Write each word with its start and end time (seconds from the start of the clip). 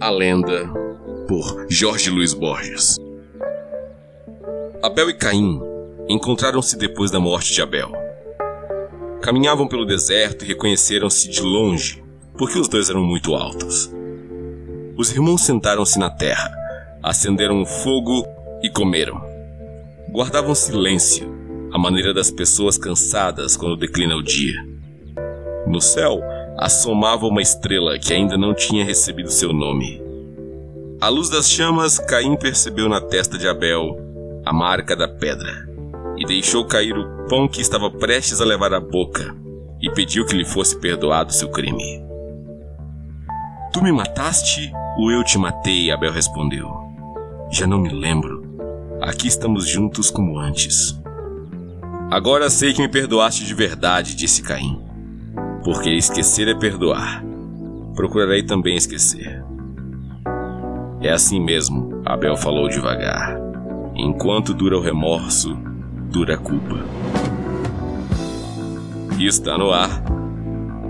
A 0.00 0.10
Lenda, 0.10 0.68
por 1.26 1.64
Jorge 1.70 2.10
Luiz 2.10 2.34
Borges. 2.34 2.96
Abel 4.82 5.08
e 5.08 5.14
Caim 5.14 5.60
encontraram-se 6.08 6.76
depois 6.76 7.10
da 7.10 7.18
morte 7.18 7.54
de 7.54 7.62
Abel. 7.62 7.90
Caminhavam 9.22 9.66
pelo 9.66 9.86
deserto 9.86 10.44
e 10.44 10.48
reconheceram-se 10.48 11.30
de 11.30 11.40
longe, 11.40 12.04
porque 12.36 12.58
os 12.58 12.68
dois 12.68 12.90
eram 12.90 13.02
muito 13.02 13.34
altos. 13.34 14.01
Os 14.96 15.10
irmãos 15.10 15.40
sentaram-se 15.40 15.98
na 15.98 16.10
terra, 16.10 16.52
acenderam 17.02 17.62
um 17.62 17.64
fogo 17.64 18.26
e 18.62 18.68
comeram. 18.68 19.20
Guardavam 20.10 20.54
silêncio, 20.54 21.32
à 21.72 21.78
maneira 21.78 22.12
das 22.12 22.30
pessoas 22.30 22.76
cansadas 22.76 23.56
quando 23.56 23.78
declina 23.78 24.14
o 24.14 24.22
dia. 24.22 24.54
No 25.66 25.80
céu, 25.80 26.20
assomava 26.58 27.26
uma 27.26 27.40
estrela 27.40 27.98
que 27.98 28.12
ainda 28.12 28.36
não 28.36 28.52
tinha 28.52 28.84
recebido 28.84 29.30
seu 29.30 29.50
nome. 29.52 30.02
À 31.00 31.08
luz 31.08 31.30
das 31.30 31.50
chamas, 31.50 31.98
Caim 31.98 32.36
percebeu 32.36 32.86
na 32.86 33.00
testa 33.00 33.38
de 33.38 33.48
Abel 33.48 33.96
a 34.44 34.52
marca 34.52 34.94
da 34.94 35.08
pedra 35.08 35.68
e 36.18 36.26
deixou 36.26 36.66
cair 36.66 36.94
o 36.94 37.26
pão 37.28 37.48
que 37.48 37.62
estava 37.62 37.90
prestes 37.90 38.42
a 38.42 38.44
levar 38.44 38.74
à 38.74 38.80
boca 38.80 39.34
e 39.80 39.90
pediu 39.90 40.26
que 40.26 40.36
lhe 40.36 40.44
fosse 40.44 40.78
perdoado 40.78 41.32
seu 41.32 41.48
crime. 41.48 42.02
Tu 43.72 43.82
me 43.82 43.90
mataste 43.90 44.70
ou 44.96 45.10
eu 45.10 45.24
te 45.24 45.38
matei? 45.38 45.90
Abel 45.90 46.12
respondeu. 46.12 46.68
Já 47.50 47.66
não 47.66 47.78
me 47.78 47.88
lembro. 47.88 48.42
Aqui 49.00 49.28
estamos 49.28 49.68
juntos 49.68 50.10
como 50.10 50.38
antes. 50.38 50.98
Agora 52.10 52.50
sei 52.50 52.72
que 52.72 52.82
me 52.82 52.88
perdoaste 52.88 53.44
de 53.44 53.54
verdade, 53.54 54.14
disse 54.14 54.42
Caim. 54.42 54.80
Porque 55.64 55.90
esquecer 55.90 56.48
é 56.48 56.54
perdoar. 56.54 57.24
Procurarei 57.94 58.42
também 58.42 58.76
esquecer. 58.76 59.42
É 61.00 61.10
assim 61.10 61.40
mesmo, 61.40 62.02
Abel 62.04 62.36
falou 62.36 62.68
devagar. 62.68 63.36
Enquanto 63.94 64.54
dura 64.54 64.78
o 64.78 64.80
remorso, 64.80 65.56
dura 66.10 66.34
a 66.34 66.38
culpa. 66.38 66.78
E 69.18 69.26
está 69.26 69.58
no 69.58 69.72
ar 69.72 70.02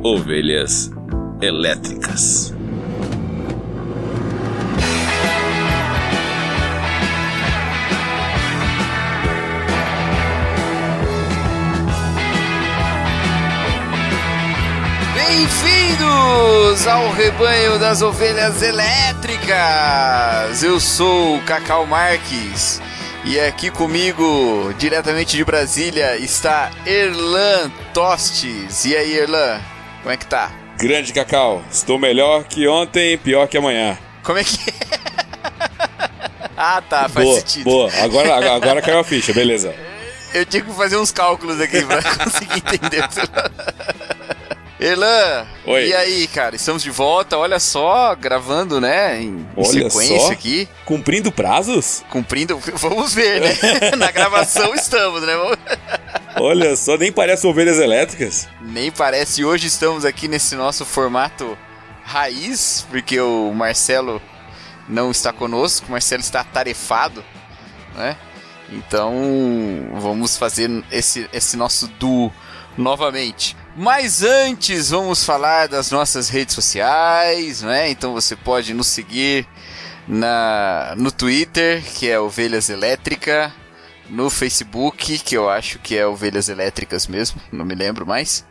Ovelhas 0.03 0.93
Elétricas. 1.41 2.55
Bem-vindos 16.33 16.87
ao 16.87 17.11
rebanho 17.11 17.79
das 17.79 18.01
ovelhas 18.01 18.63
elétricas! 18.63 20.63
Eu 20.63 20.81
sou 20.81 21.37
o 21.37 21.43
Cacau 21.43 21.85
Marques 21.85 22.81
e 23.23 23.39
aqui 23.39 23.71
comigo, 23.71 24.73
diretamente 24.79 25.37
de 25.37 25.45
Brasília, 25.45 26.17
está 26.17 26.71
Erlan 26.87 27.71
Tostes. 27.93 28.87
E 28.87 28.97
aí, 28.97 29.19
Erlan, 29.19 29.61
como 30.01 30.15
é 30.15 30.17
que 30.17 30.25
tá? 30.25 30.51
Grande 30.79 31.13
Cacau, 31.13 31.63
estou 31.71 31.99
melhor 31.99 32.45
que 32.45 32.67
ontem, 32.67 33.19
pior 33.19 33.47
que 33.47 33.59
amanhã. 33.59 33.99
Como 34.23 34.39
é 34.39 34.45
que 34.45 34.71
é? 34.71 34.73
ah, 36.57 36.83
tá, 36.89 37.11
faz 37.11 37.27
boa, 37.27 37.41
sentido. 37.41 37.65
Boa, 37.65 37.91
agora, 38.01 38.57
agora 38.57 38.81
caiu 38.81 39.01
a 39.01 39.05
ficha, 39.05 39.35
beleza. 39.35 39.75
Eu 40.33 40.47
tive 40.47 40.71
que 40.71 40.75
fazer 40.75 40.97
uns 40.97 41.13
cálculos 41.13 41.61
aqui 41.61 41.85
pra 41.85 42.01
conseguir 42.25 42.57
entender. 42.57 43.05
Elan, 44.83 45.47
Oi. 45.65 45.89
e 45.89 45.95
aí, 45.95 46.27
cara? 46.27 46.57
Estamos 46.57 46.83
de 46.83 46.91
volta, 46.91 47.39
olha 47.39 47.61
só, 47.61 48.15
gravando, 48.17 48.81
né? 48.81 49.23
Em, 49.23 49.47
sequência 49.65 50.19
só. 50.19 50.33
aqui, 50.33 50.69
Cumprindo 50.85 51.31
prazos? 51.31 52.03
cumprindo. 52.11 52.59
Vamos 52.75 53.15
ver, 53.15 53.41
né? 53.41 53.55
Na 53.97 54.11
gravação 54.11 54.75
estamos, 54.75 55.23
né? 55.23 55.37
Vamos- 55.37 55.59
Olha 56.37 56.75
só, 56.77 56.97
nem 56.97 57.13
parece 57.13 57.47
ovelhas 57.47 57.79
elétricas. 57.79 58.49
Nem 58.61 58.91
parece. 58.91 59.45
Hoje 59.45 59.69
estamos 59.69 60.05
aqui 60.05 60.27
nesse 60.27 60.57
nosso 60.57 60.85
formato 60.85 61.57
raiz, 62.03 62.85
porque 62.91 63.21
o 63.21 63.53
Marcelo 63.55 64.21
não 64.89 65.13
está 65.13 65.33
conosco, 65.33 65.87
o 65.89 65.93
Marcelo 65.93 66.21
está 66.23 66.41
atarefado, 66.41 67.25
né? 67.95 68.17
Então 68.69 69.13
vamos 70.01 70.37
fazer 70.37 70.69
esse, 70.91 71.29
esse 71.33 71.57
nosso 71.57 71.87
duo 71.87 72.33
novamente. 72.77 73.57
Mas 73.75 74.23
antes, 74.23 74.91
vamos 74.91 75.25
falar 75.25 75.67
das 75.67 75.91
nossas 75.91 76.29
redes 76.29 76.55
sociais, 76.55 77.63
né? 77.63 77.89
Então 77.91 78.13
você 78.13 78.37
pode 78.37 78.75
nos 78.75 78.87
seguir 78.87 79.47
na, 80.07 80.95
no 80.99 81.11
Twitter, 81.11 81.83
que 81.83 82.09
é 82.09 82.21
Ovelhas 82.21 82.69
Elétrica, 82.69 83.53
no 84.11 84.29
Facebook, 84.29 85.19
que 85.19 85.35
eu 85.35 85.49
acho 85.49 85.79
que 85.79 85.97
é 85.97 86.07
Ovelhas 86.07 86.51
Elétricas 86.51 87.07
mesmo, 87.07 87.41
não 87.51 87.65
me 87.65 87.75
lembro 87.75 88.07
mais, 88.07 88.45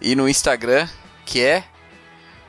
e 0.00 0.16
no 0.16 0.28
Instagram, 0.28 0.88
que 1.24 1.40
é 1.40 1.62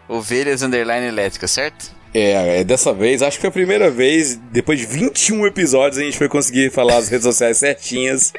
Ovelhas 0.07 0.63
Underline 0.63 1.05
Elétrica, 1.05 1.47
certo? 1.47 1.96
É, 2.13 2.61
é, 2.61 2.63
dessa 2.63 2.93
vez, 2.93 3.21
acho 3.21 3.37
que 3.37 3.41
foi 3.41 3.49
a 3.49 3.53
primeira 3.53 3.91
vez, 3.91 4.35
depois 4.51 4.79
de 4.79 4.85
21 4.85 5.45
episódios, 5.47 5.99
a 5.99 6.03
gente 6.03 6.17
foi 6.17 6.27
conseguir 6.27 6.71
falar 6.71 6.97
as 6.97 7.09
redes 7.09 7.25
sociais 7.25 7.57
certinhas. 7.57 8.33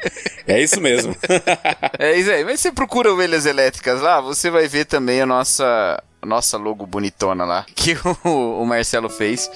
É 0.47 0.61
isso 0.61 0.81
mesmo. 0.81 1.15
É 1.97 2.17
isso 2.17 2.31
aí. 2.31 2.43
Mas 2.45 2.59
você 2.59 2.71
procura 2.71 3.11
ovelhas 3.11 3.45
elétricas 3.45 4.01
lá, 4.01 4.21
você 4.21 4.49
vai 4.49 4.67
ver 4.67 4.85
também 4.85 5.21
a 5.21 5.25
nossa, 5.25 6.01
a 6.21 6.25
nossa 6.25 6.57
logo 6.57 6.85
bonitona 6.85 7.45
lá, 7.45 7.65
que 7.75 7.95
o, 8.23 8.61
o 8.61 8.65
Marcelo 8.65 9.09
fez. 9.09 9.49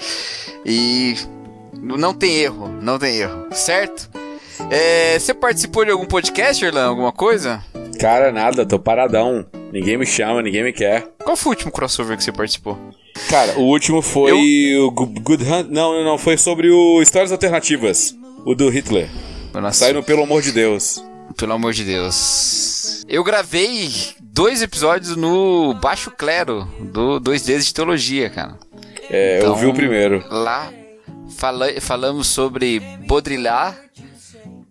E 0.66 1.16
não 1.74 2.14
tem 2.14 2.40
erro, 2.40 2.68
não 2.82 3.00
tem 3.00 3.18
erro, 3.18 3.48
certo? 3.52 4.10
É, 4.70 5.18
você 5.18 5.34
participou 5.34 5.86
de 5.86 5.92
algum 5.92 6.06
podcast, 6.06 6.64
Erlan? 6.64 6.88
Alguma 6.88 7.12
coisa? 7.12 7.64
Cara, 8.00 8.32
nada, 8.32 8.66
tô 8.66 8.78
paradão. 8.78 9.46
Ninguém 9.72 9.98
me 9.98 10.06
chama, 10.06 10.42
ninguém 10.42 10.64
me 10.64 10.74
quer. 10.74 11.08
Qual 11.24 11.36
foi 11.36 11.52
o 11.52 11.54
último 11.56 11.72
crossover 11.72 12.18
que 12.18 12.24
você 12.24 12.32
participou? 12.32 12.78
Cara, 13.30 13.58
o 13.60 13.64
último 13.64 14.02
foi 14.02 14.74
o 14.78 14.92
Gu- 14.92 15.06
Good 15.22 15.44
Hunt. 15.44 15.68
Não, 15.70 15.94
não, 15.94 16.04
não, 16.04 16.18
foi 16.18 16.38
sobre 16.38 16.70
o 16.70 17.02
Histórias 17.02 17.32
Alternativas. 17.32 18.16
O 18.46 18.56
do 18.56 18.70
Hitler. 18.70 19.10
Nossa, 19.54 19.86
Saindo 19.86 20.02
pelo 20.04 20.24
amor 20.24 20.42
de 20.42 20.52
Deus. 20.52 21.04
Pelo 21.38 21.54
amor 21.54 21.74
de 21.74 21.84
Deus. 21.84 23.04
Eu 23.08 23.24
gravei 23.24 23.92
dois 24.22 24.62
episódios 24.62 25.16
no 25.16 25.74
Baixo 25.76 26.10
Clero, 26.12 26.68
do 26.92 27.20
Dois 27.20 27.44
Dedos 27.44 27.66
de 27.66 27.74
Teologia, 27.74 28.30
cara. 28.30 28.58
É, 29.10 29.38
eu 29.38 29.42
Então, 29.44 29.56
vi 29.56 29.68
o 29.68 29.74
primeiro. 29.74 30.24
Lá 30.30 30.72
fala- 31.38 31.70
falamos 31.80 32.28
sobre 32.28 32.80
Baudrillard, 33.08 33.78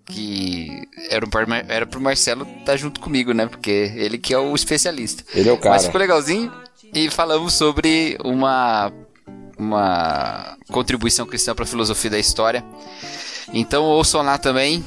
que 0.06 0.69
era, 1.10 1.25
um, 1.25 1.31
era 1.69 1.86
pro 1.86 2.00
Marcelo 2.00 2.47
estar 2.60 2.76
junto 2.76 3.00
comigo, 3.00 3.32
né? 3.32 3.47
Porque 3.47 3.92
ele 3.97 4.19
que 4.19 4.34
é 4.34 4.38
o 4.38 4.54
especialista. 4.54 5.25
Ele 5.34 5.48
é 5.48 5.52
o 5.52 5.56
cara. 5.58 5.75
Mas 5.75 5.86
ficou 5.86 6.00
legalzinho. 6.00 6.52
E 6.94 7.08
falamos 7.10 7.54
sobre 7.54 8.19
uma, 8.22 8.92
uma 9.58 10.58
contribuição 10.70 11.26
cristã 11.26 11.54
para 11.54 11.64
a 11.64 11.66
filosofia 11.66 12.10
da 12.10 12.19
história. 12.19 12.62
Então 13.53 13.84
ouçam 13.84 14.20
lá 14.20 14.36
também. 14.36 14.84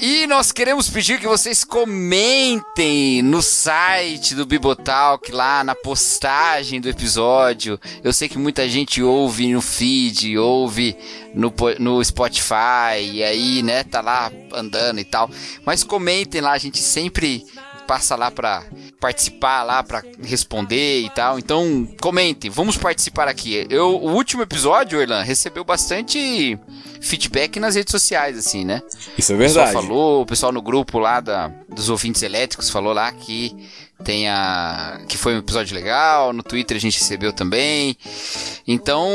E 0.00 0.26
nós 0.26 0.50
queremos 0.50 0.90
pedir 0.90 1.20
que 1.20 1.26
vocês 1.28 1.62
comentem 1.62 3.22
no 3.22 3.40
site 3.40 4.34
do 4.34 4.44
Bibotalk, 4.44 5.30
lá 5.30 5.62
na 5.62 5.76
postagem 5.76 6.80
do 6.80 6.88
episódio. 6.88 7.78
Eu 8.02 8.12
sei 8.12 8.28
que 8.28 8.36
muita 8.36 8.68
gente 8.68 9.00
ouve 9.00 9.52
no 9.52 9.62
feed, 9.62 10.36
ouve 10.36 10.96
no, 11.32 11.54
no 11.78 12.04
Spotify, 12.04 12.98
e 13.00 13.22
aí, 13.22 13.62
né, 13.62 13.84
tá 13.84 14.00
lá 14.00 14.32
andando 14.52 14.98
e 14.98 15.04
tal. 15.04 15.30
Mas 15.64 15.84
comentem 15.84 16.40
lá, 16.40 16.50
a 16.50 16.58
gente 16.58 16.78
sempre 16.78 17.46
passa 17.86 18.16
lá 18.16 18.32
pra 18.32 18.64
participar 19.04 19.62
lá 19.64 19.82
pra 19.82 20.02
responder 20.22 21.02
e 21.02 21.10
tal. 21.10 21.38
Então, 21.38 21.86
comentem, 22.00 22.50
vamos 22.50 22.78
participar 22.78 23.28
aqui. 23.28 23.66
Eu, 23.68 23.96
o 24.02 24.14
último 24.14 24.40
episódio, 24.40 24.98
Erlan, 24.98 25.20
recebeu 25.22 25.62
bastante 25.62 26.58
feedback 27.02 27.60
nas 27.60 27.74
redes 27.74 27.90
sociais, 27.90 28.38
assim, 28.38 28.64
né? 28.64 28.80
Isso 29.18 29.32
é 29.32 29.36
O 29.36 29.38
pessoal 29.38 29.66
verdade. 29.66 29.72
falou, 29.86 30.22
o 30.22 30.26
pessoal 30.26 30.50
no 30.52 30.62
grupo 30.62 30.98
lá 30.98 31.20
da, 31.20 31.48
dos 31.68 31.90
ouvintes 31.90 32.22
elétricos 32.22 32.70
falou 32.70 32.94
lá 32.94 33.12
que 33.12 33.54
tenha 34.04 35.00
que 35.08 35.16
foi 35.16 35.34
um 35.34 35.38
episódio 35.38 35.74
legal, 35.74 36.32
no 36.32 36.42
Twitter 36.42 36.76
a 36.76 36.80
gente 36.80 36.98
recebeu 36.98 37.32
também. 37.32 37.96
Então, 38.66 39.08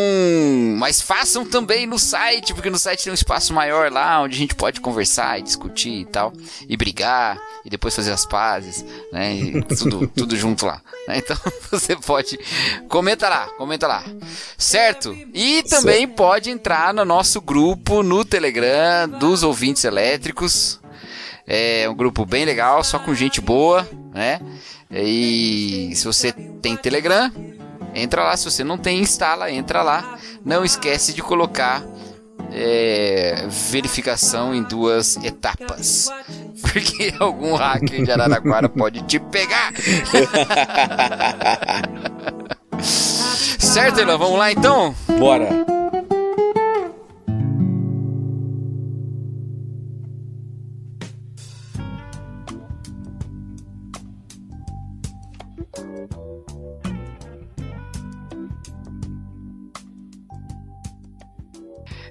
mas 0.78 1.02
façam 1.02 1.46
também 1.46 1.86
no 1.86 2.00
site, 2.00 2.54
porque 2.54 2.70
no 2.70 2.80
site 2.80 3.04
tem 3.04 3.12
um 3.12 3.16
espaço 3.16 3.54
maior 3.54 3.92
lá 3.92 4.22
onde 4.22 4.36
a 4.36 4.38
gente 4.38 4.56
pode 4.56 4.82
conversar 4.82 5.40
e 5.40 5.44
discutir 5.44 6.02
e 6.02 6.06
tal, 6.06 6.34
e 6.68 6.76
brigar 6.76 7.40
e 7.64 7.70
depois 7.70 7.96
fazer 7.96 8.12
as 8.12 8.26
pazes, 8.26 8.84
né? 9.12 9.36
E 9.36 9.62
tudo, 9.64 10.08
tudo 10.16 10.36
junto 10.36 10.66
lá. 10.66 10.82
Né? 11.08 11.18
Então 11.18 11.38
você 11.72 11.96
pode 11.96 12.38
comenta 12.88 13.30
lá, 13.30 13.48
comenta 13.58 13.88
lá, 13.88 14.04
certo? 14.58 15.16
E 15.34 15.64
também 15.64 16.00
certo. 16.00 16.16
pode 16.16 16.50
entrar 16.50 16.94
no 16.94 17.06
nosso 17.06 17.40
grupo 17.40 18.02
no 18.02 18.26
Telegram 18.26 19.08
dos 19.08 19.44
ouvintes 19.44 19.84
elétricos. 19.84 20.80
É 21.52 21.90
um 21.90 21.96
grupo 21.96 22.28
bem 22.28 22.46
legal, 22.46 22.84
só 22.84 23.00
com 23.00 23.12
gente 23.16 23.42
boa, 23.42 23.90
né? 24.14 24.40
E 24.92 25.92
se 25.96 26.06
você 26.06 26.32
tem 26.32 26.78
Telegram, 26.78 27.32
entra 27.96 28.24
lá. 28.24 28.38
Se 28.38 28.46
você 28.46 28.64
não 28.64 28.78
tem, 28.78 29.00
instala, 29.00 29.52
entra 29.52 29.82
lá. 29.82 30.20
Não 30.46 30.64
esquece 30.64 31.12
de 31.12 31.24
colocar 31.24 31.84
é, 32.52 33.46
verificação 33.48 34.54
em 34.54 34.62
duas 34.62 35.18
etapas. 35.18 36.10
Porque 36.62 37.14
algum 37.20 37.56
hacker 37.56 38.04
de 38.04 38.12
Araraquara 38.12 38.70
pode 38.70 39.02
te 39.04 39.18
pegar. 39.20 39.74
certo, 42.80 44.00
Elan? 44.00 44.18
Vamos 44.20 44.38
lá 44.38 44.52
então? 44.52 44.94
Bora! 45.18 45.79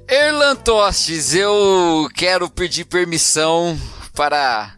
Erlan 0.09 0.57
Tostes, 0.57 1.35
eu 1.35 2.09
quero 2.15 2.49
pedir 2.49 2.87
permissão 2.87 3.79
para 4.15 4.73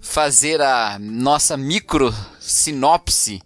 fazer 0.00 0.60
a 0.60 0.96
nossa 1.00 1.56
micro 1.56 2.14
sinopse 2.38 3.42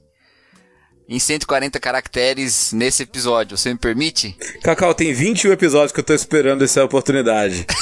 em 1.08 1.18
140 1.18 1.80
caracteres 1.80 2.74
nesse 2.74 3.04
episódio. 3.04 3.56
Você 3.56 3.72
me 3.72 3.78
permite? 3.78 4.36
Cacau, 4.62 4.94
tem 4.94 5.14
21 5.14 5.52
episódios 5.52 5.92
que 5.92 6.00
eu 6.00 6.04
tô 6.04 6.12
esperando 6.12 6.62
essa 6.62 6.84
oportunidade. 6.84 7.64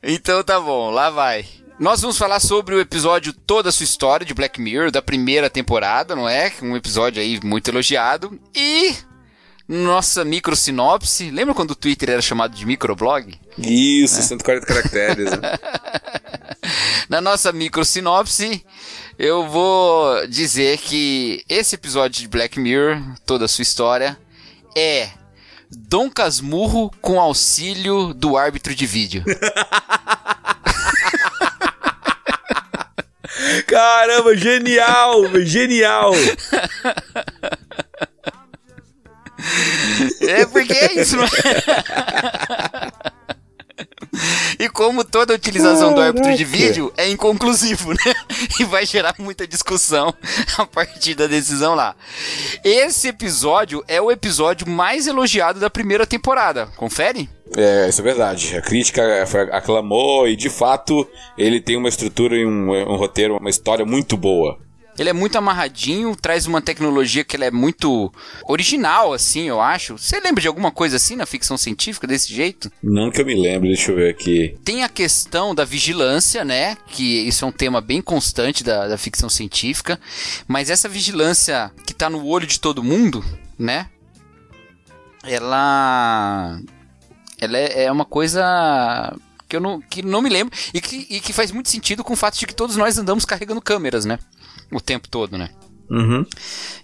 então 0.00 0.44
tá 0.44 0.60
bom, 0.60 0.90
lá 0.90 1.10
vai. 1.10 1.44
Nós 1.78 2.00
vamos 2.00 2.18
falar 2.18 2.40
sobre 2.40 2.74
o 2.74 2.80
episódio 2.80 3.32
Toda 3.32 3.68
a 3.68 3.72
Sua 3.72 3.84
História 3.84 4.26
de 4.26 4.34
Black 4.34 4.60
Mirror, 4.60 4.90
da 4.90 5.00
primeira 5.00 5.48
temporada, 5.48 6.16
não 6.16 6.28
é? 6.28 6.52
Um 6.60 6.76
episódio 6.76 7.22
aí 7.22 7.38
muito 7.44 7.68
elogiado. 7.68 8.36
E 8.52 8.96
nossa 9.68 10.24
micro 10.24 10.56
sinopse. 10.56 11.30
Lembra 11.30 11.54
quando 11.54 11.70
o 11.70 11.76
Twitter 11.76 12.10
era 12.10 12.20
chamado 12.20 12.56
de 12.56 12.66
microblog? 12.66 13.32
Isso, 13.56 14.18
é. 14.18 14.22
140 14.22 14.66
caracteres. 14.66 15.30
Né? 15.30 15.38
Na 17.08 17.20
nossa 17.20 17.52
micro 17.52 17.84
sinopse, 17.84 18.66
eu 19.16 19.46
vou 19.46 20.26
dizer 20.26 20.78
que 20.78 21.44
esse 21.48 21.76
episódio 21.76 22.22
de 22.22 22.28
Black 22.28 22.58
Mirror, 22.58 23.00
toda 23.24 23.44
a 23.44 23.48
sua 23.48 23.62
história, 23.62 24.18
é 24.76 25.10
Dom 25.70 26.10
Casmurro 26.10 26.90
com 27.00 27.20
auxílio 27.20 28.12
do 28.12 28.36
árbitro 28.36 28.74
de 28.74 28.84
vídeo. 28.84 29.24
Caramba, 33.68 34.34
genial, 34.34 35.22
genial. 35.44 36.12
É 40.20 40.46
porque 40.46 40.72
é 40.72 41.00
isso, 41.00 41.16
mano. 41.16 41.28
E 44.58 44.68
como 44.68 45.04
toda 45.04 45.34
utilização 45.34 45.94
do 45.94 46.00
árbitro 46.00 46.34
de 46.34 46.44
vídeo 46.44 46.92
é 46.96 47.08
inconclusivo, 47.08 47.92
né? 47.92 48.14
E 48.58 48.64
vai 48.64 48.84
gerar 48.84 49.14
muita 49.18 49.46
discussão 49.46 50.12
a 50.56 50.66
partir 50.66 51.14
da 51.14 51.26
decisão 51.26 51.74
lá. 51.74 51.94
Esse 52.64 53.08
episódio 53.08 53.84
é 53.86 54.00
o 54.00 54.10
episódio 54.10 54.66
mais 54.68 55.06
elogiado 55.06 55.60
da 55.60 55.70
primeira 55.70 56.06
temporada. 56.06 56.66
Confere? 56.76 57.28
É, 57.56 57.88
isso 57.88 58.00
é 58.00 58.04
verdade. 58.04 58.56
A 58.56 58.62
crítica 58.62 59.22
aclamou 59.52 60.28
e, 60.28 60.36
de 60.36 60.50
fato, 60.50 61.06
ele 61.36 61.60
tem 61.60 61.76
uma 61.76 61.88
estrutura 61.88 62.36
e 62.36 62.44
um, 62.44 62.70
um 62.70 62.96
roteiro, 62.96 63.36
uma 63.36 63.50
história 63.50 63.84
muito 63.84 64.16
boa. 64.16 64.58
Ele 64.98 65.10
é 65.10 65.12
muito 65.12 65.38
amarradinho, 65.38 66.16
traz 66.16 66.46
uma 66.46 66.60
tecnologia 66.60 67.22
que 67.22 67.36
é 67.36 67.50
muito 67.52 68.12
original, 68.48 69.12
assim, 69.12 69.48
eu 69.48 69.60
acho. 69.60 69.96
Você 69.96 70.18
lembra 70.18 70.42
de 70.42 70.48
alguma 70.48 70.72
coisa 70.72 70.96
assim 70.96 71.14
na 71.14 71.24
ficção 71.24 71.56
científica 71.56 72.04
desse 72.04 72.34
jeito? 72.34 72.70
Não 72.82 73.08
que 73.08 73.20
eu 73.20 73.26
me 73.26 73.40
lembre, 73.40 73.68
deixa 73.68 73.92
eu 73.92 73.96
ver 73.96 74.10
aqui. 74.10 74.56
Tem 74.64 74.82
a 74.82 74.88
questão 74.88 75.54
da 75.54 75.64
vigilância, 75.64 76.44
né? 76.44 76.76
Que 76.88 77.28
isso 77.28 77.44
é 77.44 77.48
um 77.48 77.52
tema 77.52 77.80
bem 77.80 78.02
constante 78.02 78.64
da, 78.64 78.88
da 78.88 78.98
ficção 78.98 79.28
científica. 79.28 80.00
Mas 80.48 80.68
essa 80.68 80.88
vigilância 80.88 81.70
que 81.86 81.94
tá 81.94 82.10
no 82.10 82.26
olho 82.26 82.46
de 82.46 82.58
todo 82.58 82.82
mundo, 82.82 83.24
né? 83.56 83.86
Ela. 85.22 86.60
Ela 87.40 87.58
é, 87.58 87.84
é 87.84 87.92
uma 87.92 88.04
coisa 88.04 89.14
que 89.48 89.56
eu 89.56 89.60
não, 89.60 89.80
que 89.80 90.02
não 90.02 90.20
me 90.20 90.28
lembro 90.28 90.56
e 90.74 90.80
que, 90.80 91.06
e 91.08 91.20
que 91.20 91.32
faz 91.32 91.50
muito 91.50 91.70
sentido 91.70 92.04
com 92.04 92.12
o 92.12 92.16
fato 92.16 92.38
de 92.38 92.46
que 92.46 92.54
todos 92.54 92.76
nós 92.76 92.98
andamos 92.98 93.24
carregando 93.24 93.62
câmeras, 93.62 94.04
né? 94.04 94.18
o 94.70 94.80
tempo 94.80 95.08
todo, 95.08 95.36
né? 95.38 95.50
Uhum. 95.90 96.24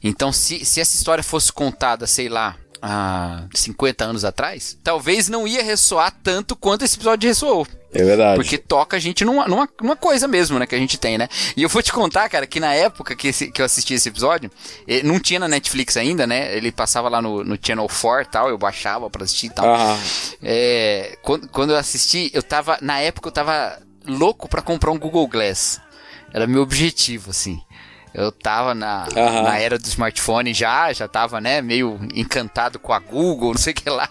Então, 0.03 0.33
se, 0.33 0.65
se 0.65 0.81
essa 0.81 0.97
história 0.97 1.23
fosse 1.23 1.53
contada, 1.53 2.07
sei 2.07 2.29
lá, 2.29 2.57
há 2.87 3.47
50 3.55 4.05
anos 4.05 4.25
atrás, 4.27 4.77
talvez 4.85 5.31
não 5.31 5.49
ia 5.49 5.63
ressoar 5.63 6.15
tanto 6.23 6.55
quanto 6.55 6.85
esse 6.85 6.97
episódio 6.97 7.27
ressoou. 7.27 7.67
É 7.95 8.05
verdade. 8.05 8.35
Porque 8.35 8.59
toca 8.59 8.97
a 8.97 9.01
gente 9.01 9.25
numa, 9.25 9.49
numa, 9.49 9.69
numa, 9.81 9.97
coisa 9.97 10.29
mesmo, 10.29 10.59
né, 10.59 10.67
que 10.67 10.75
a 10.75 10.79
gente 10.79 10.99
tem, 10.99 11.17
né? 11.17 11.29
E 11.57 11.63
eu 11.63 11.69
vou 11.69 11.81
te 11.81 11.93
contar, 11.93 12.29
cara, 12.29 12.47
que 12.47 12.61
na 12.61 12.75
época 12.75 13.17
que, 13.17 13.29
esse, 13.29 13.51
que 13.51 13.63
eu 13.63 13.65
assisti 13.65 13.95
esse 13.95 14.09
episódio, 14.09 14.51
eh, 14.87 15.03
não 15.03 15.19
tinha 15.19 15.41
na 15.41 15.49
Netflix 15.49 15.97
ainda, 15.97 16.27
né? 16.27 16.55
Ele 16.55 16.71
passava 16.71 17.09
lá 17.09 17.23
no, 17.23 17.43
no 17.43 17.57
Channel 17.61 17.89
4 17.89 18.23
e 18.23 18.31
tal, 18.31 18.49
eu 18.51 18.59
baixava 18.59 19.09
pra 19.09 19.25
assistir 19.25 19.47
e 19.47 19.51
tal. 19.51 19.67
Uhum. 19.67 19.99
É, 20.43 21.17
quando, 21.23 21.49
quando 21.49 21.71
eu 21.71 21.77
assisti, 21.77 22.31
eu 22.35 22.43
tava, 22.43 22.77
na 22.83 22.99
época 22.99 23.29
eu 23.29 23.33
tava 23.33 23.79
louco 24.07 24.49
para 24.49 24.61
comprar 24.61 24.91
um 24.91 24.99
Google 24.99 25.27
Glass. 25.29 25.81
Era 26.33 26.47
meu 26.47 26.63
objetivo, 26.63 27.31
assim. 27.31 27.63
Eu 28.15 28.31
tava 28.31 28.77
na, 28.77 29.09
uhum. 29.09 29.43
na 29.43 29.59
era 29.59 29.77
do 29.77 29.87
smartphone 29.87 30.55
já, 30.55 30.93
já 30.93 31.09
tava, 31.09 31.41
né, 31.41 31.61
meio 31.61 31.99
encantado 32.15 32.79
com 32.79 32.93
a 32.93 33.01
Google, 33.01 33.51
não 33.55 33.59
sei 33.59 33.73
o 33.73 33.77
que 33.77 33.91
lá. 33.91 34.09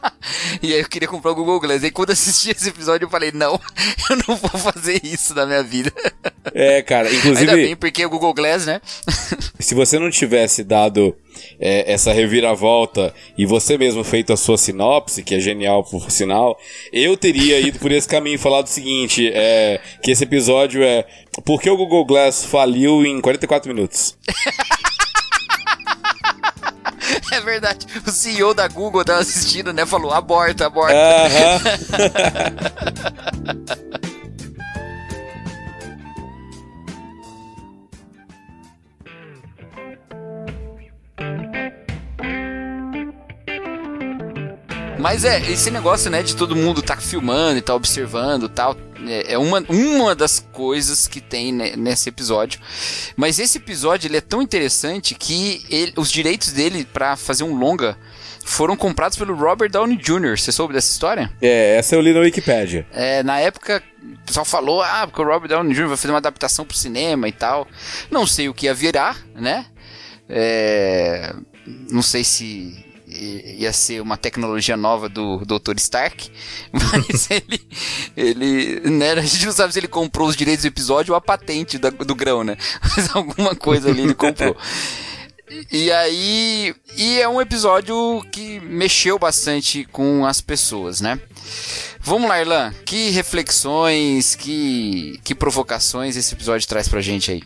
E 0.61 0.73
aí 0.73 0.81
eu 0.81 0.89
queria 0.89 1.07
comprar 1.07 1.31
o 1.31 1.35
Google 1.35 1.61
Glass. 1.61 1.83
E 1.83 1.91
quando 1.91 2.11
assisti 2.11 2.51
esse 2.51 2.67
episódio 2.67 3.05
eu 3.05 3.09
falei, 3.09 3.31
não, 3.31 3.53
eu 4.09 4.17
não 4.27 4.35
vou 4.35 4.59
fazer 4.59 4.99
isso 5.03 5.33
na 5.33 5.45
minha 5.45 5.63
vida. 5.63 5.91
É, 6.53 6.81
cara, 6.81 7.07
inclusive... 7.07 7.49
Ainda 7.49 7.55
bem, 7.55 7.75
porque 7.75 8.05
o 8.05 8.09
Google 8.09 8.33
Glass, 8.33 8.65
né? 8.65 8.81
se 9.57 9.73
você 9.73 9.97
não 9.97 10.11
tivesse 10.11 10.61
dado 10.61 11.15
é, 11.59 11.91
essa 11.91 12.11
reviravolta 12.11 13.13
e 13.37 13.45
você 13.45 13.77
mesmo 13.77 14.03
feito 14.03 14.33
a 14.33 14.37
sua 14.37 14.57
sinopse, 14.57 15.23
que 15.23 15.35
é 15.35 15.39
genial 15.39 15.85
por 15.85 16.11
sinal, 16.11 16.59
eu 16.91 17.15
teria 17.15 17.61
ido 17.61 17.79
por 17.79 17.93
esse 17.93 18.07
caminho 18.07 18.35
e 18.35 18.37
falado 18.37 18.65
o 18.65 18.69
seguinte, 18.69 19.31
é, 19.33 19.79
que 20.01 20.11
esse 20.11 20.25
episódio 20.25 20.83
é 20.83 21.05
por 21.45 21.61
que 21.61 21.69
o 21.69 21.77
Google 21.77 22.05
Glass 22.05 22.45
faliu 22.45 23.05
em 23.05 23.21
44 23.21 23.73
minutos? 23.73 24.17
É 27.31 27.41
verdade. 27.41 27.87
O 28.05 28.11
CEO 28.11 28.53
da 28.53 28.67
Google 28.67 29.03
tava 29.03 29.19
assistindo, 29.19 29.73
né? 29.73 29.87
Falou, 29.87 30.13
aborta, 30.13 30.67
aborta. 30.67 30.93
Mas 45.03 45.25
é, 45.25 45.37
esse 45.51 45.69
negócio, 45.69 46.09
né, 46.09 46.23
de 46.23 46.33
todo 46.33 46.55
mundo 46.55 46.81
tá 46.81 46.95
filmando 46.95 47.57
e 47.57 47.61
tá 47.61 47.75
observando 47.75 48.47
tal, 48.47 48.73
é, 49.05 49.33
é 49.33 49.37
uma, 49.37 49.61
uma 49.67 50.15
das 50.15 50.39
coisas 50.39 51.09
que 51.09 51.19
tem 51.19 51.51
nesse 51.51 52.07
episódio. 52.07 52.61
Mas 53.17 53.37
esse 53.37 53.57
episódio, 53.57 54.07
ele 54.07 54.15
é 54.15 54.21
tão 54.21 54.41
interessante 54.41 55.13
que 55.13 55.65
ele, 55.69 55.91
os 55.97 56.09
direitos 56.09 56.53
dele 56.53 56.85
para 56.85 57.17
fazer 57.17 57.43
um 57.43 57.53
longa 57.53 57.97
foram 58.45 58.77
comprados 58.77 59.17
pelo 59.17 59.35
Robert 59.35 59.69
Downey 59.69 59.97
Jr. 59.97 60.39
Você 60.39 60.53
soube 60.53 60.73
dessa 60.73 60.93
história? 60.93 61.29
É, 61.41 61.75
essa 61.75 61.95
eu 61.95 62.01
li 62.01 62.13
na 62.13 62.21
Wikipedia. 62.21 62.87
É, 62.93 63.21
na 63.23 63.41
época, 63.41 63.83
o 64.01 64.25
pessoal 64.25 64.45
falou, 64.45 64.81
ah, 64.81 65.05
porque 65.05 65.21
o 65.21 65.25
Robert 65.25 65.49
Downey 65.49 65.73
Jr. 65.73 65.87
vai 65.87 65.97
fazer 65.97 66.13
uma 66.13 66.19
adaptação 66.19 66.63
pro 66.63 66.77
cinema 66.77 67.27
e 67.27 67.33
tal. 67.33 67.67
Não 68.09 68.25
sei 68.25 68.47
o 68.47 68.53
que 68.53 68.67
ia 68.67 68.73
virar, 68.73 69.17
né? 69.35 69.65
É, 70.29 71.35
não 71.91 72.01
sei 72.01 72.23
se 72.23 72.82
ia 73.13 73.71
ser 73.71 74.01
uma 74.01 74.17
tecnologia 74.17 74.75
nova 74.75 75.07
do 75.07 75.39
Dr. 75.45 75.75
Stark, 75.77 76.31
mas 76.71 77.29
ele, 77.29 77.61
ele, 78.15 78.89
né, 78.89 79.11
a 79.11 79.21
gente 79.21 79.45
não 79.45 79.53
sabe 79.53 79.73
se 79.73 79.79
ele 79.79 79.87
comprou 79.87 80.27
os 80.27 80.35
direitos 80.35 80.63
do 80.63 80.67
episódio 80.67 81.13
ou 81.13 81.17
a 81.17 81.21
patente 81.21 81.77
da, 81.77 81.89
do 81.89 82.15
grão, 82.15 82.43
né? 82.43 82.57
Mas 82.81 83.15
alguma 83.15 83.55
coisa 83.55 83.89
ali 83.89 84.01
ele 84.01 84.13
comprou. 84.13 84.55
E 85.71 85.91
aí, 85.91 86.73
e 86.95 87.19
é 87.19 87.27
um 87.27 87.39
episódio 87.39 88.25
que 88.31 88.59
mexeu 88.61 89.19
bastante 89.19 89.85
com 89.91 90.25
as 90.25 90.41
pessoas, 90.41 90.99
né? 90.99 91.19
Vamos 91.99 92.27
lá, 92.27 92.41
Irlan, 92.41 92.73
que 92.85 93.11
reflexões, 93.11 94.35
que, 94.35 95.19
que 95.23 95.35
provocações 95.35 96.15
esse 96.15 96.33
episódio 96.33 96.67
traz 96.67 96.87
pra 96.87 97.01
gente 97.01 97.31
aí? 97.31 97.43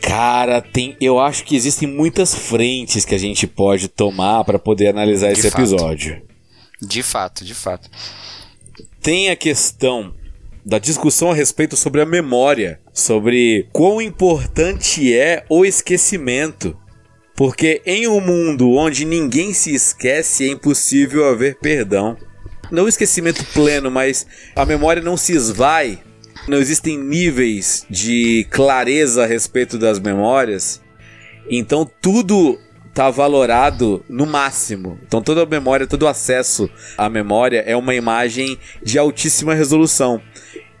Cara, 0.00 0.60
tem, 0.60 0.96
eu 1.00 1.18
acho 1.18 1.44
que 1.44 1.54
existem 1.54 1.86
muitas 1.88 2.34
frentes 2.34 3.04
que 3.04 3.14
a 3.14 3.18
gente 3.18 3.46
pode 3.46 3.88
tomar 3.88 4.44
para 4.44 4.58
poder 4.58 4.88
analisar 4.88 5.28
De 5.32 5.38
esse 5.38 5.50
fato. 5.50 5.60
episódio. 5.60 6.22
De 6.80 7.02
fato, 7.02 7.44
de 7.44 7.54
fato. 7.54 7.90
Tem 9.02 9.30
a 9.30 9.36
questão 9.36 10.14
da 10.64 10.78
discussão 10.78 11.30
a 11.30 11.34
respeito 11.34 11.76
sobre 11.76 12.00
a 12.00 12.06
memória, 12.06 12.80
sobre 12.92 13.68
quão 13.72 14.00
importante 14.00 15.14
é 15.14 15.44
o 15.48 15.64
esquecimento. 15.64 16.76
Porque 17.34 17.80
em 17.86 18.06
um 18.06 18.20
mundo 18.20 18.70
onde 18.72 19.04
ninguém 19.04 19.54
se 19.54 19.74
esquece, 19.74 20.44
é 20.44 20.48
impossível 20.52 21.26
haver 21.28 21.58
perdão. 21.58 22.16
Não 22.70 22.84
o 22.84 22.88
esquecimento 22.88 23.44
pleno, 23.52 23.90
mas 23.90 24.26
a 24.54 24.64
memória 24.64 25.02
não 25.02 25.16
se 25.16 25.32
esvai. 25.32 25.98
Não 26.50 26.58
existem 26.58 26.98
níveis 26.98 27.86
de 27.88 28.44
clareza 28.50 29.22
a 29.22 29.26
respeito 29.26 29.78
das 29.78 30.00
memórias. 30.00 30.82
Então 31.48 31.88
tudo 32.02 32.58
tá 32.92 33.08
valorado 33.08 34.04
no 34.08 34.26
máximo. 34.26 34.98
Então 35.06 35.22
toda 35.22 35.44
a 35.44 35.46
memória, 35.46 35.86
todo 35.86 36.08
acesso 36.08 36.68
à 36.98 37.08
memória 37.08 37.62
é 37.64 37.76
uma 37.76 37.94
imagem 37.94 38.58
de 38.82 38.98
altíssima 38.98 39.54
resolução. 39.54 40.20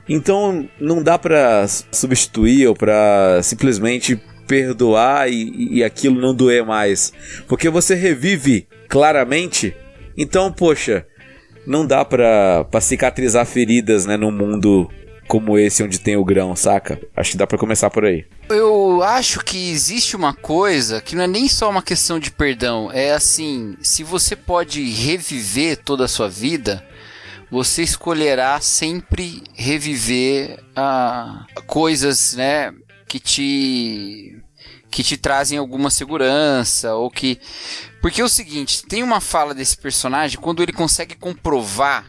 Então 0.08 0.68
não 0.80 1.04
dá 1.04 1.16
pra 1.16 1.64
substituir 1.68 2.66
ou 2.66 2.74
pra 2.74 3.38
simplesmente 3.44 4.20
perdoar 4.48 5.30
e, 5.30 5.76
e 5.76 5.84
aquilo 5.84 6.20
não 6.20 6.34
doer 6.34 6.66
mais, 6.66 7.12
porque 7.46 7.70
você 7.70 7.94
revive 7.94 8.66
claramente. 8.88 9.72
Então, 10.18 10.52
poxa, 10.52 11.06
não 11.64 11.86
dá 11.86 12.04
pra 12.04 12.66
cicatrizar 12.80 13.46
feridas, 13.46 14.04
né, 14.04 14.16
num 14.16 14.32
mundo 14.32 14.90
como 15.30 15.56
esse 15.56 15.80
onde 15.80 16.00
tem 16.00 16.16
o 16.16 16.24
grão, 16.24 16.56
saca? 16.56 17.00
Acho 17.16 17.30
que 17.30 17.36
dá 17.36 17.46
pra 17.46 17.56
começar 17.56 17.88
por 17.88 18.04
aí. 18.04 18.26
Eu 18.48 19.00
acho 19.00 19.38
que 19.44 19.70
existe 19.70 20.16
uma 20.16 20.34
coisa 20.34 21.00
que 21.00 21.14
não 21.14 21.22
é 21.22 21.28
nem 21.28 21.48
só 21.48 21.70
uma 21.70 21.82
questão 21.82 22.18
de 22.18 22.32
perdão, 22.32 22.90
é 22.92 23.12
assim, 23.12 23.76
se 23.80 24.02
você 24.02 24.34
pode 24.34 24.82
reviver 24.90 25.76
toda 25.76 26.06
a 26.06 26.08
sua 26.08 26.28
vida, 26.28 26.84
você 27.48 27.84
escolherá 27.84 28.60
sempre 28.60 29.44
reviver 29.54 30.58
ah, 30.74 31.46
coisas, 31.64 32.34
né, 32.34 32.74
que 33.06 33.20
te 33.20 34.36
que 34.90 35.04
te 35.04 35.16
trazem 35.16 35.56
alguma 35.56 35.88
segurança 35.88 36.96
ou 36.96 37.08
que 37.08 37.38
porque 38.02 38.20
é 38.20 38.24
o 38.24 38.28
seguinte, 38.28 38.82
tem 38.84 39.04
uma 39.04 39.20
fala 39.20 39.54
desse 39.54 39.76
personagem 39.76 40.40
quando 40.40 40.60
ele 40.60 40.72
consegue 40.72 41.14
comprovar 41.14 42.04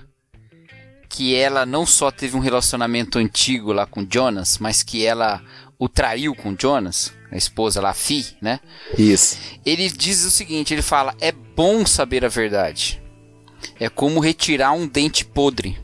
que 1.12 1.36
ela 1.36 1.66
não 1.66 1.86
só 1.86 2.10
teve 2.10 2.38
um 2.38 2.40
relacionamento 2.40 3.20
antigo 3.20 3.74
lá 3.74 3.86
com 3.86 4.08
Jonas, 4.10 4.58
mas 4.58 4.82
que 4.82 5.06
ela 5.06 5.42
o 5.78 5.90
traiu 5.90 6.34
com 6.34 6.56
Jonas, 6.58 7.14
a 7.30 7.36
esposa 7.36 7.82
lá, 7.82 7.90
a 7.90 7.94
Fi, 7.94 8.38
né? 8.42 8.62
Isso. 8.98 9.38
Ele 9.66 9.90
diz 9.90 10.24
o 10.24 10.32
seguinte, 10.32 10.74
ele 10.74 10.82
fala: 10.82 11.14
"É 11.20 11.34
bom 11.34 11.86
saber 11.86 12.24
a 12.24 12.30
verdade. 12.30 13.02
É 13.78 13.90
como 13.90 14.22
retirar 14.22 14.72
um 14.72 14.88
dente 14.88 15.26
podre." 15.26 15.78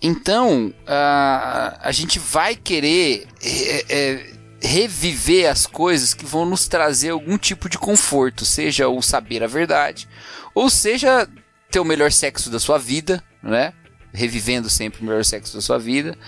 Então, 0.00 0.72
a 0.86 1.78
a 1.82 1.92
gente 1.92 2.18
vai 2.18 2.56
querer 2.56 3.26
é, 3.42 3.84
é, 3.90 4.32
reviver 4.62 5.50
as 5.50 5.66
coisas 5.66 6.14
que 6.14 6.24
vão 6.24 6.46
nos 6.46 6.66
trazer 6.66 7.10
algum 7.10 7.36
tipo 7.36 7.68
de 7.68 7.76
conforto, 7.76 8.46
seja 8.46 8.88
o 8.88 9.02
saber 9.02 9.42
a 9.42 9.46
verdade, 9.46 10.08
ou 10.54 10.70
seja 10.70 11.28
ter 11.70 11.80
o 11.80 11.84
melhor 11.84 12.10
sexo 12.12 12.50
da 12.50 12.58
sua 12.58 12.78
vida, 12.78 13.22
né? 13.42 13.72
Revivendo 14.12 14.68
sempre 14.68 15.00
o 15.00 15.04
melhor 15.04 15.24
sexo 15.24 15.54
da 15.54 15.60
sua 15.60 15.78
vida, 15.78 16.18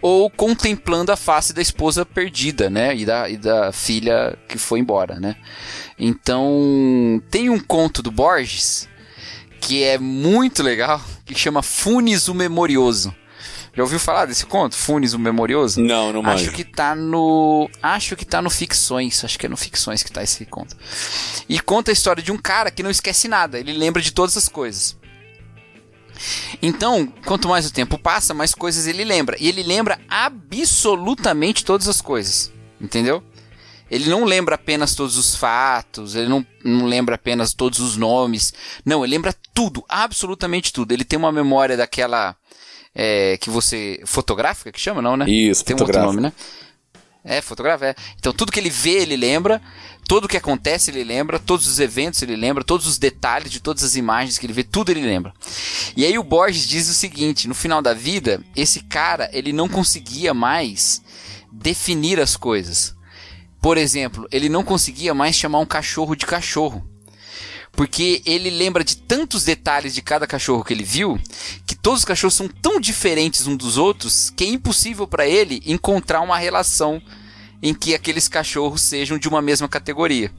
ou 0.00 0.30
contemplando 0.30 1.10
a 1.10 1.16
face 1.16 1.52
da 1.52 1.60
esposa 1.60 2.06
perdida, 2.06 2.70
né? 2.70 2.96
E 2.96 3.04
da, 3.04 3.28
e 3.28 3.36
da 3.36 3.72
filha 3.72 4.38
que 4.48 4.58
foi 4.58 4.78
embora, 4.78 5.18
né? 5.18 5.36
Então, 5.98 7.22
tem 7.30 7.50
um 7.50 7.58
conto 7.58 8.02
do 8.02 8.10
Borges 8.10 8.88
que 9.60 9.84
é 9.84 9.96
muito 9.96 10.62
legal, 10.62 11.00
que 11.24 11.38
chama 11.38 11.62
Funes 11.62 12.26
o 12.26 12.34
Memorioso. 12.34 13.14
Já 13.74 13.82
ouviu 13.82 13.98
falar 13.98 14.26
desse 14.26 14.44
conto? 14.44 14.76
Funes 14.76 15.14
o 15.14 15.18
Memorioso? 15.18 15.80
Não, 15.80 16.12
não 16.12 16.22
manjo. 16.22 16.44
Acho 16.44 16.52
que 16.52 16.62
tá 16.62 16.94
no. 16.94 17.70
Acho 17.82 18.14
que 18.16 18.24
tá 18.24 18.42
no 18.42 18.50
Ficções. 18.50 19.24
Acho 19.24 19.38
que 19.38 19.46
é 19.46 19.48
no 19.48 19.56
Ficções 19.56 20.02
que 20.02 20.12
tá 20.12 20.22
esse 20.22 20.44
conto. 20.44 20.76
E 21.48 21.58
conta 21.58 21.90
a 21.90 21.94
história 21.94 22.22
de 22.22 22.30
um 22.30 22.36
cara 22.36 22.70
que 22.70 22.82
não 22.82 22.90
esquece 22.90 23.28
nada. 23.28 23.58
Ele 23.58 23.72
lembra 23.72 24.02
de 24.02 24.12
todas 24.12 24.36
as 24.36 24.48
coisas. 24.48 24.98
Então, 26.60 27.06
quanto 27.24 27.48
mais 27.48 27.66
o 27.66 27.72
tempo 27.72 27.98
passa, 27.98 28.34
mais 28.34 28.54
coisas 28.54 28.86
ele 28.86 29.04
lembra. 29.04 29.36
E 29.40 29.48
ele 29.48 29.62
lembra 29.62 29.98
absolutamente 30.06 31.64
todas 31.64 31.88
as 31.88 32.02
coisas. 32.02 32.52
Entendeu? 32.78 33.22
Ele 33.90 34.08
não 34.08 34.24
lembra 34.24 34.54
apenas 34.54 34.94
todos 34.94 35.18
os 35.18 35.36
fatos, 35.36 36.14
ele 36.14 36.26
não, 36.26 36.46
não 36.64 36.86
lembra 36.86 37.14
apenas 37.14 37.52
todos 37.52 37.78
os 37.78 37.94
nomes. 37.96 38.52
Não, 38.86 39.04
ele 39.04 39.14
lembra 39.14 39.34
tudo, 39.52 39.84
absolutamente 39.86 40.72
tudo. 40.72 40.92
Ele 40.92 41.04
tem 41.04 41.18
uma 41.18 41.30
memória 41.30 41.76
daquela 41.76 42.34
é, 42.94 43.36
que 43.38 43.50
você. 43.50 44.00
fotográfica 44.04 44.72
que 44.72 44.80
chama, 44.80 45.00
não, 45.00 45.16
né? 45.16 45.26
Isso, 45.28 45.64
tem 45.64 45.74
um 45.76 45.80
outro 45.80 46.00
nome, 46.00 46.20
né? 46.20 46.32
É, 47.24 47.40
fotográfica, 47.40 47.90
é. 47.90 47.94
Então 48.18 48.32
tudo 48.32 48.50
que 48.50 48.58
ele 48.58 48.70
vê, 48.70 49.02
ele 49.02 49.16
lembra. 49.16 49.60
Tudo 50.08 50.28
que 50.28 50.36
acontece, 50.36 50.90
ele 50.90 51.04
lembra. 51.04 51.38
Todos 51.38 51.66
os 51.66 51.78
eventos, 51.78 52.20
ele 52.20 52.34
lembra. 52.34 52.64
Todos 52.64 52.86
os 52.86 52.98
detalhes 52.98 53.50
de 53.50 53.60
todas 53.60 53.84
as 53.84 53.94
imagens 53.94 54.38
que 54.38 54.46
ele 54.46 54.52
vê, 54.52 54.64
tudo 54.64 54.90
ele 54.90 55.02
lembra. 55.02 55.32
E 55.96 56.04
aí 56.04 56.18
o 56.18 56.24
Borges 56.24 56.66
diz 56.66 56.88
o 56.88 56.94
seguinte: 56.94 57.46
no 57.46 57.54
final 57.54 57.80
da 57.80 57.94
vida, 57.94 58.42
esse 58.56 58.80
cara, 58.80 59.30
ele 59.32 59.52
não 59.52 59.68
conseguia 59.68 60.34
mais 60.34 61.00
definir 61.50 62.18
as 62.18 62.36
coisas. 62.36 62.94
Por 63.60 63.78
exemplo, 63.78 64.26
ele 64.32 64.48
não 64.48 64.64
conseguia 64.64 65.14
mais 65.14 65.36
chamar 65.36 65.60
um 65.60 65.66
cachorro 65.66 66.16
de 66.16 66.26
cachorro. 66.26 66.84
Porque 67.72 68.22
ele 68.26 68.50
lembra 68.50 68.84
de 68.84 68.96
tantos 68.96 69.44
detalhes 69.44 69.94
de 69.94 70.02
cada 70.02 70.26
cachorro 70.26 70.62
que 70.62 70.74
ele 70.74 70.84
viu, 70.84 71.18
que 71.66 71.74
todos 71.74 72.00
os 72.00 72.04
cachorros 72.04 72.34
são 72.34 72.46
tão 72.46 72.78
diferentes 72.78 73.46
uns 73.46 73.56
dos 73.56 73.78
outros, 73.78 74.30
que 74.30 74.44
é 74.44 74.48
impossível 74.48 75.06
para 75.06 75.26
ele 75.26 75.62
encontrar 75.64 76.20
uma 76.20 76.36
relação 76.36 77.02
em 77.62 77.72
que 77.72 77.94
aqueles 77.94 78.28
cachorros 78.28 78.82
sejam 78.82 79.16
de 79.16 79.28
uma 79.28 79.40
mesma 79.40 79.68
categoria. 79.68 80.30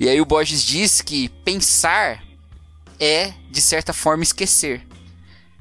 E 0.00 0.08
aí 0.08 0.20
o 0.20 0.24
Borges 0.24 0.62
diz 0.62 1.02
que 1.02 1.28
pensar 1.44 2.22
é, 2.98 3.32
de 3.50 3.60
certa 3.60 3.92
forma, 3.92 4.22
esquecer. 4.22 4.87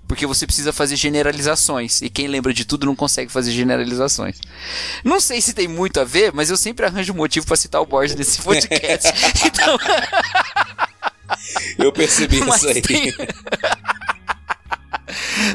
Porque 0.08 0.26
você 0.26 0.46
precisa 0.46 0.72
fazer 0.72 0.96
generalizações. 0.96 2.02
E 2.02 2.10
quem 2.10 2.28
lembra 2.28 2.54
de 2.54 2.64
tudo 2.64 2.86
não 2.86 2.96
consegue 2.96 3.32
fazer 3.32 3.52
generalizações. 3.52 4.38
Não 5.04 5.20
sei 5.20 5.42
se 5.42 5.54
tem 5.54 5.68
muito 5.68 6.00
a 6.00 6.04
ver, 6.06 6.32
mas 6.34 6.50
eu 6.50 6.56
sempre 6.58 6.86
arranjo 6.86 7.12
um 7.12 7.18
motivo 7.18 7.46
para 7.46 7.58
citar 7.58 7.82
o 7.82 7.86
Borges 7.86 8.16
nesse 8.16 8.42
podcast. 8.42 9.10
então, 9.46 9.78
Eu 11.78 11.92
percebi 11.92 12.40
Mas 12.40 12.58
isso 12.64 12.68
aí. 12.70 12.82
tem- 12.82 13.14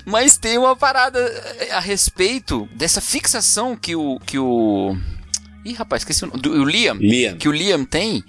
Mas 0.05 0.37
tem 0.37 0.59
uma 0.59 0.75
parada 0.77 1.19
a 1.73 1.81
respeito 1.81 2.69
dessa 2.75 3.01
fixação 3.01 3.77
que 3.77 3.95
o. 3.97 4.19
Que 4.21 4.39
o... 4.39 4.97
Ih, 5.65 5.75
rapaz, 5.75 6.03
esqueci 6.03 6.25
o 6.25 6.29
nome. 6.29 6.41
Do, 6.41 6.51
o 6.53 6.65
Liam. 6.65 6.97
Liam. 6.97 7.37
Que 7.37 7.49
o 7.49 7.53
Liam 7.53 7.85
tem 7.85 8.25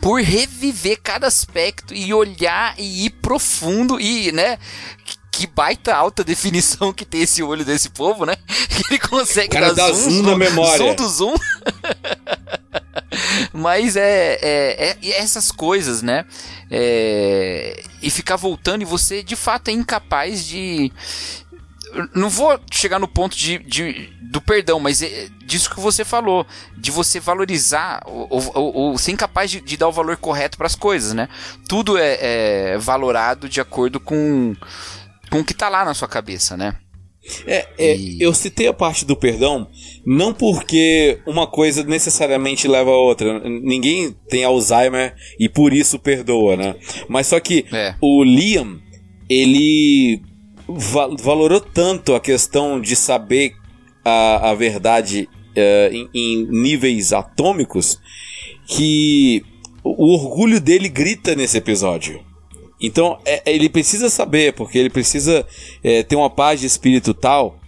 por 0.00 0.20
reviver 0.20 1.00
cada 1.02 1.26
aspecto 1.26 1.94
e 1.94 2.12
olhar 2.12 2.74
e 2.78 3.06
ir 3.06 3.10
profundo 3.10 3.98
e, 4.00 4.30
né? 4.30 4.58
Que 5.36 5.46
baita 5.46 5.94
alta 5.94 6.24
definição 6.24 6.94
que 6.94 7.04
tem 7.04 7.20
esse 7.20 7.42
olho 7.42 7.62
desse 7.64 7.90
povo, 7.90 8.24
né? 8.24 8.36
Que 8.70 8.82
ele 8.94 8.98
consegue 8.98 9.48
O 9.48 9.50
cara 9.50 9.74
dar 9.74 9.88
dá 9.88 9.92
zoom 9.92 10.22
na 10.22 10.36
memória. 10.36 10.78
Zoom 10.78 10.94
do 10.94 11.08
zoom. 11.08 11.34
Mas 13.52 13.96
é, 13.96 14.38
é, 14.42 14.96
é- 15.02 15.20
essas 15.20 15.50
coisas, 15.52 16.02
né? 16.02 16.24
É, 16.70 17.82
e 18.02 18.10
ficar 18.10 18.36
voltando 18.36 18.82
e 18.82 18.84
você 18.84 19.22
de 19.22 19.36
fato 19.36 19.68
é 19.68 19.72
incapaz 19.72 20.44
de. 20.46 20.92
Não 22.14 22.28
vou 22.28 22.58
chegar 22.70 22.98
no 22.98 23.08
ponto 23.08 23.34
de, 23.36 23.58
de- 23.58 24.12
do 24.30 24.40
perdão, 24.40 24.78
mas 24.78 25.00
é 25.00 25.28
disso 25.46 25.70
que 25.70 25.80
você 25.80 26.04
falou, 26.04 26.44
de 26.76 26.90
você 26.90 27.18
valorizar 27.20 28.02
ou, 28.04 28.28
ou- 28.54 28.74
ou 28.74 28.98
ser 28.98 29.12
incapaz 29.12 29.50
de, 29.50 29.60
de 29.62 29.76
dar 29.78 29.88
o 29.88 29.92
valor 29.92 30.16
correto 30.18 30.58
para 30.58 30.66
as 30.66 30.74
coisas, 30.74 31.14
né? 31.14 31.28
Tudo 31.68 31.96
é, 31.96 32.18
é 32.74 32.78
valorado 32.78 33.48
de 33.48 33.60
acordo 33.60 33.98
com, 33.98 34.54
com 35.36 35.42
o 35.42 35.44
que 35.44 35.54
tá 35.54 35.68
lá 35.68 35.84
na 35.84 35.94
sua 35.94 36.08
cabeça, 36.08 36.56
né? 36.56 36.76
É, 37.46 37.66
é 37.76 37.96
e... 37.96 38.22
eu 38.22 38.32
citei 38.32 38.68
a 38.68 38.72
parte 38.72 39.04
do 39.04 39.16
perdão 39.16 39.68
não 40.06 40.32
porque 40.32 41.18
uma 41.26 41.46
coisa 41.46 41.82
necessariamente 41.82 42.68
leva 42.68 42.90
a 42.90 42.96
outra. 42.96 43.40
Ninguém 43.40 44.14
tem 44.28 44.44
Alzheimer 44.44 45.14
e 45.38 45.48
por 45.48 45.72
isso 45.72 45.98
perdoa, 45.98 46.56
né? 46.56 46.76
Mas 47.08 47.26
só 47.26 47.40
que 47.40 47.66
é. 47.72 47.94
o 48.00 48.22
Liam, 48.22 48.80
ele 49.28 50.22
va 50.68 51.08
valorou 51.20 51.60
tanto 51.60 52.14
a 52.14 52.20
questão 52.20 52.80
de 52.80 52.94
saber 52.94 53.54
a, 54.04 54.50
a 54.50 54.54
verdade 54.54 55.28
uh, 55.56 55.92
em, 55.92 56.08
em 56.14 56.46
níveis 56.46 57.12
atômicos 57.12 58.00
que 58.68 59.44
o 59.82 60.12
orgulho 60.14 60.60
dele 60.60 60.88
grita 60.88 61.34
nesse 61.34 61.58
episódio. 61.58 62.24
Então, 62.80 63.18
é, 63.24 63.42
ele 63.46 63.68
precisa 63.68 64.08
saber, 64.08 64.52
porque 64.52 64.78
ele 64.78 64.90
precisa 64.90 65.46
é, 65.82 66.02
ter 66.02 66.16
uma 66.16 66.30
paz 66.30 66.60
de 66.60 66.66
espírito 66.66 67.14
tal 67.14 67.58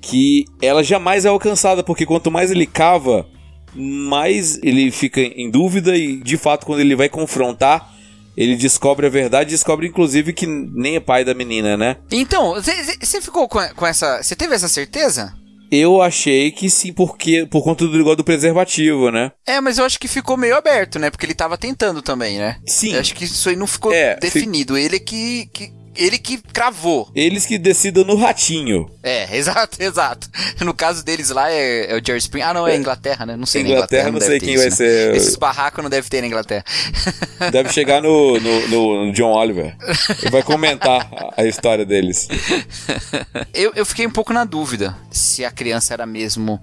que 0.00 0.44
ela 0.62 0.82
jamais 0.82 1.24
é 1.24 1.28
alcançada, 1.28 1.82
porque 1.82 2.06
quanto 2.06 2.30
mais 2.30 2.50
ele 2.50 2.66
cava, 2.66 3.26
mais 3.74 4.58
ele 4.62 4.90
fica 4.90 5.20
em 5.20 5.50
dúvida 5.50 5.96
e, 5.96 6.16
de 6.16 6.36
fato, 6.36 6.64
quando 6.64 6.80
ele 6.80 6.94
vai 6.94 7.08
confrontar, 7.08 7.92
ele 8.36 8.54
descobre 8.54 9.06
a 9.06 9.10
verdade, 9.10 9.50
descobre 9.50 9.88
inclusive 9.88 10.32
que 10.32 10.46
nem 10.46 10.94
é 10.94 11.00
pai 11.00 11.24
da 11.24 11.34
menina, 11.34 11.76
né? 11.76 11.96
Então, 12.12 12.54
você 13.00 13.20
ficou 13.20 13.48
com 13.48 13.86
essa. 13.86 14.22
Você 14.22 14.36
teve 14.36 14.54
essa 14.54 14.68
certeza? 14.68 15.34
Eu 15.70 16.00
achei 16.00 16.50
que 16.50 16.70
sim, 16.70 16.92
porque 16.92 17.46
por 17.46 17.62
conta 17.62 17.86
do 17.86 17.96
negócio 17.96 18.16
do 18.16 18.24
preservativo, 18.24 19.10
né? 19.10 19.32
É, 19.46 19.60
mas 19.60 19.78
eu 19.78 19.84
acho 19.84 19.98
que 19.98 20.08
ficou 20.08 20.36
meio 20.36 20.56
aberto, 20.56 20.98
né? 20.98 21.10
Porque 21.10 21.26
ele 21.26 21.34
tava 21.34 21.58
tentando 21.58 22.02
também, 22.02 22.38
né? 22.38 22.58
Sim. 22.66 22.94
Eu 22.94 23.00
acho 23.00 23.14
que 23.14 23.24
isso 23.24 23.48
aí 23.48 23.56
não 23.56 23.66
ficou 23.66 23.92
é, 23.92 24.16
definido. 24.16 24.74
Fi... 24.74 24.80
Ele 24.82 25.00
que, 25.00 25.46
que 25.52 25.72
ele 25.98 26.18
que 26.18 26.38
cravou. 26.38 27.10
Eles 27.14 27.44
que 27.44 27.58
decidam 27.58 28.04
no 28.04 28.16
ratinho. 28.16 28.88
É, 29.02 29.28
exato, 29.36 29.82
exato. 29.82 30.28
No 30.60 30.72
caso 30.72 31.04
deles 31.04 31.30
lá 31.30 31.50
é, 31.50 31.92
é 31.92 31.96
o 31.96 32.04
Jerry 32.04 32.18
Spring. 32.18 32.42
Ah, 32.42 32.54
não, 32.54 32.66
é, 32.66 32.74
é 32.74 32.76
Inglaterra, 32.76 33.26
né? 33.26 33.36
Não 33.36 33.46
sei 33.46 33.62
Inglaterra, 33.62 34.08
Inglaterra 34.08 34.12
não, 34.12 34.20
não 34.20 34.26
sei 34.26 34.40
quem 34.40 34.56
vai 34.56 34.68
isso, 34.68 34.76
ser. 34.76 35.10
Né? 35.10 35.16
Esses 35.16 35.36
barracos 35.36 35.82
não 35.82 35.90
deve 35.90 36.08
ter 36.08 36.20
na 36.20 36.26
Inglaterra. 36.26 36.64
Deve 37.50 37.72
chegar 37.72 38.02
no, 38.02 38.38
no, 38.38 38.68
no, 38.68 39.06
no 39.06 39.12
John 39.12 39.32
Oliver. 39.32 39.76
Ele 40.20 40.30
vai 40.30 40.42
comentar 40.42 41.08
a, 41.12 41.42
a 41.42 41.46
história 41.46 41.84
deles. 41.84 42.28
Eu, 43.54 43.72
eu 43.74 43.86
fiquei 43.86 44.06
um 44.06 44.10
pouco 44.10 44.32
na 44.32 44.44
dúvida 44.44 44.96
se 45.10 45.44
a 45.44 45.50
criança 45.50 45.92
era 45.94 46.06
mesmo 46.06 46.60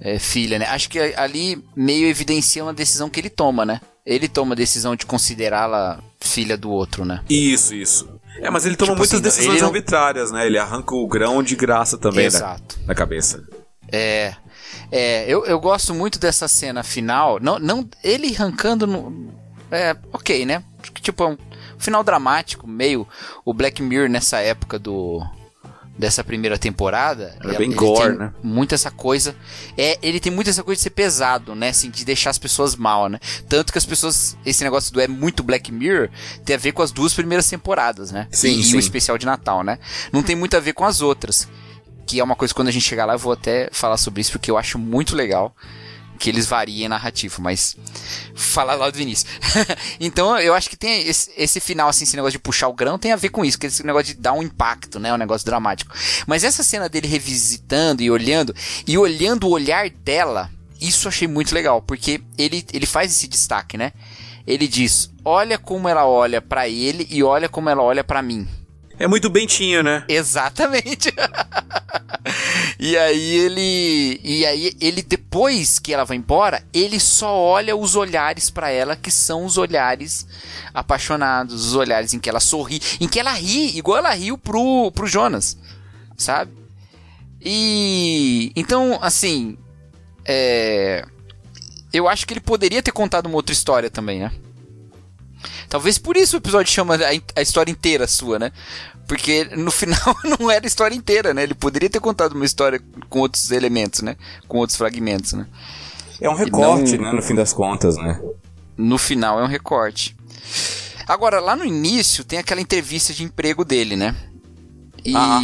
é, 0.00 0.18
filha, 0.18 0.58
né? 0.58 0.66
Acho 0.66 0.88
que 0.88 0.98
ali 0.98 1.62
meio 1.76 2.06
evidencia 2.08 2.62
uma 2.62 2.72
decisão 2.72 3.10
que 3.10 3.20
ele 3.20 3.30
toma, 3.30 3.64
né? 3.64 3.80
Ele 4.04 4.28
toma 4.28 4.54
a 4.54 4.56
decisão 4.56 4.96
de 4.96 5.04
considerá-la 5.04 6.02
filha 6.20 6.56
do 6.56 6.70
outro, 6.70 7.04
né? 7.04 7.22
Isso, 7.28 7.74
isso. 7.74 8.19
É, 8.40 8.50
mas 8.50 8.66
ele 8.66 8.76
toma 8.76 8.92
tipo 8.92 8.98
muitas 8.98 9.14
assim, 9.14 9.22
decisões 9.22 9.60
não... 9.60 9.68
arbitrárias, 9.68 10.30
né? 10.30 10.46
Ele 10.46 10.58
arranca 10.58 10.94
o 10.94 11.06
grão 11.06 11.42
de 11.42 11.54
graça 11.54 11.98
também 11.98 12.26
Exato. 12.26 12.78
Da, 12.80 12.86
da 12.86 12.94
cabeça. 12.94 13.42
É. 13.90 14.34
É, 14.90 15.24
eu, 15.28 15.44
eu 15.46 15.60
gosto 15.60 15.94
muito 15.94 16.18
dessa 16.18 16.48
cena 16.48 16.82
final. 16.82 17.38
Não, 17.40 17.58
não, 17.58 17.88
ele 18.02 18.34
arrancando 18.34 18.86
no. 18.86 19.32
É, 19.70 19.96
ok, 20.12 20.44
né? 20.44 20.62
Tipo, 21.00 21.24
é 21.24 21.26
um 21.28 21.38
final 21.78 22.02
dramático, 22.02 22.66
meio 22.66 23.06
o 23.44 23.54
Black 23.54 23.82
Mirror 23.82 24.08
nessa 24.08 24.38
época 24.38 24.78
do 24.78 25.22
dessa 26.00 26.24
primeira 26.24 26.58
temporada. 26.58 27.36
É 27.44 27.58
bem 27.58 27.70
gore, 27.70 28.16
né? 28.16 28.32
Muito 28.42 28.74
essa 28.74 28.90
coisa. 28.90 29.36
É, 29.76 29.98
ele 30.02 30.18
tem 30.18 30.32
muito 30.32 30.48
essa 30.48 30.64
coisa 30.64 30.78
de 30.78 30.82
ser 30.82 30.90
pesado, 30.90 31.54
né? 31.54 31.68
Assim, 31.68 31.90
de 31.90 32.04
deixar 32.04 32.30
as 32.30 32.38
pessoas 32.38 32.74
mal, 32.74 33.08
né? 33.08 33.20
Tanto 33.48 33.70
que 33.70 33.78
as 33.78 33.84
pessoas. 33.84 34.36
Esse 34.44 34.64
negócio 34.64 34.92
do 34.92 35.00
é 35.00 35.06
muito 35.06 35.42
Black 35.42 35.70
Mirror 35.70 36.08
tem 36.44 36.56
a 36.56 36.58
ver 36.58 36.72
com 36.72 36.82
as 36.82 36.90
duas 36.90 37.12
primeiras 37.12 37.48
temporadas, 37.48 38.10
né? 38.10 38.26
Sim. 38.32 38.58
E, 38.58 38.64
sim. 38.64 38.76
o 38.76 38.80
especial 38.80 39.18
de 39.18 39.26
Natal, 39.26 39.62
né? 39.62 39.78
Não 40.10 40.22
tem 40.22 40.34
muito 40.34 40.56
a 40.56 40.60
ver 40.60 40.72
com 40.72 40.84
as 40.84 41.02
outras. 41.02 41.46
Que 42.06 42.18
é 42.18 42.24
uma 42.24 42.34
coisa 42.34 42.52
quando 42.54 42.68
a 42.68 42.72
gente 42.72 42.82
chegar 42.82 43.04
lá, 43.04 43.14
eu 43.14 43.18
vou 43.18 43.32
até 43.32 43.68
falar 43.70 43.98
sobre 43.98 44.22
isso, 44.22 44.32
porque 44.32 44.50
eu 44.50 44.56
acho 44.58 44.78
muito 44.78 45.14
legal 45.14 45.54
que 46.20 46.28
eles 46.28 46.46
variem 46.46 46.84
a 46.84 46.90
narrativa, 46.90 47.34
mas 47.40 47.74
falar 48.34 48.74
lá 48.74 48.90
do 48.90 49.00
início. 49.00 49.26
então 49.98 50.38
eu 50.38 50.52
acho 50.52 50.68
que 50.68 50.76
tem 50.76 51.08
esse, 51.08 51.32
esse, 51.34 51.58
final, 51.60 51.88
assim, 51.88 52.04
esse 52.04 52.14
negócio 52.14 52.32
de 52.32 52.38
puxar 52.38 52.68
o 52.68 52.74
grão 52.74 52.98
tem 52.98 53.10
a 53.10 53.16
ver 53.16 53.30
com 53.30 53.42
isso, 53.42 53.58
que 53.58 53.66
esse 53.66 53.84
negócio 53.84 54.14
de 54.14 54.20
dar 54.20 54.34
um 54.34 54.42
impacto, 54.42 55.00
né? 55.00 55.12
Um 55.14 55.16
negócio 55.16 55.46
dramático. 55.46 55.96
Mas 56.26 56.44
essa 56.44 56.62
cena 56.62 56.90
dele 56.90 57.08
revisitando 57.08 58.02
e 58.02 58.10
olhando, 58.10 58.54
e 58.86 58.98
olhando 58.98 59.48
o 59.48 59.50
olhar 59.50 59.88
dela, 59.88 60.50
isso 60.78 61.06
eu 61.06 61.08
achei 61.08 61.26
muito 61.26 61.54
legal, 61.54 61.80
porque 61.80 62.20
ele, 62.36 62.66
ele 62.70 62.86
faz 62.86 63.10
esse 63.10 63.26
destaque, 63.26 63.78
né? 63.78 63.90
Ele 64.46 64.68
diz: 64.68 65.10
Olha 65.24 65.56
como 65.56 65.88
ela 65.88 66.06
olha 66.06 66.42
para 66.42 66.68
ele 66.68 67.06
e 67.10 67.22
olha 67.22 67.48
como 67.48 67.70
ela 67.70 67.82
olha 67.82 68.04
para 68.04 68.20
mim. 68.20 68.46
É 69.00 69.06
muito 69.06 69.30
bentinho, 69.30 69.82
né? 69.82 70.04
Exatamente. 70.06 71.10
e 72.78 72.98
aí 72.98 73.34
ele. 73.34 74.20
E 74.22 74.44
aí 74.44 74.76
ele, 74.78 75.00
depois 75.00 75.78
que 75.78 75.94
ela 75.94 76.04
vai 76.04 76.18
embora, 76.18 76.62
ele 76.70 77.00
só 77.00 77.34
olha 77.34 77.74
os 77.74 77.96
olhares 77.96 78.50
para 78.50 78.68
ela, 78.68 78.94
que 78.94 79.10
são 79.10 79.46
os 79.46 79.56
olhares 79.56 80.26
apaixonados, 80.74 81.68
os 81.68 81.74
olhares 81.74 82.12
em 82.12 82.18
que 82.18 82.28
ela 82.28 82.40
sorri, 82.40 82.78
em 83.00 83.08
que 83.08 83.18
ela 83.18 83.32
ri, 83.32 83.74
igual 83.78 83.96
ela 83.96 84.10
riu 84.10 84.36
pro, 84.36 84.92
pro 84.92 85.06
Jonas. 85.06 85.56
Sabe? 86.14 86.52
E. 87.40 88.52
Então, 88.54 88.98
assim. 89.00 89.56
É. 90.26 91.06
Eu 91.90 92.06
acho 92.06 92.26
que 92.26 92.34
ele 92.34 92.40
poderia 92.40 92.82
ter 92.82 92.92
contado 92.92 93.24
uma 93.24 93.36
outra 93.36 93.54
história 93.54 93.88
também, 93.88 94.20
né? 94.20 94.30
Talvez 95.70 95.98
por 95.98 96.16
isso 96.16 96.36
o 96.36 96.38
episódio 96.38 96.72
chama 96.72 96.96
a, 96.96 97.38
a, 97.38 97.42
história 97.42 97.70
inteira 97.70 98.08
sua, 98.08 98.40
né? 98.40 98.50
Porque 99.06 99.44
no 99.56 99.70
final 99.70 100.00
não 100.40 100.50
era 100.50 100.66
a 100.66 100.68
história 100.68 100.96
inteira, 100.96 101.32
né? 101.32 101.44
Ele 101.44 101.54
poderia 101.54 101.88
ter 101.88 102.00
contado 102.00 102.32
uma 102.32 102.44
história 102.44 102.82
com 103.08 103.20
outros 103.20 103.52
elementos, 103.52 104.02
né? 104.02 104.16
Com 104.48 104.58
outros 104.58 104.76
fragmentos, 104.76 105.32
né? 105.32 105.46
É 106.20 106.28
um 106.28 106.34
recorte, 106.34 106.98
não... 106.98 107.04
né? 107.04 107.12
No 107.12 107.22
fim 107.22 107.36
das 107.36 107.52
contas, 107.52 107.96
né? 107.96 108.20
No 108.76 108.98
final 108.98 109.38
é 109.38 109.44
um 109.44 109.46
recorte. 109.46 110.16
Agora, 111.06 111.38
lá 111.38 111.54
no 111.54 111.64
início 111.64 112.24
tem 112.24 112.40
aquela 112.40 112.60
entrevista 112.60 113.12
de 113.12 113.22
emprego 113.22 113.64
dele, 113.64 113.94
né? 113.94 114.16
E 115.04 115.14
ah. 115.16 115.40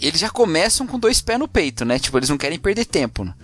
eles 0.00 0.20
já 0.20 0.30
começam 0.30 0.86
com 0.86 0.96
dois 0.96 1.20
pés 1.20 1.40
no 1.40 1.48
peito, 1.48 1.84
né? 1.84 1.98
Tipo, 1.98 2.18
eles 2.18 2.30
não 2.30 2.38
querem 2.38 2.58
perder 2.58 2.84
tempo. 2.84 3.24
Né? 3.24 3.34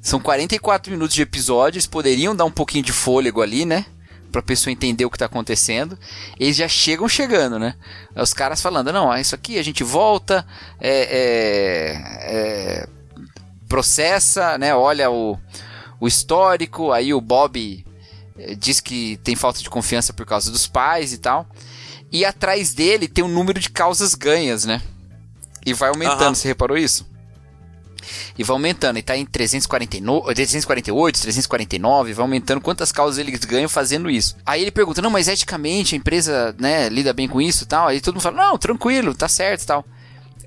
São 0.00 0.18
44 0.18 0.90
minutos 0.90 1.14
de 1.14 1.22
episódio, 1.22 1.78
eles 1.78 1.86
poderiam 1.86 2.34
dar 2.34 2.46
um 2.46 2.50
pouquinho 2.50 2.82
de 2.82 2.92
fôlego 2.92 3.40
ali, 3.40 3.64
né? 3.64 3.86
Pra 4.32 4.42
pessoa 4.42 4.72
entender 4.72 5.04
o 5.04 5.10
que 5.10 5.18
tá 5.18 5.26
acontecendo, 5.26 5.98
eles 6.40 6.56
já 6.56 6.66
chegam 6.66 7.06
chegando, 7.08 7.58
né? 7.58 7.76
Os 8.16 8.32
caras 8.32 8.60
falando, 8.60 8.92
não, 8.92 9.14
isso 9.16 9.34
aqui 9.34 9.58
a 9.58 9.62
gente 9.62 9.84
volta, 9.84 10.44
é, 10.80 10.90
é, 10.90 12.82
é, 12.82 12.88
processa, 13.68 14.56
né? 14.56 14.74
Olha 14.74 15.10
o, 15.10 15.38
o 16.00 16.08
histórico, 16.08 16.90
aí 16.90 17.12
o 17.12 17.20
Bob 17.20 17.84
é, 18.38 18.54
diz 18.54 18.80
que 18.80 19.18
tem 19.18 19.36
falta 19.36 19.60
de 19.60 19.70
confiança 19.70 20.12
por 20.12 20.24
causa 20.24 20.50
dos 20.50 20.66
pais 20.66 21.12
e 21.12 21.18
tal. 21.18 21.46
E 22.10 22.24
atrás 22.24 22.74
dele 22.74 23.06
tem 23.08 23.22
um 23.22 23.28
número 23.28 23.60
de 23.60 23.70
causas 23.70 24.14
ganhas, 24.14 24.64
né? 24.64 24.82
E 25.64 25.72
vai 25.72 25.90
aumentando, 25.90 26.28
uhum. 26.28 26.34
você 26.34 26.48
reparou 26.48 26.76
isso? 26.76 27.06
E 28.38 28.44
vai 28.44 28.54
aumentando. 28.54 28.98
E 28.98 29.02
tá 29.02 29.16
em 29.16 29.24
349, 29.24 30.34
348, 30.34 31.22
349, 31.22 32.12
vai 32.12 32.22
aumentando 32.22 32.60
quantas 32.60 32.92
causas 32.92 33.18
eles 33.18 33.44
ganham 33.44 33.68
fazendo 33.68 34.10
isso. 34.10 34.36
Aí 34.44 34.62
ele 34.62 34.70
pergunta: 34.70 35.02
"Não, 35.02 35.10
mas 35.10 35.28
eticamente 35.28 35.94
a 35.94 35.98
empresa, 35.98 36.54
né, 36.58 36.88
lida 36.88 37.12
bem 37.12 37.28
com 37.28 37.40
isso, 37.40 37.66
tal?" 37.66 37.88
Aí 37.88 38.00
todo 38.00 38.14
mundo 38.14 38.22
fala: 38.22 38.36
"Não, 38.36 38.58
tranquilo, 38.58 39.14
tá 39.14 39.28
certo, 39.28 39.66
tal." 39.66 39.84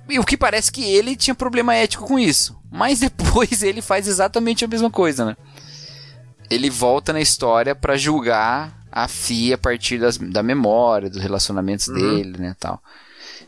E 0.07 0.19
o 0.19 0.23
que 0.23 0.37
parece 0.37 0.71
que 0.71 0.83
ele 0.83 1.15
tinha 1.15 1.33
problema 1.33 1.73
ético 1.73 2.05
com 2.05 2.19
isso. 2.19 2.55
Mas 2.71 2.99
depois 3.01 3.63
ele 3.63 3.81
faz 3.81 4.07
exatamente 4.07 4.63
a 4.63 4.67
mesma 4.67 4.89
coisa, 4.89 5.25
né? 5.25 5.37
Ele 6.49 6.69
volta 6.69 7.11
na 7.11 7.21
história 7.21 7.73
para 7.73 7.97
julgar 7.97 8.85
a 8.91 9.07
FIA 9.07 9.55
a 9.55 9.57
partir 9.57 9.97
das, 9.97 10.17
da 10.17 10.43
memória, 10.43 11.09
dos 11.09 11.21
relacionamentos 11.21 11.87
uhum. 11.87 11.95
dele, 11.95 12.37
né, 12.37 12.55
tal 12.59 12.81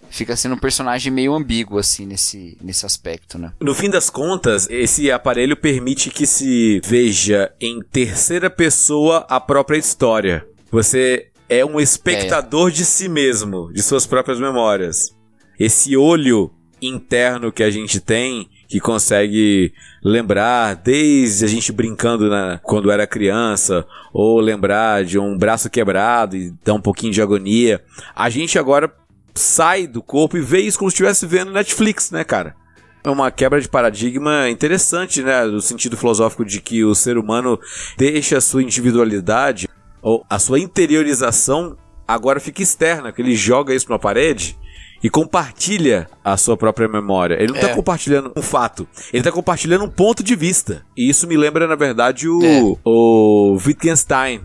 fica 0.09 0.35
sendo 0.35 0.55
um 0.55 0.59
personagem 0.59 1.11
meio 1.11 1.33
ambíguo, 1.33 1.77
assim, 1.77 2.05
nesse, 2.05 2.57
nesse 2.61 2.85
aspecto, 2.85 3.37
né? 3.37 3.51
No 3.59 3.73
fim 3.75 3.89
das 3.89 4.09
contas, 4.09 4.67
esse 4.69 5.11
aparelho 5.11 5.55
permite 5.55 6.09
que 6.09 6.25
se 6.25 6.81
veja 6.85 7.51
em 7.59 7.81
terceira 7.81 8.49
pessoa 8.49 9.25
a 9.29 9.39
própria 9.39 9.77
história. 9.77 10.45
Você 10.71 11.27
é 11.49 11.65
um 11.65 11.79
espectador 11.79 12.69
é. 12.69 12.73
de 12.73 12.85
si 12.85 13.07
mesmo, 13.07 13.71
de 13.71 13.81
suas 13.81 14.05
próprias 14.05 14.39
memórias. 14.39 15.15
Esse 15.59 15.95
olho 15.95 16.51
interno 16.81 17.51
que 17.51 17.63
a 17.63 17.71
gente 17.71 17.99
tem, 17.99 18.47
que 18.67 18.79
consegue 18.79 19.73
lembrar 20.03 20.75
desde 20.75 21.45
a 21.45 21.47
gente 21.47 21.71
brincando 21.71 22.29
na, 22.29 22.59
quando 22.61 22.91
era 22.91 23.07
criança, 23.07 23.85
ou 24.13 24.39
lembrar 24.39 25.03
de 25.03 25.17
um 25.17 25.37
braço 25.37 25.69
quebrado 25.69 26.35
e 26.35 26.53
dar 26.63 26.73
um 26.73 26.81
pouquinho 26.81 27.13
de 27.13 27.21
agonia. 27.21 27.81
A 28.15 28.29
gente 28.29 28.59
agora 28.59 28.93
sai 29.37 29.87
do 29.87 30.01
corpo 30.01 30.37
e 30.37 30.41
vê 30.41 30.59
isso 30.59 30.77
como 30.77 30.89
se 30.91 30.95
estivesse 30.95 31.25
vendo 31.25 31.51
Netflix, 31.51 32.11
né, 32.11 32.23
cara? 32.23 32.55
É 33.03 33.09
uma 33.09 33.31
quebra 33.31 33.61
de 33.61 33.69
paradigma 33.69 34.49
interessante, 34.49 35.21
né? 35.23 35.45
No 35.45 35.61
sentido 35.61 35.95
filosófico 35.95 36.43
de 36.43 36.59
que 36.59 36.83
o 36.83 36.93
ser 36.93 37.17
humano 37.17 37.57
deixa 37.97 38.37
a 38.37 38.41
sua 38.41 38.61
individualidade 38.63 39.67
ou 40.01 40.25
a 40.29 40.37
sua 40.39 40.59
interiorização 40.59 41.77
agora 42.07 42.39
fica 42.39 42.61
externa, 42.61 43.11
que 43.11 43.21
ele 43.21 43.35
joga 43.35 43.73
isso 43.73 43.89
na 43.89 43.99
parede 43.99 44.57
e 45.03 45.09
compartilha 45.09 46.09
a 46.23 46.35
sua 46.37 46.57
própria 46.57 46.87
memória. 46.87 47.35
Ele 47.35 47.47
não 47.49 47.55
está 47.55 47.69
É. 47.69 47.75
compartilhando 47.75 48.31
um 48.35 48.41
fato, 48.41 48.87
ele 49.13 49.19
está 49.19 49.31
compartilhando 49.31 49.85
um 49.85 49.89
ponto 49.89 50.23
de 50.23 50.35
vista. 50.35 50.83
E 50.97 51.07
isso 51.09 51.27
me 51.27 51.37
lembra, 51.37 51.67
na 51.67 51.75
verdade, 51.75 52.27
o, 52.27 52.43
É. 52.43 52.77
o 52.83 53.57
Wittgenstein. 53.65 54.41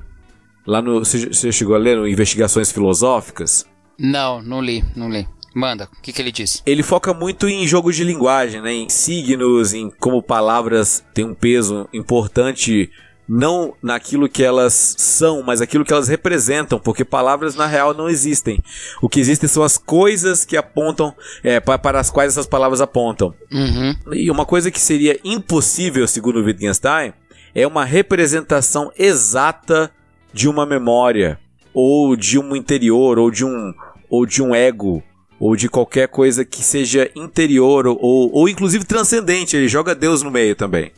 Lá 0.67 0.81
no. 0.81 1.01
Você 1.01 1.27
você 1.33 1.51
chegou 1.51 1.75
a 1.75 1.79
ler 1.79 1.97
no 1.97 2.07
Investigações 2.07 2.71
Filosóficas? 2.71 3.67
Não, 4.03 4.43
não 4.43 4.61
li, 4.61 4.85
não 4.97 5.09
li. 5.09 5.27
Manda, 5.55 5.89
o 5.97 6.03
que, 6.03 6.13
que 6.13 6.21
ele 6.21 6.33
disse? 6.33 6.61
Ele 6.67 6.83
foca 6.83 7.15
muito 7.15 7.47
em 7.49 7.67
jogos 7.67 7.95
de 7.95 8.03
linguagem, 8.05 8.61
né? 8.61 8.73
Em 8.73 8.89
signos, 8.89 9.73
em 9.73 9.91
como 9.91 10.23
palavras 10.23 11.05
têm 11.15 11.25
um 11.27 11.35
peso 11.35 11.89
importante. 11.93 12.91
Não 13.29 13.73
naquilo 13.81 14.29
que 14.29 14.43
elas 14.43 14.97
são, 14.99 15.43
mas 15.43 15.61
aquilo 15.61 15.85
que 15.85 15.93
elas 15.93 16.09
representam, 16.09 16.79
porque 16.81 17.05
palavras 17.05 17.55
na 17.55 17.67
real 17.67 17.95
não 17.95 18.09
existem. 18.09 18.59
O 19.01 19.09
que 19.09 19.21
existem 19.21 19.49
são 19.49 19.63
as 19.63 19.79
coisas 19.79 20.45
que 20.45 20.57
apontam, 20.57 21.15
é, 21.43 21.61
pa- 21.61 21.79
para 21.79 22.01
as 22.01 22.11
quais 22.11 22.33
essas 22.33 22.47
palavras 22.47 22.81
apontam. 22.81 23.33
Uhum. 23.51 23.95
E 24.13 24.31
uma 24.31 24.45
coisa 24.45 24.71
que 24.73 24.81
seria 24.81 25.19
impossível, 25.25 26.07
segundo 26.09 26.43
Wittgenstein, 26.45 27.13
é 27.55 27.65
uma 27.67 27.85
representação 27.85 28.91
exata 28.99 29.91
de 30.33 30.49
uma 30.49 30.67
memória, 30.67 31.39
ou 31.73 32.17
de 32.17 32.39
um 32.39 32.57
interior, 32.57 33.19
ou 33.19 33.31
de 33.31 33.45
um, 33.45 33.73
ou 34.13 34.27
de 34.27 34.43
um 34.43 34.55
ego, 34.55 35.03
ou 35.41 35.57
de 35.57 35.71
qualquer 35.71 36.07
coisa 36.07 36.45
que 36.45 36.63
seja 36.63 37.11
interior, 37.17 37.87
ou, 37.87 37.99
ou 38.31 38.47
inclusive 38.47 38.85
transcendente. 38.85 39.57
Ele 39.57 39.69
joga 39.69 39.95
Deus 39.95 40.23
no 40.23 40.31
meio 40.31 40.55
também. 40.55 40.93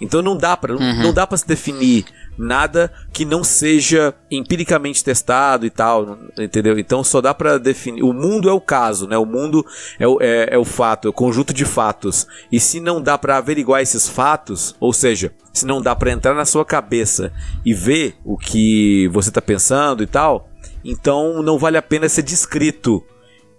Então 0.00 0.22
não 0.22 0.36
dá 0.36 0.56
para 0.56 0.74
não 0.74 1.12
dá 1.12 1.26
para 1.26 1.38
se 1.38 1.46
definir 1.46 2.04
nada 2.36 2.92
que 3.12 3.24
não 3.24 3.42
seja 3.42 4.14
empiricamente 4.30 5.02
testado 5.02 5.64
e 5.64 5.70
tal, 5.70 6.18
entendeu? 6.38 6.78
Então 6.78 7.02
só 7.02 7.20
dá 7.20 7.32
para 7.32 7.58
definir. 7.58 8.02
O 8.02 8.12
mundo 8.12 8.48
é 8.48 8.52
o 8.52 8.60
caso, 8.60 9.06
né? 9.06 9.16
O 9.16 9.24
mundo 9.24 9.64
é 9.98 10.06
o, 10.06 10.18
é, 10.20 10.48
é 10.52 10.58
o 10.58 10.64
fato, 10.64 11.08
é 11.08 11.10
o 11.10 11.14
conjunto 11.14 11.52
de 11.54 11.64
fatos. 11.64 12.26
E 12.52 12.60
se 12.60 12.78
não 12.80 13.00
dá 13.00 13.16
para 13.16 13.38
averiguar 13.38 13.80
esses 13.80 14.08
fatos, 14.08 14.74
ou 14.78 14.92
seja, 14.92 15.32
se 15.52 15.64
não 15.64 15.80
dá 15.80 15.96
para 15.96 16.12
entrar 16.12 16.34
na 16.34 16.44
sua 16.44 16.64
cabeça 16.64 17.32
e 17.64 17.72
ver 17.72 18.16
o 18.24 18.36
que 18.36 19.08
você 19.08 19.30
tá 19.30 19.40
pensando 19.40 20.02
e 20.02 20.06
tal, 20.06 20.50
então 20.84 21.42
não 21.42 21.58
vale 21.58 21.76
a 21.76 21.82
pena 21.82 22.08
ser 22.08 22.22
descrito. 22.22 23.04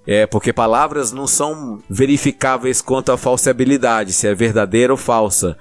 É, 0.05 0.25
porque 0.25 0.53
palavras 0.53 1.11
não 1.11 1.27
são 1.27 1.83
verificáveis 1.89 2.81
quanto 2.81 3.11
à 3.11 3.17
falsibilidade, 3.17 4.13
se 4.13 4.25
é 4.25 4.33
verdadeira 4.33 4.93
ou 4.93 4.97
falsa. 4.97 5.57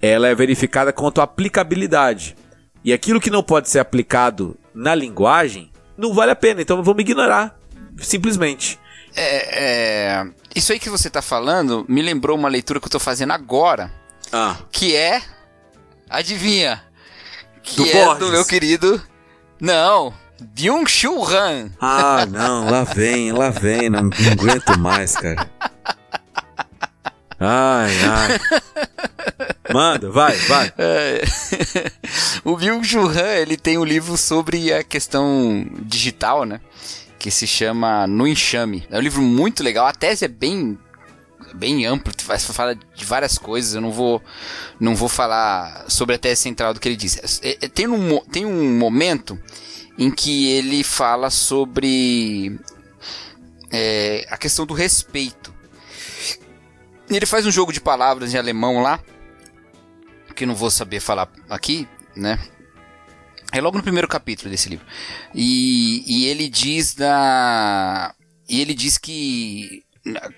Ela 0.00 0.28
é 0.28 0.34
verificada 0.34 0.90
quanto 0.90 1.20
à 1.20 1.24
aplicabilidade. 1.24 2.34
E 2.82 2.94
aquilo 2.94 3.20
que 3.20 3.28
não 3.30 3.42
pode 3.42 3.68
ser 3.68 3.78
aplicado 3.78 4.56
na 4.74 4.94
linguagem, 4.94 5.70
não 5.98 6.14
vale 6.14 6.30
a 6.32 6.36
pena, 6.36 6.62
então 6.62 6.82
vamos 6.82 7.00
ignorar. 7.02 7.54
Simplesmente. 7.98 8.78
É, 9.14 10.14
é, 10.22 10.26
isso 10.56 10.72
aí 10.72 10.78
que 10.78 10.88
você 10.88 11.10
tá 11.10 11.20
falando 11.20 11.84
me 11.86 12.00
lembrou 12.00 12.38
uma 12.38 12.48
leitura 12.48 12.80
que 12.80 12.86
eu 12.86 12.90
tô 12.90 12.98
fazendo 13.00 13.32
agora, 13.32 13.92
Ah. 14.32 14.56
que 14.72 14.96
é. 14.96 15.20
Adivinha? 16.08 16.82
Que 17.62 17.76
Do 17.76 17.86
é 17.86 18.04
Borges. 18.04 18.18
do 18.18 18.32
meu 18.32 18.44
querido. 18.46 19.02
Não, 19.60 20.14
Byung-Chul 20.40 21.24
Han. 21.26 21.70
Ah, 21.80 22.26
não, 22.26 22.70
lá 22.70 22.84
vem, 22.84 23.32
lá 23.32 23.50
vem, 23.50 23.90
não, 23.90 24.04
não 24.04 24.32
aguento 24.32 24.78
mais, 24.78 25.14
cara. 25.16 25.50
Ai, 27.38 27.90
ai. 28.04 28.40
Manda, 29.72 30.10
vai, 30.10 30.36
vai. 30.36 30.72
É. 30.76 31.22
o 32.44 32.56
Byung-Chul 32.56 33.08
Han, 33.08 33.34
ele 33.36 33.56
tem 33.56 33.78
um 33.78 33.84
livro 33.84 34.16
sobre 34.16 34.72
a 34.72 34.82
questão 34.82 35.66
digital, 35.82 36.44
né? 36.44 36.60
Que 37.18 37.30
se 37.30 37.46
chama 37.46 38.06
No 38.06 38.26
Enxame. 38.26 38.86
É 38.90 38.98
um 38.98 39.00
livro 39.00 39.22
muito 39.22 39.62
legal. 39.62 39.86
A 39.86 39.92
tese 39.92 40.24
é 40.24 40.28
bem 40.28 40.78
bem 41.54 41.84
amplo, 41.84 42.12
vai 42.26 42.38
falar 42.38 42.74
de 42.74 43.04
várias 43.04 43.36
coisas. 43.38 43.74
Eu 43.74 43.80
não 43.80 43.90
vou 43.90 44.22
não 44.78 44.94
vou 44.94 45.08
falar 45.08 45.84
sobre 45.88 46.14
a 46.14 46.18
tese 46.18 46.42
central 46.42 46.74
do 46.74 46.80
que 46.80 46.88
ele 46.88 46.96
diz. 46.96 47.40
É, 47.42 47.58
é, 47.62 47.68
Tem 47.68 47.86
um, 47.88 48.18
tem 48.20 48.44
um 48.44 48.78
momento 48.78 49.38
em 50.00 50.10
que 50.10 50.48
ele 50.48 50.82
fala 50.82 51.28
sobre 51.28 52.58
é, 53.70 54.26
a 54.30 54.38
questão 54.38 54.64
do 54.64 54.72
respeito. 54.72 55.54
Ele 57.10 57.26
faz 57.26 57.44
um 57.44 57.50
jogo 57.50 57.70
de 57.70 57.82
palavras 57.82 58.32
em 58.32 58.38
alemão 58.38 58.80
lá, 58.80 58.98
que 60.34 60.46
não 60.46 60.54
vou 60.54 60.70
saber 60.70 61.00
falar 61.00 61.30
aqui, 61.50 61.86
né? 62.16 62.40
É 63.52 63.60
logo 63.60 63.76
no 63.76 63.82
primeiro 63.82 64.08
capítulo 64.08 64.48
desse 64.48 64.70
livro. 64.70 64.86
E, 65.34 66.02
e 66.06 66.26
ele 66.28 66.48
diz 66.48 66.94
da. 66.94 68.14
E 68.48 68.58
ele 68.58 68.72
diz 68.72 68.96
que 68.96 69.84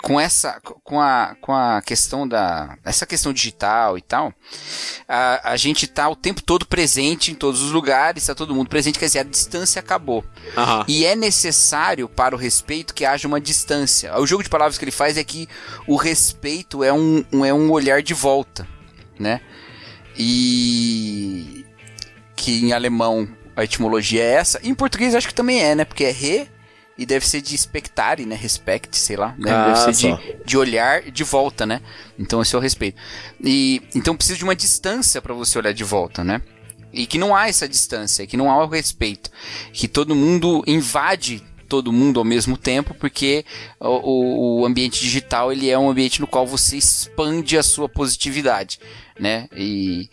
com 0.03 0.19
essa 0.21 0.61
com 0.83 1.01
a, 1.01 1.37
com 1.41 1.53
a 1.53 1.81
questão 1.83 2.27
da 2.27 2.77
essa 2.85 3.07
questão 3.07 3.33
digital 3.33 3.97
e 3.97 4.03
tal 4.03 4.35
a, 5.09 5.53
a 5.53 5.57
gente 5.57 5.87
tá 5.87 6.09
o 6.09 6.17
tempo 6.17 6.43
todo 6.43 6.67
presente 6.67 7.31
em 7.31 7.35
todos 7.37 7.63
os 7.63 7.71
lugares 7.71 8.27
tá 8.27 8.35
todo 8.35 8.55
mundo 8.57 8.69
presente 8.69 8.99
quer 8.99 9.07
dizer 9.07 9.21
a 9.21 9.23
distância 9.23 9.79
acabou 9.79 10.25
Aham. 10.57 10.85
e 10.89 11.05
é 11.05 11.15
necessário 11.15 12.09
para 12.09 12.35
o 12.35 12.39
respeito 12.39 12.93
que 12.93 13.05
haja 13.05 13.29
uma 13.29 13.41
distância. 13.41 14.19
O 14.19 14.27
jogo 14.27 14.43
de 14.43 14.49
palavras 14.49 14.77
que 14.77 14.85
ele 14.85 14.91
faz 14.91 15.17
é 15.17 15.23
que 15.23 15.49
o 15.87 15.95
respeito 15.97 16.83
é 16.83 16.93
um, 16.93 17.25
um- 17.33 17.45
é 17.45 17.55
um 17.55 17.71
olhar 17.71 18.03
de 18.03 18.15
volta, 18.15 18.67
né? 19.19 19.41
E 20.17 21.65
que 22.37 22.65
em 22.65 22.73
alemão 22.73 23.29
a 23.55 23.65
etimologia 23.65 24.23
é 24.23 24.33
essa. 24.35 24.61
Em 24.63 24.75
português 24.75 25.15
acho 25.15 25.29
que 25.29 25.35
também 25.35 25.63
é, 25.63 25.75
né? 25.75 25.85
Porque 25.85 26.05
é 26.05 26.11
re 26.11 26.49
e 26.99 27.07
deve 27.07 27.27
ser 27.27 27.41
de 27.41 27.55
expectare, 27.55 28.25
né? 28.27 28.35
Respect, 28.37 28.97
sei 28.97 29.17
lá. 29.17 29.35
Né? 29.39 29.51
Ah, 29.51 29.67
deve 29.69 29.79
ser 29.81 29.95
só. 29.95 30.17
de, 30.17 30.37
de 30.45 30.57
olhar 30.59 31.03
de 31.11 31.25
volta, 31.25 31.65
né? 31.67 31.81
Então 32.19 32.41
esse 32.43 32.55
é 32.55 32.59
o 32.59 32.61
respeito. 32.61 33.01
E 33.43 33.83
então 33.95 34.17
precisa 34.17 34.39
de 34.39 34.45
uma 34.45 34.55
distância 34.57 35.21
para 35.23 35.35
você 35.35 35.59
olhar 35.59 35.73
de 35.73 35.85
volta, 35.85 36.23
né? 36.23 36.43
E 36.93 37.07
que 37.07 37.17
não 37.17 37.35
há 37.35 37.49
essa 37.49 37.67
distância, 37.67 38.27
que 38.27 38.37
não 38.37 38.51
há 38.51 38.63
o 38.65 38.69
respeito, 38.69 39.31
que 39.73 39.89
todo 39.89 40.15
mundo 40.15 40.63
invade 40.67 41.43
todo 41.69 41.91
mundo 41.91 42.21
ao 42.21 42.25
mesmo 42.25 42.55
tempo, 42.55 42.93
porque 42.93 43.47
o, 43.81 43.89
o- 43.89 44.61
o 44.61 44.67
ambiente 44.67 45.01
digital 45.01 45.51
ele 45.51 45.71
é 45.71 45.79
um 45.79 45.89
ambiente 45.89 46.21
no 46.21 46.27
qual 46.27 46.47
você 46.47 46.77
expande 46.77 47.57
a 47.57 47.63
sua 47.63 47.89
positividade, 47.89 48.79
né? 49.19 49.49
E, 49.57 50.11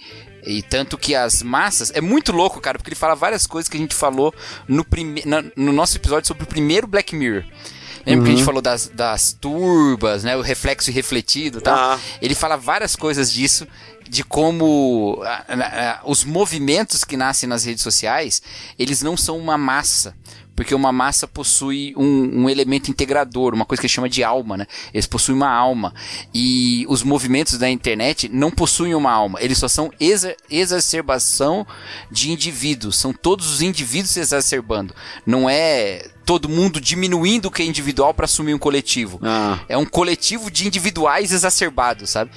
e 0.49 0.61
tanto 0.63 0.97
que 0.97 1.13
as 1.15 1.43
massas 1.43 1.91
é 1.93 2.01
muito 2.01 2.31
louco, 2.31 2.59
cara, 2.59 2.77
porque 2.77 2.89
ele 2.89 2.95
fala 2.95 3.15
várias 3.15 3.45
coisas 3.45 3.69
que 3.69 3.77
a 3.77 3.79
gente 3.79 3.93
falou 3.95 4.33
no, 4.67 4.83
prime, 4.83 5.21
na- 5.25 5.43
no 5.55 5.71
nosso 5.71 5.97
episódio 5.97 6.27
sobre 6.27 6.43
o 6.43 6.47
primeiro 6.47 6.87
Black 6.87 7.15
Mirror. 7.15 7.43
Lembra 8.05 8.25
que 8.25 8.31
a 8.31 8.35
gente 8.35 8.45
falou 8.45 8.61
das, 8.61 8.87
das 8.87 9.33
turbas, 9.33 10.23
né? 10.23 10.35
O 10.35 10.41
reflexo 10.41 10.89
e 10.89 10.93
refletido 10.93 11.59
e 11.59 11.61
tal? 11.61 11.77
Ah. 11.77 11.99
Ele 12.21 12.33
fala 12.33 12.55
várias 12.55 12.95
coisas 12.95 13.31
disso, 13.31 13.67
de 14.09 14.23
como 14.23 15.21
ah, 15.23 15.45
ah, 15.49 16.01
os 16.05 16.23
movimentos 16.23 17.03
que 17.03 17.15
nascem 17.15 17.47
nas 17.47 17.65
redes 17.65 17.83
sociais, 17.83 18.41
eles 18.79 19.01
não 19.03 19.15
são 19.15 19.37
uma 19.37 19.57
massa. 19.57 20.15
Porque 20.59 20.75
uma 20.75 20.91
massa 20.91 21.25
possui 21.25 21.93
um, 21.95 22.41
um 22.41 22.49
elemento 22.49 22.91
integrador, 22.91 23.53
uma 23.53 23.63
coisa 23.63 23.79
que 23.81 23.87
chama 23.87 24.09
de 24.09 24.25
alma, 24.25 24.57
né? 24.57 24.67
Eles 24.93 25.07
possuem 25.07 25.37
uma 25.37 25.49
alma. 25.49 25.93
E 26.33 26.85
os 26.89 27.01
movimentos 27.01 27.57
da 27.57 27.69
internet 27.69 28.27
não 28.27 28.51
possuem 28.51 28.93
uma 28.93 29.09
alma. 29.09 29.39
Eles 29.41 29.57
só 29.57 29.69
são 29.69 29.89
exa 30.01 30.35
exacerbação 30.49 31.65
de 32.11 32.29
indivíduos. 32.29 32.97
São 32.97 33.13
todos 33.13 33.49
os 33.49 33.61
indivíduos 33.61 34.11
se 34.11 34.19
exacerbando. 34.19 34.93
Não 35.25 35.49
é 35.49 36.05
todo 36.25 36.47
mundo 36.47 36.79
diminuindo 36.79 37.47
o 37.47 37.51
que 37.51 37.63
é 37.63 37.65
individual 37.65 38.13
para 38.13 38.25
assumir 38.25 38.53
um 38.53 38.59
coletivo. 38.59 39.19
Ah. 39.23 39.57
É 39.67 39.75
um 39.75 39.85
coletivo 39.85 40.51
de 40.51 40.67
individuais 40.67 41.31
exacerbados, 41.31 42.11
sabe? 42.11 42.29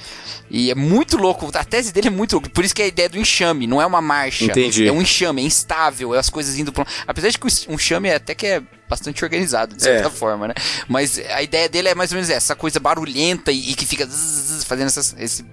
E 0.50 0.70
é 0.70 0.74
muito 0.74 1.18
louco. 1.18 1.50
A 1.54 1.62
tese 1.64 1.92
dele 1.92 2.08
é 2.08 2.10
muito 2.10 2.32
louco. 2.32 2.48
Por 2.48 2.64
isso 2.64 2.74
que 2.74 2.80
é 2.80 2.86
a 2.86 2.88
ideia 2.88 3.08
do 3.08 3.18
enxame. 3.18 3.66
Não 3.66 3.82
é 3.82 3.86
uma 3.86 4.00
marcha. 4.00 4.46
Entendi. 4.46 4.86
É 4.86 4.92
um 4.92 5.02
enxame, 5.02 5.42
é 5.42 5.44
instável. 5.44 6.14
É 6.14 6.18
as 6.18 6.30
coisas 6.30 6.58
indo 6.58 6.72
pra... 6.72 6.84
um- 6.84 6.86
Apesar 7.06 7.28
de 7.28 7.38
que 7.38 7.46
o 7.46 7.74
enxame 7.74 8.08
é 8.12 8.16
até 8.16 8.34
que 8.34 8.46
é 8.46 8.62
bastante 8.88 9.24
organizado, 9.24 9.74
de 9.74 9.82
certa 9.82 10.08
É. 10.08 10.10
forma, 10.10 10.48
né? 10.48 10.54
Mas 10.86 11.18
a 11.18 11.42
ideia 11.42 11.68
dele 11.68 11.88
é 11.88 11.94
mais 11.94 12.12
ou 12.12 12.16
menos 12.16 12.28
essa 12.28 12.54
coisa 12.54 12.78
barulhenta 12.78 13.50
e, 13.50 13.70
e 13.70 13.74
que 13.74 13.86
fica 13.86 14.04
zzz, 14.06 14.14
zzz, 14.58 14.64
fazendo 14.64 14.88
essas, 14.88 15.14
esse... 15.18 15.44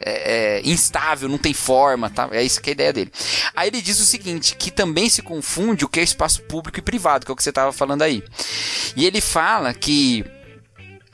é, 0.00 0.58
é, 0.58 0.68
instável, 0.68 1.28
não 1.28 1.38
tem 1.38 1.54
forma, 1.54 2.10
tá? 2.10 2.28
É 2.32 2.42
isso 2.42 2.60
que 2.60 2.70
é 2.70 2.72
a 2.72 2.74
ideia 2.74 2.92
dele. 2.92 3.12
Aí 3.54 3.68
ele 3.68 3.80
diz 3.80 4.00
o 4.00 4.04
seguinte, 4.04 4.56
que 4.56 4.70
também 4.70 5.08
se 5.08 5.22
confunde 5.22 5.84
o 5.84 5.88
que 5.88 6.00
é 6.00 6.02
espaço 6.02 6.42
público 6.42 6.78
e 6.78 6.82
privado, 6.82 7.24
que 7.24 7.30
é 7.30 7.34
o 7.34 7.36
que 7.36 7.42
você 7.42 7.52
tava 7.52 7.72
falando 7.72 8.02
aí. 8.02 8.22
E 8.96 9.06
ele 9.06 9.20
fala 9.20 9.72
que 9.72 10.24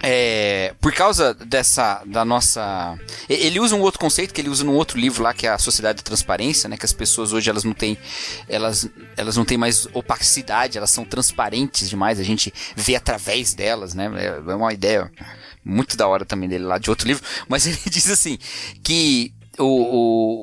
é, 0.06 0.74
por 0.80 0.92
causa 0.92 1.32
dessa 1.34 2.02
da 2.04 2.24
nossa 2.24 2.98
ele 3.28 3.58
usa 3.58 3.74
um 3.74 3.80
outro 3.80 3.98
conceito 3.98 4.34
que 4.34 4.40
ele 4.40 4.48
usa 4.50 4.62
num 4.64 4.74
outro 4.74 4.98
livro 4.98 5.22
lá 5.22 5.32
que 5.32 5.46
é 5.46 5.50
a 5.50 5.58
sociedade 5.58 5.96
da 5.98 6.02
transparência 6.02 6.68
né 6.68 6.76
que 6.76 6.84
as 6.84 6.92
pessoas 6.92 7.32
hoje 7.32 7.48
elas 7.48 7.64
não 7.64 7.72
têm 7.72 7.96
elas 8.48 8.88
elas 9.16 9.36
não 9.36 9.44
têm 9.44 9.56
mais 9.56 9.86
opacidade 9.92 10.76
elas 10.78 10.90
são 10.90 11.04
transparentes 11.04 11.88
demais 11.88 12.20
a 12.20 12.22
gente 12.22 12.52
vê 12.76 12.94
através 12.96 13.54
delas 13.54 13.94
né 13.94 14.10
é 14.16 14.50
é 14.52 14.54
uma 14.54 14.72
ideia 14.72 15.10
muito 15.64 15.96
da 15.96 16.06
hora 16.06 16.24
também 16.24 16.48
dele 16.48 16.64
lá 16.64 16.78
de 16.78 16.90
outro 16.90 17.08
livro 17.08 17.24
mas 17.48 17.66
ele 17.66 17.78
diz 17.86 18.10
assim 18.10 18.38
que 18.82 19.32
o, 19.58 19.64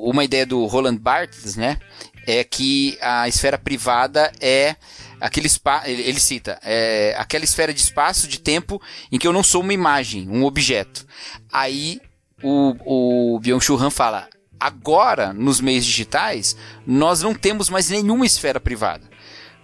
o- 0.06 0.10
uma 0.10 0.24
ideia 0.24 0.46
do 0.46 0.64
Roland 0.64 0.96
Barthes, 0.96 1.54
né? 1.54 1.78
é 2.26 2.42
que 2.44 2.96
a 3.02 3.28
esfera 3.28 3.58
privada 3.58 4.32
é 4.40 4.76
aquele 5.22 5.46
espaço, 5.46 5.88
ele, 5.88 6.02
ele, 6.02 6.18
cita, 6.18 6.58
é 6.62 7.14
aquela 7.16 7.44
esfera 7.44 7.72
de 7.72 7.80
espaço, 7.80 8.26
de 8.26 8.40
tempo, 8.40 8.82
em 9.10 9.18
que 9.18 9.26
eu 9.26 9.32
não 9.32 9.42
sou 9.42 9.62
uma 9.62 9.72
imagem, 9.72 10.28
um 10.28 10.44
objeto. 10.44 11.06
Aí 11.50 12.00
o, 12.42 13.34
o 13.36 13.40
Byung-Chul 13.40 13.80
Han 13.80 13.90
fala, 13.90 14.28
agora, 14.58 15.32
nos 15.32 15.60
meios 15.60 15.84
digitais, 15.84 16.56
nós 16.84 17.22
não 17.22 17.34
temos 17.34 17.70
mais 17.70 17.88
nenhuma 17.88 18.26
esfera 18.26 18.58
privada. 18.58 19.11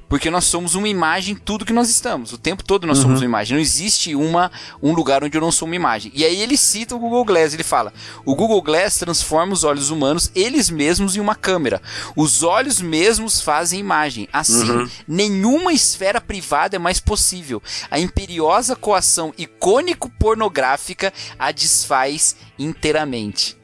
Porque 0.08 0.30
nós 0.30 0.44
somos 0.44 0.74
uma 0.74 0.88
imagem 0.88 1.34
tudo 1.34 1.64
que 1.64 1.72
nós 1.72 1.90
estamos. 1.90 2.32
O 2.32 2.38
tempo 2.38 2.64
todo 2.64 2.86
nós 2.86 2.98
uhum. 2.98 3.04
somos 3.04 3.20
uma 3.20 3.26
imagem. 3.26 3.56
Não 3.56 3.62
existe 3.62 4.14
uma, 4.14 4.50
um 4.82 4.92
lugar 4.92 5.22
onde 5.22 5.36
eu 5.36 5.40
não 5.40 5.52
sou 5.52 5.66
uma 5.66 5.76
imagem. 5.76 6.10
E 6.14 6.24
aí 6.24 6.40
ele 6.40 6.56
cita 6.56 6.94
o 6.94 6.98
Google 6.98 7.24
Glass. 7.24 7.52
Ele 7.52 7.62
fala: 7.62 7.92
o 8.24 8.34
Google 8.34 8.62
Glass 8.62 8.98
transforma 8.98 9.52
os 9.52 9.64
olhos 9.64 9.90
humanos, 9.90 10.30
eles 10.34 10.70
mesmos, 10.70 11.16
em 11.16 11.20
uma 11.20 11.34
câmera. 11.34 11.82
Os 12.16 12.42
olhos 12.42 12.80
mesmos 12.80 13.40
fazem 13.40 13.80
imagem. 13.80 14.28
Assim, 14.32 14.70
uhum. 14.70 14.88
nenhuma 15.06 15.72
esfera 15.72 16.20
privada 16.20 16.76
é 16.76 16.78
mais 16.78 17.00
possível. 17.00 17.62
A 17.90 17.98
imperiosa 17.98 18.74
coação 18.74 19.34
icônico-pornográfica 19.36 21.12
a 21.38 21.52
desfaz 21.52 22.36
inteiramente. 22.58 23.57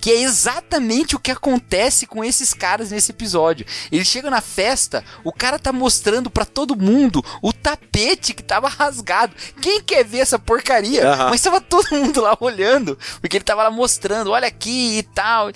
Que 0.00 0.10
é 0.10 0.22
exatamente 0.22 1.16
o 1.16 1.18
que 1.18 1.30
acontece 1.30 2.06
com 2.06 2.24
esses 2.24 2.54
caras 2.54 2.90
nesse 2.90 3.10
episódio. 3.10 3.66
Ele 3.90 4.04
chega 4.04 4.30
na 4.30 4.40
festa, 4.40 5.04
o 5.24 5.32
cara 5.32 5.58
tá 5.58 5.72
mostrando 5.72 6.30
para 6.30 6.44
todo 6.44 6.76
mundo 6.76 7.24
o 7.42 7.52
tapete 7.52 8.34
que 8.34 8.42
tava 8.42 8.68
rasgado. 8.68 9.34
Quem 9.60 9.82
quer 9.82 10.04
ver 10.04 10.18
essa 10.18 10.38
porcaria? 10.38 11.08
Uhum. 11.08 11.30
Mas 11.30 11.40
tava 11.40 11.60
todo 11.60 11.90
mundo 11.90 12.20
lá 12.20 12.36
olhando, 12.40 12.98
porque 13.20 13.36
ele 13.36 13.44
tava 13.44 13.62
lá 13.62 13.70
mostrando, 13.70 14.30
olha 14.30 14.48
aqui 14.48 14.98
e 14.98 15.02
tal. 15.02 15.50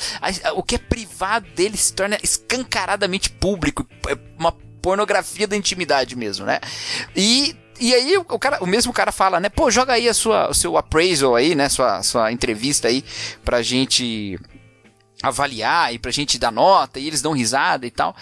O 0.55 0.63
que 0.63 0.75
é 0.75 0.79
privado 0.79 1.47
dele 1.55 1.77
se 1.77 1.93
torna 1.93 2.19
escancaradamente 2.23 3.31
público. 3.31 3.87
É 4.09 4.17
uma 4.39 4.53
pornografia 4.83 5.47
da 5.47 5.57
intimidade 5.57 6.17
mesmo, 6.17 6.47
né? 6.47 6.59
E 7.15 7.55
e 7.81 7.95
aí 7.95 8.17
o 8.17 8.39
cara, 8.39 8.63
o 8.63 8.67
mesmo 8.67 8.93
cara 8.93 9.11
fala, 9.11 9.41
né? 9.41 9.49
Pô, 9.49 9.71
joga 9.71 9.95
aí 9.95 10.09
a 10.09 10.15
sua, 10.15 10.51
o 10.51 10.55
seu 10.55 10.77
appraisal 10.77 11.35
aí, 11.35 11.55
né? 11.55 11.69
Sua, 11.69 12.03
sua 12.03 12.31
entrevista 12.31 12.89
aí 12.89 13.05
pra 13.45 13.63
gente 13.63 14.39
avaliar 15.23 15.93
e 15.93 15.99
pra 15.99 16.11
gente 16.11 16.39
dar 16.39 16.51
nota 16.51 16.99
e 16.99 17.07
eles 17.07 17.23
dão 17.23 17.33
risada 17.33 17.87
e 17.87 17.91
tal. 17.91 18.15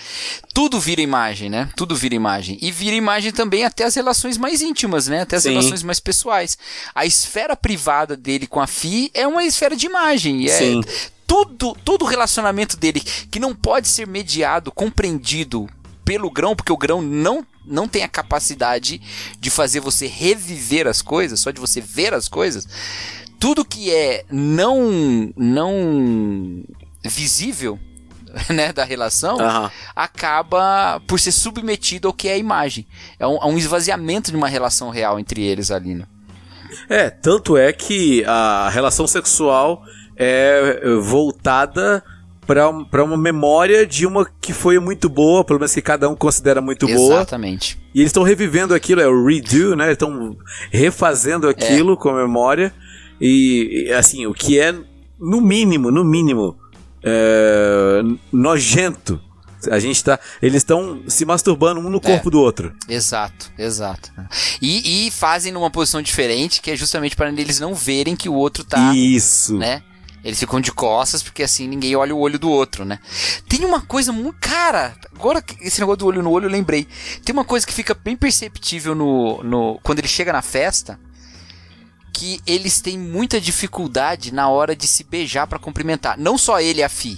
Tudo 0.52 0.80
vira 0.80 1.00
imagem, 1.00 1.48
né? 1.48 1.68
Tudo 1.76 1.94
vira 1.94 2.14
imagem. 2.14 2.58
E 2.60 2.70
vira 2.72 2.96
imagem 2.96 3.32
também 3.32 3.64
até 3.64 3.84
as 3.84 3.94
relações 3.94 4.36
mais 4.36 4.62
íntimas, 4.62 5.06
né? 5.06 5.22
Até 5.22 5.36
as 5.36 5.42
Sim. 5.44 5.50
relações 5.50 5.82
mais 5.82 6.00
pessoais. 6.00 6.58
A 6.94 7.06
esfera 7.06 7.54
privada 7.56 8.16
dele 8.16 8.46
com 8.46 8.60
a 8.60 8.66
Fi 8.66 9.10
é 9.14 9.26
uma 9.26 9.44
esfera 9.44 9.76
de 9.76 9.86
imagem. 9.86 10.46
É 10.46 10.58
Sim. 10.58 10.80
Tudo, 11.26 11.76
todo 11.84 12.02
o 12.02 12.08
relacionamento 12.08 12.76
dele 12.76 13.00
que 13.00 13.38
não 13.38 13.54
pode 13.54 13.86
ser 13.86 14.06
mediado, 14.06 14.72
compreendido 14.72 15.68
pelo 16.04 16.30
grão, 16.30 16.56
porque 16.56 16.72
o 16.72 16.76
grão 16.76 17.02
não 17.02 17.46
não 17.68 17.86
tem 17.86 18.02
a 18.02 18.08
capacidade 18.08 19.00
de 19.38 19.50
fazer 19.50 19.80
você 19.80 20.06
reviver 20.06 20.86
as 20.86 21.02
coisas, 21.02 21.40
só 21.40 21.50
de 21.50 21.60
você 21.60 21.80
ver 21.80 22.14
as 22.14 22.28
coisas. 22.28 22.66
Tudo 23.38 23.64
que 23.64 23.92
é 23.92 24.24
não 24.30 25.32
não 25.36 26.64
visível 27.04 27.78
né, 28.50 28.72
da 28.72 28.84
relação 28.84 29.36
uhum. 29.36 29.70
acaba 29.94 31.00
por 31.06 31.18
ser 31.18 31.32
submetido 31.32 32.08
ao 32.08 32.14
que 32.14 32.28
é 32.28 32.34
a 32.34 32.38
imagem. 32.38 32.86
É 33.18 33.26
um, 33.26 33.36
é 33.36 33.46
um 33.46 33.58
esvaziamento 33.58 34.30
de 34.30 34.36
uma 34.36 34.48
relação 34.48 34.90
real 34.90 35.18
entre 35.18 35.42
eles 35.42 35.70
ali. 35.70 35.94
Né? 35.94 36.04
É, 36.88 37.10
tanto 37.10 37.56
é 37.56 37.72
que 37.72 38.24
a 38.26 38.68
relação 38.70 39.06
sexual 39.06 39.82
é 40.16 40.80
voltada 41.00 42.02
para 42.48 43.04
uma 43.04 43.18
memória 43.18 43.86
de 43.86 44.06
uma 44.06 44.26
que 44.40 44.54
foi 44.54 44.78
muito 44.78 45.06
boa, 45.10 45.44
pelo 45.44 45.58
menos 45.58 45.74
que 45.74 45.82
cada 45.82 46.08
um 46.08 46.16
considera 46.16 46.62
muito 46.62 46.86
Exatamente. 46.86 47.06
boa. 47.06 47.20
Exatamente. 47.20 47.78
E 47.94 48.00
eles 48.00 48.08
estão 48.08 48.22
revivendo 48.22 48.74
aquilo, 48.74 49.02
é 49.02 49.06
o 49.06 49.26
redo, 49.26 49.76
né? 49.76 49.92
Estão 49.92 50.34
refazendo 50.70 51.46
aquilo 51.46 51.92
é. 51.92 51.96
com 51.96 52.08
a 52.08 52.14
memória. 52.14 52.72
E, 53.20 53.92
assim, 53.92 54.24
o 54.24 54.32
que 54.32 54.58
é, 54.58 54.74
no 55.20 55.42
mínimo, 55.42 55.90
no 55.90 56.02
mínimo, 56.02 56.56
é, 57.04 58.00
nojento. 58.32 59.20
A 59.70 59.78
gente 59.78 60.02
tá. 60.02 60.18
Eles 60.40 60.58
estão 60.58 61.02
se 61.06 61.26
masturbando 61.26 61.80
um 61.80 61.90
no 61.90 62.00
corpo 62.00 62.28
é, 62.28 62.30
do 62.30 62.40
outro. 62.40 62.72
Exato, 62.88 63.52
exato. 63.58 64.10
E, 64.62 65.06
e, 65.06 65.10
fazem 65.10 65.52
numa 65.52 65.70
posição 65.70 66.00
diferente, 66.00 66.62
que 66.62 66.70
é 66.70 66.76
justamente 66.76 67.14
para 67.16 67.28
eles 67.28 67.60
não 67.60 67.74
verem 67.74 68.16
que 68.16 68.28
o 68.28 68.34
outro 68.34 68.64
tá. 68.64 68.94
Isso. 68.94 69.58
Né? 69.58 69.82
Eles 70.24 70.38
ficam 70.38 70.60
de 70.60 70.72
costas, 70.72 71.22
porque 71.22 71.42
assim 71.42 71.68
ninguém 71.68 71.94
olha 71.94 72.14
o 72.14 72.18
olho 72.18 72.38
do 72.38 72.50
outro, 72.50 72.84
né? 72.84 72.98
Tem 73.48 73.64
uma 73.64 73.80
coisa 73.80 74.12
muito. 74.12 74.38
Cara, 74.40 74.96
agora 75.14 75.42
esse 75.60 75.80
negócio 75.80 75.98
do 75.98 76.06
olho 76.06 76.22
no 76.22 76.30
olho 76.30 76.46
eu 76.46 76.50
lembrei. 76.50 76.86
Tem 77.24 77.32
uma 77.32 77.44
coisa 77.44 77.66
que 77.66 77.72
fica 77.72 77.94
bem 77.94 78.16
perceptível 78.16 78.94
no, 78.94 79.42
no 79.42 79.80
quando 79.82 80.00
ele 80.00 80.08
chega 80.08 80.32
na 80.32 80.42
festa. 80.42 80.98
Que 82.12 82.40
eles 82.46 82.80
têm 82.80 82.98
muita 82.98 83.40
dificuldade 83.40 84.34
na 84.34 84.48
hora 84.48 84.74
de 84.74 84.88
se 84.88 85.04
beijar 85.04 85.46
para 85.46 85.58
cumprimentar. 85.58 86.18
Não 86.18 86.36
só 86.36 86.60
ele 86.60 86.80
e 86.80 86.82
a 86.82 86.88
Fi. 86.88 87.16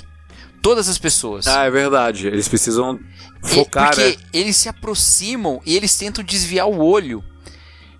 Todas 0.60 0.90
as 0.90 0.98
pessoas. 0.98 1.46
Ah, 1.46 1.64
é 1.64 1.70
verdade. 1.70 2.26
Eles 2.26 2.48
precisam 2.48 3.00
focar. 3.42 3.94
Porque 3.94 4.10
né? 4.10 4.16
eles 4.30 4.58
se 4.58 4.68
aproximam 4.68 5.62
e 5.64 5.74
eles 5.74 5.96
tentam 5.96 6.22
desviar 6.22 6.68
o 6.68 6.84
olho. 6.84 7.24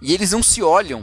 E 0.02 0.12
eles 0.12 0.32
não 0.32 0.42
se 0.42 0.62
olham. 0.62 1.02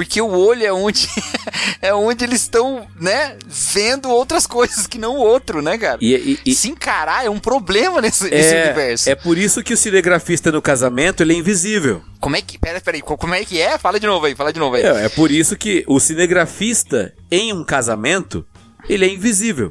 Porque 0.00 0.18
o 0.18 0.30
olho 0.30 0.64
é 0.64 0.72
onde 0.72 1.06
é 1.82 1.92
onde 1.92 2.24
eles 2.24 2.40
estão, 2.40 2.88
né, 2.98 3.36
vendo 3.46 4.08
outras 4.08 4.46
coisas 4.46 4.86
que 4.86 4.96
não 4.96 5.18
o 5.18 5.18
outro, 5.18 5.60
né, 5.60 5.76
cara? 5.76 5.98
E, 6.00 6.14
e, 6.14 6.38
e... 6.46 6.54
Se 6.54 6.70
encarar 6.70 7.26
é 7.26 7.28
um 7.28 7.38
problema 7.38 8.00
nesse, 8.00 8.26
é, 8.28 8.30
nesse, 8.30 8.54
universo. 8.54 9.10
É 9.10 9.14
por 9.14 9.36
isso 9.36 9.62
que 9.62 9.74
o 9.74 9.76
cinegrafista 9.76 10.50
no 10.50 10.62
casamento 10.62 11.22
ele 11.22 11.34
é 11.34 11.36
invisível. 11.36 12.00
Como 12.18 12.34
é 12.34 12.40
que. 12.40 12.58
Pera, 12.58 12.80
pera 12.80 12.96
aí, 12.96 13.02
como 13.02 13.34
é 13.34 13.44
que 13.44 13.60
é? 13.60 13.76
Fala 13.76 14.00
de 14.00 14.06
novo 14.06 14.24
aí, 14.24 14.34
fala 14.34 14.54
de 14.54 14.58
novo 14.58 14.76
aí. 14.76 14.84
É, 14.84 15.04
é 15.04 15.08
por 15.10 15.30
isso 15.30 15.54
que 15.54 15.84
o 15.86 16.00
cinegrafista 16.00 17.12
em 17.30 17.52
um 17.52 17.62
casamento 17.62 18.46
ele 18.88 19.04
é 19.04 19.08
invisível. 19.12 19.70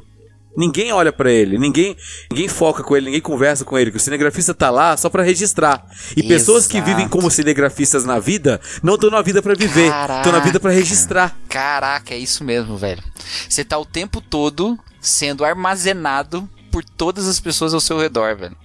Ninguém 0.60 0.92
olha 0.92 1.10
para 1.10 1.32
ele, 1.32 1.56
ninguém, 1.56 1.96
ninguém 2.30 2.46
foca 2.46 2.82
com 2.82 2.94
ele, 2.94 3.06
ninguém 3.06 3.20
conversa 3.22 3.64
com 3.64 3.78
ele, 3.78 3.90
que 3.90 3.96
o 3.96 4.00
cinegrafista 4.00 4.52
tá 4.52 4.68
lá 4.68 4.94
só 4.94 5.08
para 5.08 5.22
registrar. 5.22 5.82
E 6.14 6.20
Exato. 6.20 6.28
pessoas 6.28 6.66
que 6.66 6.82
vivem 6.82 7.08
como 7.08 7.30
cinegrafistas 7.30 8.04
na 8.04 8.18
vida 8.18 8.60
não 8.82 8.96
estão 8.96 9.08
na 9.08 9.22
vida 9.22 9.40
para 9.40 9.54
viver, 9.54 9.86
estão 9.86 10.30
na 10.30 10.40
vida 10.40 10.60
para 10.60 10.70
registrar. 10.70 11.34
Caraca, 11.48 12.12
é 12.12 12.18
isso 12.18 12.44
mesmo, 12.44 12.76
velho. 12.76 13.02
Você 13.48 13.64
tá 13.64 13.78
o 13.78 13.86
tempo 13.86 14.20
todo 14.20 14.78
sendo 15.00 15.46
armazenado 15.46 16.46
por 16.70 16.84
todas 16.84 17.26
as 17.26 17.40
pessoas 17.40 17.72
ao 17.72 17.80
seu 17.80 17.98
redor, 17.98 18.36
velho. 18.36 18.56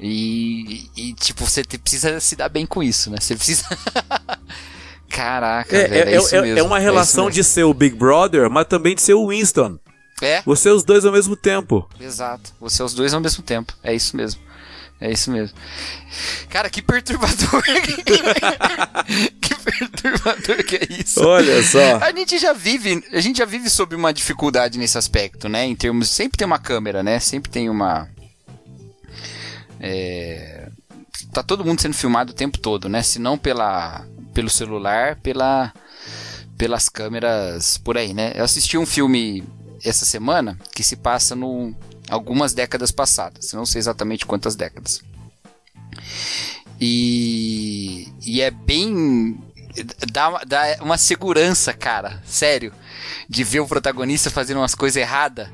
E, 0.00 0.88
e, 0.96 1.12
tipo, 1.12 1.44
você 1.44 1.62
precisa 1.64 2.18
se 2.18 2.34
dar 2.34 2.48
bem 2.48 2.64
com 2.64 2.82
isso, 2.82 3.10
né? 3.10 3.18
Você 3.20 3.36
precisa. 3.36 3.64
Caraca, 5.12 5.76
é, 5.76 5.88
velho, 5.88 6.08
é, 6.08 6.14
é, 6.14 6.16
isso 6.16 6.34
é, 6.34 6.40
mesmo, 6.40 6.58
é 6.58 6.62
uma 6.62 6.78
relação 6.78 7.30
de 7.30 7.44
ser 7.44 7.64
o 7.64 7.74
Big 7.74 7.94
Brother, 7.94 8.50
mas 8.50 8.66
também 8.66 8.94
de 8.94 9.02
ser 9.02 9.14
o 9.14 9.28
Winston. 9.28 9.78
É. 10.22 10.42
Você 10.42 10.68
é 10.68 10.72
os 10.72 10.82
dois 10.82 11.04
ao 11.04 11.12
mesmo 11.12 11.36
tempo. 11.36 11.88
Exato. 12.00 12.52
Você 12.60 12.80
é 12.80 12.84
os 12.84 12.94
dois 12.94 13.12
ao 13.12 13.20
mesmo 13.20 13.42
tempo. 13.42 13.74
É 13.82 13.94
isso 13.94 14.16
mesmo. 14.16 14.40
É 15.00 15.10
isso 15.10 15.30
mesmo. 15.30 15.56
Cara, 16.48 16.70
que 16.70 16.80
perturbador. 16.80 17.62
que 19.40 19.54
perturbador 19.56 20.64
que 20.64 20.76
é 20.76 20.86
isso. 21.00 21.20
Olha 21.20 21.62
só. 21.62 21.96
A 21.96 22.12
gente 22.12 22.38
já 22.38 22.52
vive, 22.52 23.04
a 23.12 23.20
gente 23.20 23.38
já 23.38 23.44
vive 23.44 23.68
sob 23.68 23.96
uma 23.96 24.12
dificuldade 24.12 24.78
nesse 24.78 24.96
aspecto, 24.96 25.48
né? 25.48 25.66
Em 25.66 25.74
termos, 25.74 26.08
sempre 26.08 26.38
tem 26.38 26.46
uma 26.46 26.58
câmera, 26.58 27.02
né? 27.02 27.18
Sempre 27.18 27.50
tem 27.50 27.68
uma 27.68 28.08
é, 29.84 30.68
tá 31.32 31.42
todo 31.42 31.64
mundo 31.64 31.80
sendo 31.80 31.94
filmado 31.94 32.30
o 32.30 32.36
tempo 32.36 32.56
todo, 32.56 32.88
né? 32.88 33.02
Se 33.02 33.18
não 33.18 33.36
pela 33.36 34.06
pelo 34.32 34.50
celular, 34.50 35.16
pela, 35.16 35.72
pelas 36.56 36.88
câmeras 36.88 37.78
por 37.78 37.96
aí, 37.96 38.12
né? 38.12 38.32
Eu 38.34 38.44
assisti 38.44 38.76
um 38.78 38.86
filme 38.86 39.44
essa 39.84 40.04
semana 40.04 40.58
que 40.74 40.82
se 40.82 40.96
passa 40.96 41.34
no 41.34 41.74
algumas 42.08 42.52
décadas 42.52 42.90
passadas, 42.90 43.52
não 43.52 43.64
sei 43.64 43.78
exatamente 43.78 44.26
quantas 44.26 44.54
décadas. 44.54 45.02
E, 46.80 48.08
e 48.24 48.40
é 48.40 48.50
bem 48.50 49.38
dá, 50.10 50.40
dá 50.44 50.76
uma 50.80 50.98
segurança, 50.98 51.72
cara, 51.72 52.20
sério, 52.24 52.72
de 53.28 53.44
ver 53.44 53.60
o 53.60 53.66
protagonista 53.66 54.30
fazendo 54.30 54.58
umas 54.58 54.74
coisas 54.74 55.00
erradas. 55.00 55.48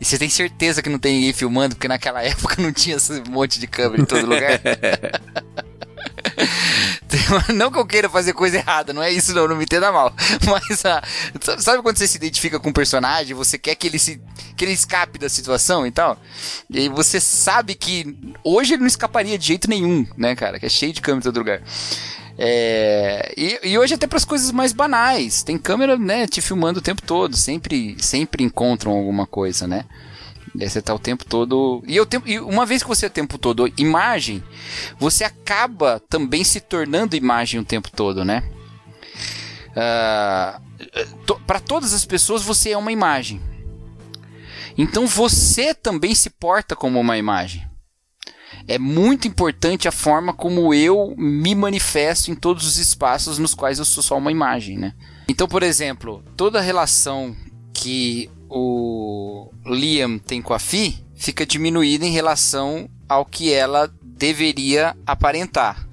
E 0.00 0.04
você 0.04 0.18
tem 0.18 0.28
certeza 0.28 0.82
que 0.82 0.90
não 0.90 0.98
tem 0.98 1.14
ninguém 1.14 1.32
filmando, 1.32 1.76
porque 1.76 1.88
naquela 1.88 2.22
época 2.24 2.60
não 2.60 2.72
tinha 2.72 2.96
esse 2.96 3.20
monte 3.30 3.60
de 3.60 3.66
câmera 3.66 4.02
em 4.02 4.04
todo 4.04 4.26
lugar. 4.26 4.60
Não 7.54 7.70
que 7.70 7.78
eu 7.78 7.86
queira 7.86 8.08
fazer 8.08 8.32
coisa 8.32 8.56
errada, 8.56 8.92
não 8.92 9.02
é 9.02 9.10
isso 9.10 9.34
não, 9.34 9.46
não 9.46 9.56
me 9.56 9.64
entenda 9.64 9.92
mal. 9.92 10.14
Mas 10.46 10.84
ah, 10.84 11.02
sabe 11.58 11.82
quando 11.82 11.96
você 11.96 12.08
se 12.08 12.16
identifica 12.16 12.58
com 12.58 12.70
um 12.70 12.72
personagem, 12.72 13.34
você 13.34 13.58
quer 13.58 13.74
que 13.74 13.86
ele 13.86 13.98
se 13.98 14.20
que 14.56 14.64
ele 14.64 14.72
escape 14.72 15.18
da 15.18 15.28
situação 15.28 15.86
e 15.86 15.90
tal? 15.90 16.18
E 16.70 16.88
você 16.88 17.20
sabe 17.20 17.74
que 17.74 18.16
hoje 18.44 18.74
ele 18.74 18.80
não 18.80 18.86
escaparia 18.86 19.38
de 19.38 19.46
jeito 19.46 19.68
nenhum, 19.68 20.06
né, 20.16 20.34
cara? 20.34 20.58
Que 20.58 20.66
é 20.66 20.68
cheio 20.68 20.92
de 20.92 21.00
câmera 21.00 21.20
em 21.20 21.24
todo 21.24 21.38
lugar. 21.38 21.62
É, 22.38 23.32
e, 23.36 23.60
e, 23.62 23.78
hoje 23.78 23.94
até 23.94 24.06
para 24.06 24.16
as 24.16 24.24
coisas 24.24 24.50
mais 24.50 24.72
banais, 24.72 25.42
tem 25.42 25.58
câmera, 25.58 25.98
né, 25.98 26.26
te 26.26 26.40
filmando 26.40 26.78
o 26.78 26.82
tempo 26.82 27.02
todo, 27.02 27.36
sempre 27.36 27.96
sempre 27.98 28.42
encontram 28.42 28.92
alguma 28.92 29.26
coisa, 29.26 29.66
né? 29.66 29.84
Aí 30.60 30.68
você 30.68 30.82
tá 30.82 30.94
o 30.94 30.98
tempo 30.98 31.24
todo. 31.24 31.82
E, 31.86 31.96
eu, 31.96 32.06
e 32.26 32.38
uma 32.38 32.66
vez 32.66 32.82
que 32.82 32.88
você 32.88 33.06
é 33.06 33.08
o 33.08 33.12
tempo 33.12 33.38
todo 33.38 33.72
imagem, 33.78 34.42
você 34.98 35.24
acaba 35.24 36.00
também 36.08 36.44
se 36.44 36.60
tornando 36.60 37.16
imagem 37.16 37.58
o 37.58 37.64
tempo 37.64 37.90
todo, 37.90 38.24
né? 38.24 38.42
Uh, 39.70 40.60
to, 41.24 41.40
para 41.46 41.58
todas 41.58 41.94
as 41.94 42.04
pessoas 42.04 42.42
você 42.42 42.70
é 42.70 42.76
uma 42.76 42.92
imagem. 42.92 43.40
Então 44.76 45.06
você 45.06 45.74
também 45.74 46.14
se 46.14 46.28
porta 46.28 46.76
como 46.76 47.00
uma 47.00 47.16
imagem. 47.16 47.66
É 48.68 48.78
muito 48.78 49.26
importante 49.26 49.88
a 49.88 49.92
forma 49.92 50.32
como 50.32 50.72
eu 50.72 51.14
me 51.16 51.54
manifesto 51.54 52.30
em 52.30 52.34
todos 52.34 52.66
os 52.66 52.78
espaços 52.78 53.38
nos 53.38 53.54
quais 53.54 53.78
eu 53.78 53.84
sou 53.84 54.02
só 54.02 54.16
uma 54.16 54.30
imagem, 54.30 54.78
né? 54.78 54.94
Então, 55.28 55.48
por 55.48 55.62
exemplo, 55.62 56.22
toda 56.36 56.60
relação 56.60 57.34
que 57.72 58.30
o 58.54 59.50
Liam 59.64 60.18
tem 60.18 60.42
com 60.42 60.54
a 60.54 60.58
Fi 60.58 61.02
fica 61.22 61.46
diminuída 61.46 62.04
em 62.04 62.10
relação 62.10 62.88
ao 63.08 63.24
que 63.24 63.52
ela 63.52 63.88
deveria 64.02 64.96
aparentar. 65.06 65.86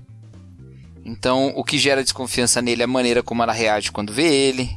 Então, 1.05 1.53
o 1.55 1.63
que 1.63 1.77
gera 1.77 2.03
desconfiança 2.03 2.61
nele 2.63 2.81
é 2.81 2.85
a 2.85 2.87
maneira 2.87 3.21
como 3.21 3.43
ela 3.43 3.53
reage 3.53 3.91
quando 3.91 4.11
vê 4.11 4.25
ele, 4.25 4.75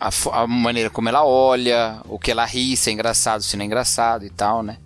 a, 0.00 0.10
a, 0.32 0.46
maneira 0.46 0.88
como 0.88 1.10
ela 1.10 1.22
olha, 1.22 2.00
o 2.08 2.18
que 2.18 2.30
ela 2.30 2.46
ri, 2.46 2.76
se 2.78 2.88
é 2.88 2.92
engraçado, 2.94 3.42
se 3.42 3.56
não 3.58 3.62
é 3.62 3.66
engraçado 3.66 4.24
e 4.24 4.30
tal, 4.30 4.62
né? 4.62 4.78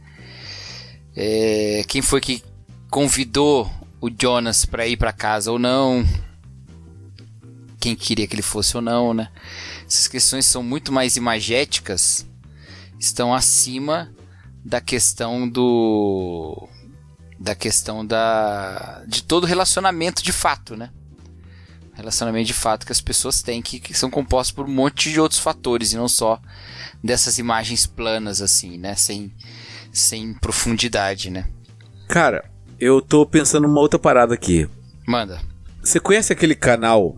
É, 1.17 1.85
quem 1.87 2.03
foi 2.03 2.21
que 2.21 2.43
convidou 2.91 3.71
o 4.01 4.11
Jonas 4.11 4.65
para 4.65 4.85
ir 4.85 4.97
para 4.97 5.13
casa 5.13 5.53
ou 5.53 5.61
não? 5.61 6.05
Quem 7.79 7.95
queria 7.95 8.27
que 8.27 8.35
ele 8.35 8.43
fosse 8.43 8.77
ou 8.77 8.83
não, 8.83 9.15
né? 9.15 9.29
Essas 9.87 10.09
questões 10.09 10.45
são 10.45 10.63
muito 10.63 10.93
mais 10.93 11.17
imagéticas, 11.17 12.27
estão 13.05 13.35
acima 13.35 14.11
da 14.65 14.81
questão 14.81 15.49
do 15.49 16.69
da 17.39 17.55
questão 17.55 18.05
da 18.05 19.03
de 19.07 19.23
todo 19.23 19.47
relacionamento 19.47 20.23
de 20.23 20.33
fato, 20.33 20.77
né? 20.77 20.91
Relacionamento 21.93 22.47
de 22.47 22.55
fato 22.55 22.87
que 22.87 22.93
as 22.93 23.01
pessoas 23.01 23.43
têm 23.43 23.63
que, 23.63 23.79
que 23.79 23.95
são 23.95 24.11
compostos 24.11 24.53
por 24.53 24.67
um 24.67 24.73
monte 24.73 25.13
de 25.13 25.21
outros 25.21 25.39
fatores 25.39 25.93
e 25.93 25.97
não 25.97 26.09
só 26.09 26.41
dessas 27.03 27.39
imagens 27.39 27.87
planas 27.87 28.41
assim, 28.41 28.79
né? 28.79 28.95
Sem 28.95 29.33
sem 29.93 30.35
profundidade, 30.35 31.31
né? 31.31 31.47
Cara, 32.09 32.51
eu 32.81 33.01
tô 33.01 33.25
pensando 33.25 33.69
numa 33.69 33.81
outra 33.81 33.99
parada 33.99 34.35
aqui. 34.35 34.69
Manda. 35.07 35.41
Você 35.83 36.01
conhece 36.01 36.33
aquele 36.33 36.55
canal 36.55 37.17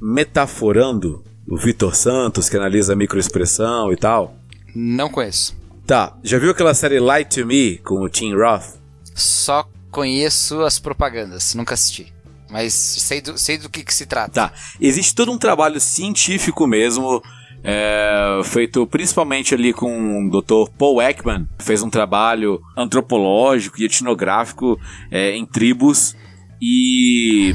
Metaforando, 0.00 1.22
o 1.46 1.58
Vitor 1.58 1.94
Santos, 1.94 2.48
que 2.48 2.56
analisa 2.56 2.96
microexpressão 2.96 3.92
e 3.92 3.96
tal? 3.96 4.39
Não 4.74 5.08
conheço. 5.08 5.56
Tá, 5.86 6.16
já 6.22 6.38
viu 6.38 6.50
aquela 6.50 6.74
série 6.74 7.00
Lie 7.00 7.24
to 7.24 7.46
Me 7.46 7.78
com 7.78 8.02
o 8.02 8.08
Tim 8.08 8.34
Roth? 8.34 8.78
Só 9.14 9.68
conheço 9.90 10.60
as 10.60 10.78
propagandas, 10.78 11.54
nunca 11.54 11.74
assisti. 11.74 12.12
Mas 12.50 12.74
sei 12.74 13.20
do, 13.20 13.38
sei 13.38 13.58
do 13.58 13.68
que, 13.68 13.84
que 13.84 13.94
se 13.94 14.06
trata. 14.06 14.32
Tá, 14.32 14.52
existe 14.80 15.14
todo 15.14 15.32
um 15.32 15.38
trabalho 15.38 15.80
científico 15.80 16.66
mesmo 16.66 17.22
é, 17.62 18.40
feito 18.44 18.86
principalmente 18.86 19.54
ali 19.54 19.72
com 19.72 20.26
o 20.26 20.30
Dr. 20.30 20.70
Paul 20.78 21.00
Ekman, 21.00 21.46
fez 21.58 21.82
um 21.82 21.90
trabalho 21.90 22.60
antropológico 22.76 23.80
e 23.80 23.84
etnográfico 23.84 24.80
é, 25.10 25.36
em 25.36 25.44
tribos 25.44 26.16
e 26.60 27.54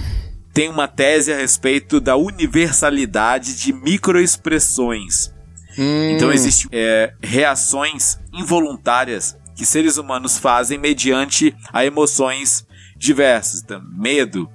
tem 0.54 0.69
uma 0.69 0.88
tese 0.88 1.34
a 1.34 1.38
respeito 1.38 1.99
da 1.99 2.15
universalidade 2.15 3.58
de 3.58 3.73
microexpressões. 3.73 5.34
Hum. 5.78 6.12
Então 6.12 6.32
existem 6.32 6.70
é, 6.72 7.14
reações 7.22 8.18
involuntárias 8.34 9.38
que 9.56 9.66
seres 9.66 9.98
humanos 9.98 10.38
fazem 10.38 10.78
mediante 10.78 11.56
a 11.72 11.86
emoções 11.86 12.66
diversas, 12.98 13.62
então, 13.62 13.82
medo, 13.94 14.50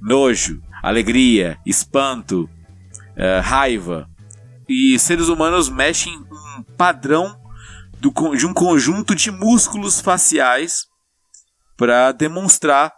nojo, 0.00 0.60
alegria, 0.82 1.58
espanto, 1.64 2.48
é, 3.16 3.40
raiva, 3.40 4.08
e 4.68 4.98
seres 4.98 5.28
humanos 5.28 5.68
mexem 5.68 6.16
um 6.16 6.62
padrão 6.76 7.38
do, 8.00 8.10
de 8.36 8.46
um 8.46 8.54
conjunto 8.54 9.14
de 9.14 9.30
músculos 9.30 10.00
faciais 10.00 10.86
para 11.76 12.12
demonstrar 12.12 12.92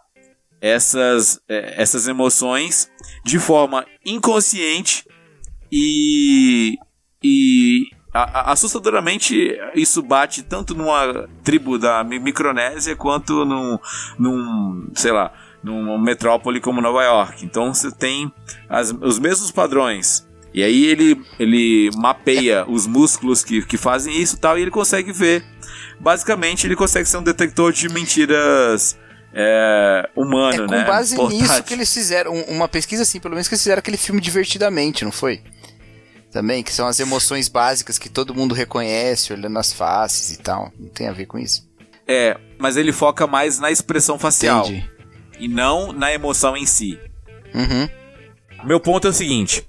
essas, 0.61 1.39
é, 1.47 1.81
essas 1.81 2.07
emoções 2.07 2.89
de 3.23 3.39
forma 3.39 3.85
inconsciente 4.05 5.05
e, 5.71 6.77
e 7.23 7.87
a, 8.13 8.39
a, 8.39 8.51
assustadoramente 8.51 9.57
isso 9.75 10.01
bate 10.01 10.43
tanto 10.43 10.73
numa 10.73 11.27
tribo 11.43 11.77
da 11.77 12.03
Micronésia 12.03 12.95
quanto 12.95 13.45
num, 13.45 13.79
num 14.17 14.89
sei 14.95 15.11
lá, 15.11 15.33
numa 15.63 15.97
metrópole 15.97 16.59
como 16.59 16.81
Nova 16.81 17.03
York. 17.03 17.45
Então 17.45 17.73
você 17.73 17.91
tem 17.91 18.31
as, 18.69 18.91
os 19.01 19.19
mesmos 19.19 19.51
padrões 19.51 20.27
e 20.57 20.63
aí 20.63 20.85
ele, 20.85 21.21
ele 21.39 21.91
mapeia 21.95 22.65
os 22.67 22.87
músculos 22.87 23.43
que, 23.43 23.63
que 23.63 23.77
fazem 23.77 24.19
isso 24.19 24.37
e 24.37 24.39
tal, 24.39 24.57
e 24.57 24.63
ele 24.63 24.71
consegue 24.71 25.11
ver. 25.11 25.45
Basicamente, 25.99 26.65
ele 26.65 26.75
consegue 26.75 27.07
ser 27.07 27.17
um 27.17 27.23
detector 27.23 27.71
de 27.71 27.87
mentiras 27.89 28.97
é, 29.31 30.09
humano, 30.15 30.63
é, 30.63 30.65
com 30.65 30.71
né? 30.71 30.81
Com 30.81 30.87
base 30.87 31.15
Portátil. 31.15 31.41
nisso 31.41 31.63
que 31.63 31.73
eles 31.75 31.93
fizeram, 31.93 32.33
uma 32.47 32.67
pesquisa 32.67 33.03
assim, 33.03 33.19
pelo 33.19 33.35
menos 33.35 33.47
que 33.47 33.53
eles 33.53 33.61
fizeram 33.61 33.79
aquele 33.79 33.97
filme 33.97 34.19
Divertidamente, 34.19 35.05
não 35.05 35.11
foi? 35.11 35.43
Também, 36.31 36.61
que 36.61 36.73
são 36.73 36.87
as 36.87 36.99
emoções 36.99 37.47
básicas 37.47 37.97
que 37.97 38.09
todo 38.09 38.35
mundo 38.35 38.53
reconhece, 38.53 39.33
olhando 39.33 39.57
as 39.57 39.71
faces 39.71 40.31
e 40.31 40.37
tal. 40.37 40.71
Não 40.77 40.89
tem 40.89 41.07
a 41.07 41.13
ver 41.13 41.25
com 41.25 41.39
isso. 41.39 41.67
É, 42.07 42.37
mas 42.57 42.77
ele 42.77 42.91
foca 42.91 43.25
mais 43.25 43.59
na 43.59 43.71
expressão 43.71 44.19
facial. 44.19 44.65
Entendi. 44.65 44.89
E 45.39 45.47
não 45.47 45.91
na 45.91 46.13
emoção 46.13 46.55
em 46.55 46.65
si. 46.65 46.99
Uhum. 47.53 47.89
Meu 48.63 48.79
ponto 48.79 49.07
é 49.07 49.09
o 49.09 49.13
seguinte: 49.13 49.67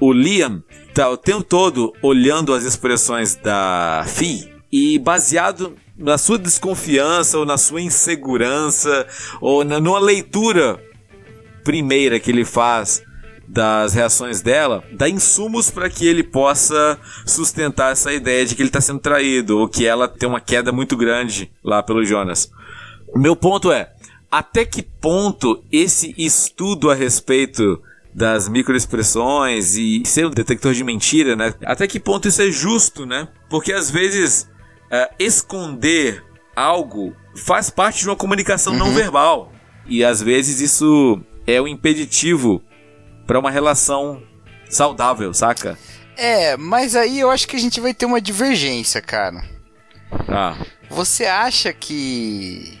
o 0.00 0.12
Liam 0.12 0.62
tá 0.94 1.08
o 1.08 1.16
tempo 1.16 1.42
todo 1.42 1.92
olhando 2.02 2.54
as 2.54 2.64
expressões 2.64 3.34
da 3.34 4.04
Fi 4.06 4.50
e 4.72 4.98
baseado 4.98 5.76
na 5.96 6.16
sua 6.16 6.38
desconfiança 6.38 7.38
ou 7.38 7.44
na 7.44 7.58
sua 7.58 7.80
insegurança 7.80 9.06
ou 9.40 9.64
na, 9.64 9.80
numa 9.80 9.98
leitura 9.98 10.82
primeira 11.64 12.18
que 12.18 12.30
ele 12.30 12.44
faz 12.44 13.02
das 13.50 13.94
reações 13.94 14.40
dela, 14.40 14.84
dá 14.92 15.08
insumos 15.08 15.70
para 15.70 15.90
que 15.90 16.06
ele 16.06 16.22
possa 16.22 16.96
sustentar 17.26 17.92
essa 17.92 18.12
ideia 18.12 18.46
de 18.46 18.54
que 18.54 18.62
ele 18.62 18.68
está 18.68 18.80
sendo 18.80 19.00
traído 19.00 19.58
ou 19.58 19.68
que 19.68 19.84
ela 19.84 20.06
tem 20.06 20.28
uma 20.28 20.40
queda 20.40 20.70
muito 20.70 20.96
grande 20.96 21.50
lá 21.62 21.82
pelo 21.82 22.04
Jonas. 22.04 22.48
Meu 23.16 23.34
ponto 23.34 23.72
é, 23.72 23.92
até 24.30 24.64
que 24.64 24.82
ponto 24.82 25.64
esse 25.72 26.14
estudo 26.16 26.92
a 26.92 26.94
respeito 26.94 27.82
das 28.14 28.48
microexpressões 28.48 29.74
e 29.74 30.02
ser 30.04 30.26
um 30.26 30.30
detector 30.30 30.72
de 30.72 30.84
mentira, 30.84 31.34
né? 31.34 31.52
Até 31.64 31.88
que 31.88 31.98
ponto 31.98 32.28
isso 32.28 32.42
é 32.42 32.50
justo, 32.52 33.04
né? 33.04 33.26
Porque 33.48 33.72
às 33.72 33.90
vezes 33.90 34.48
uh, 34.92 35.12
esconder 35.18 36.22
algo 36.54 37.16
faz 37.34 37.68
parte 37.68 38.00
de 38.00 38.08
uma 38.08 38.16
comunicação 38.16 38.72
uhum. 38.74 38.78
não 38.78 38.92
verbal 38.92 39.52
e 39.86 40.04
às 40.04 40.22
vezes 40.22 40.60
isso 40.60 41.20
é 41.46 41.60
um 41.60 41.66
impeditivo 41.66 42.62
para 43.30 43.38
uma 43.38 43.50
relação 43.52 44.20
saudável, 44.68 45.32
saca? 45.32 45.78
É, 46.16 46.56
mas 46.56 46.96
aí 46.96 47.20
eu 47.20 47.30
acho 47.30 47.46
que 47.46 47.54
a 47.54 47.60
gente 47.60 47.80
vai 47.80 47.94
ter 47.94 48.04
uma 48.04 48.20
divergência, 48.20 49.00
cara. 49.00 49.44
Ah. 50.28 50.56
Você 50.88 51.26
acha 51.26 51.72
que 51.72 52.76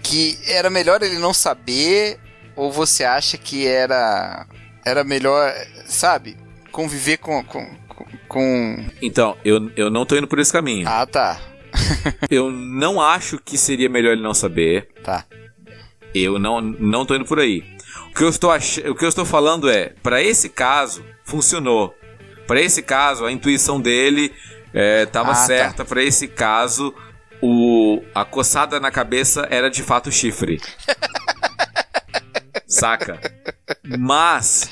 que 0.00 0.38
era 0.46 0.70
melhor 0.70 1.02
ele 1.02 1.18
não 1.18 1.34
saber 1.34 2.20
ou 2.54 2.70
você 2.70 3.02
acha 3.02 3.36
que 3.36 3.66
era 3.66 4.46
era 4.84 5.02
melhor, 5.02 5.52
sabe, 5.86 6.36
conviver 6.70 7.16
com, 7.16 7.42
com, 7.42 7.68
com... 8.28 8.86
Então, 9.02 9.36
eu, 9.44 9.72
eu 9.76 9.90
não 9.90 10.06
tô 10.06 10.16
indo 10.16 10.28
por 10.28 10.38
esse 10.38 10.52
caminho. 10.52 10.86
Ah, 10.88 11.04
tá. 11.04 11.40
eu 12.30 12.52
não 12.52 13.00
acho 13.00 13.40
que 13.44 13.58
seria 13.58 13.88
melhor 13.88 14.12
ele 14.12 14.22
não 14.22 14.34
saber. 14.34 14.88
Tá. 15.02 15.24
Eu 16.14 16.38
não, 16.38 16.60
não 16.60 17.04
tô 17.04 17.16
indo 17.16 17.24
por 17.24 17.40
aí. 17.40 17.75
O 18.16 18.18
que 18.18 18.24
eu 18.24 18.30
estou, 18.30 18.50
ach... 18.50 18.78
o 18.78 18.94
que 18.94 19.04
eu 19.04 19.10
estou 19.10 19.26
falando 19.26 19.68
é, 19.68 19.92
para 20.02 20.22
esse 20.22 20.48
caso, 20.48 21.04
funcionou. 21.22 21.94
Para 22.46 22.62
esse 22.62 22.82
caso, 22.82 23.26
a 23.26 23.30
intuição 23.30 23.78
dele 23.78 24.32
estava 24.72 25.28
é, 25.28 25.32
ah, 25.32 25.34
tá. 25.34 25.46
certa. 25.46 25.76
Tá. 25.76 25.84
Para 25.84 26.02
esse 26.02 26.26
caso, 26.26 26.94
o... 27.42 28.02
a 28.14 28.24
coçada 28.24 28.80
na 28.80 28.90
cabeça 28.90 29.46
era 29.50 29.68
de 29.68 29.82
fato 29.82 30.10
chifre. 30.10 30.62
saca? 32.66 33.20
Mas 33.98 34.70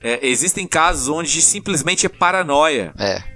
é, 0.00 0.26
existem 0.26 0.66
casos 0.66 1.10
onde 1.10 1.42
simplesmente 1.42 2.06
é 2.06 2.08
paranoia. 2.08 2.94
É. 2.98 3.35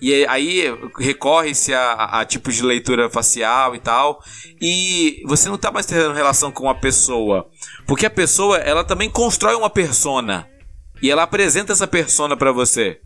E 0.00 0.26
aí 0.26 0.64
recorre-se 0.98 1.72
a, 1.72 2.20
a, 2.20 2.24
tipos 2.24 2.54
de 2.54 2.62
leitura 2.62 3.08
facial 3.08 3.74
e 3.74 3.78
tal. 3.78 4.22
E 4.60 5.22
você 5.26 5.48
não 5.48 5.56
tá 5.56 5.70
mais 5.70 5.86
tendo 5.86 6.12
relação 6.12 6.50
com 6.52 6.68
a 6.68 6.74
pessoa. 6.74 7.48
Porque 7.86 8.06
a 8.06 8.10
pessoa, 8.10 8.58
ela 8.58 8.84
também 8.84 9.08
constrói 9.08 9.54
uma 9.54 9.70
persona. 9.70 10.48
E 11.00 11.10
ela 11.10 11.22
apresenta 11.22 11.72
essa 11.72 11.86
persona 11.86 12.36
para 12.36 12.52
você. 12.52 13.00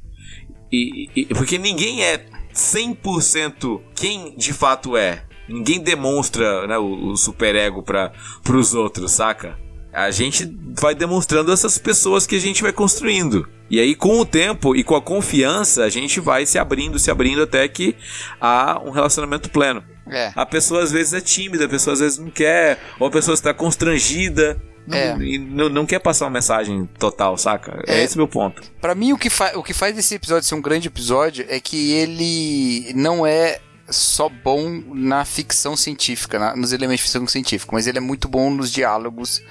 E, 0.73 1.09
e, 1.15 1.27
porque 1.27 1.59
ninguém 1.59 2.03
é 2.03 2.27
100% 2.53 3.81
quem 3.95 4.37
de 4.37 4.53
fato 4.53 4.97
é. 4.97 5.25
Ninguém 5.49 5.81
demonstra 5.81 6.67
né, 6.67 6.77
o, 6.77 7.11
o 7.11 7.17
superego 7.17 7.83
para 7.83 8.12
os 8.51 8.75
outros, 8.75 9.12
saca? 9.12 9.59
A 9.93 10.11
gente 10.11 10.49
vai 10.80 10.95
demonstrando 10.95 11.53
essas 11.53 11.78
pessoas 11.78 12.26
que 12.26 12.36
a 12.36 12.41
gente 12.41 12.62
vai 12.62 12.72
construindo. 12.72 13.49
E 13.70 13.80
aí, 13.80 13.95
com 13.95 14.18
o 14.20 14.24
tempo 14.24 14.74
e 14.74 14.82
com 14.82 14.95
a 14.95 15.03
confiança, 15.03 15.84
a 15.84 15.89
gente 15.89 16.20
vai 16.20 16.47
se 16.47 16.59
abrindo, 16.59 16.99
se 16.99 17.11
abrindo 17.11 17.43
até 17.43 17.66
que 17.68 17.95
há 18.41 18.80
um 18.84 18.91
relacionamento 18.91 19.51
pleno. 19.51 19.82
É. 20.11 20.32
A 20.34 20.47
pessoa 20.47 20.82
às 20.82 20.91
vezes 20.91 21.12
é 21.12 21.20
tímida, 21.20 21.66
a 21.66 21.68
pessoa 21.68 21.93
às 21.93 22.01
vezes 22.01 22.18
não 22.18 22.30
quer, 22.30 22.78
ou 22.99 23.09
a 23.09 23.11
pessoa 23.11 23.34
está 23.34 23.53
constrangida. 23.53 24.61
É. 24.91 25.14
e 25.18 25.36
não, 25.39 25.68
não 25.68 25.84
quer 25.84 25.99
passar 25.99 26.24
uma 26.24 26.30
mensagem 26.30 26.89
total, 26.99 27.36
saca? 27.36 27.82
É, 27.86 28.01
É. 28.01 28.05
esse 28.05 28.14
o 28.14 28.18
meu 28.18 28.26
ponto. 28.26 28.62
Pra 28.80 28.95
mim, 28.95 29.12
o 29.12 29.18
que, 29.18 29.28
o 29.55 29.62
que 29.62 29.74
faz 29.74 29.99
esse 29.99 30.14
episódio 30.14 30.49
ser 30.49 30.55
um 30.55 30.62
grande 30.62 30.89
episódio 30.89 31.45
é 31.47 31.61
que 31.61 31.93
ele 31.93 32.91
não 32.95 33.26
é 33.26 33.59
só 33.91 34.28
bom 34.28 34.82
na 34.95 35.24
ficção 35.24 35.76
científica, 35.76 36.39
na- 36.39 36.57
nos 36.57 36.72
elementos 36.72 36.99
de 37.01 37.03
ficção 37.05 37.26
científica, 37.26 37.70
mas 37.72 37.86
ele 37.86 37.99
é 37.99 38.01
muito 38.01 38.28
bom 38.28 38.51
nos 38.51 38.70
diálogos 38.70 39.43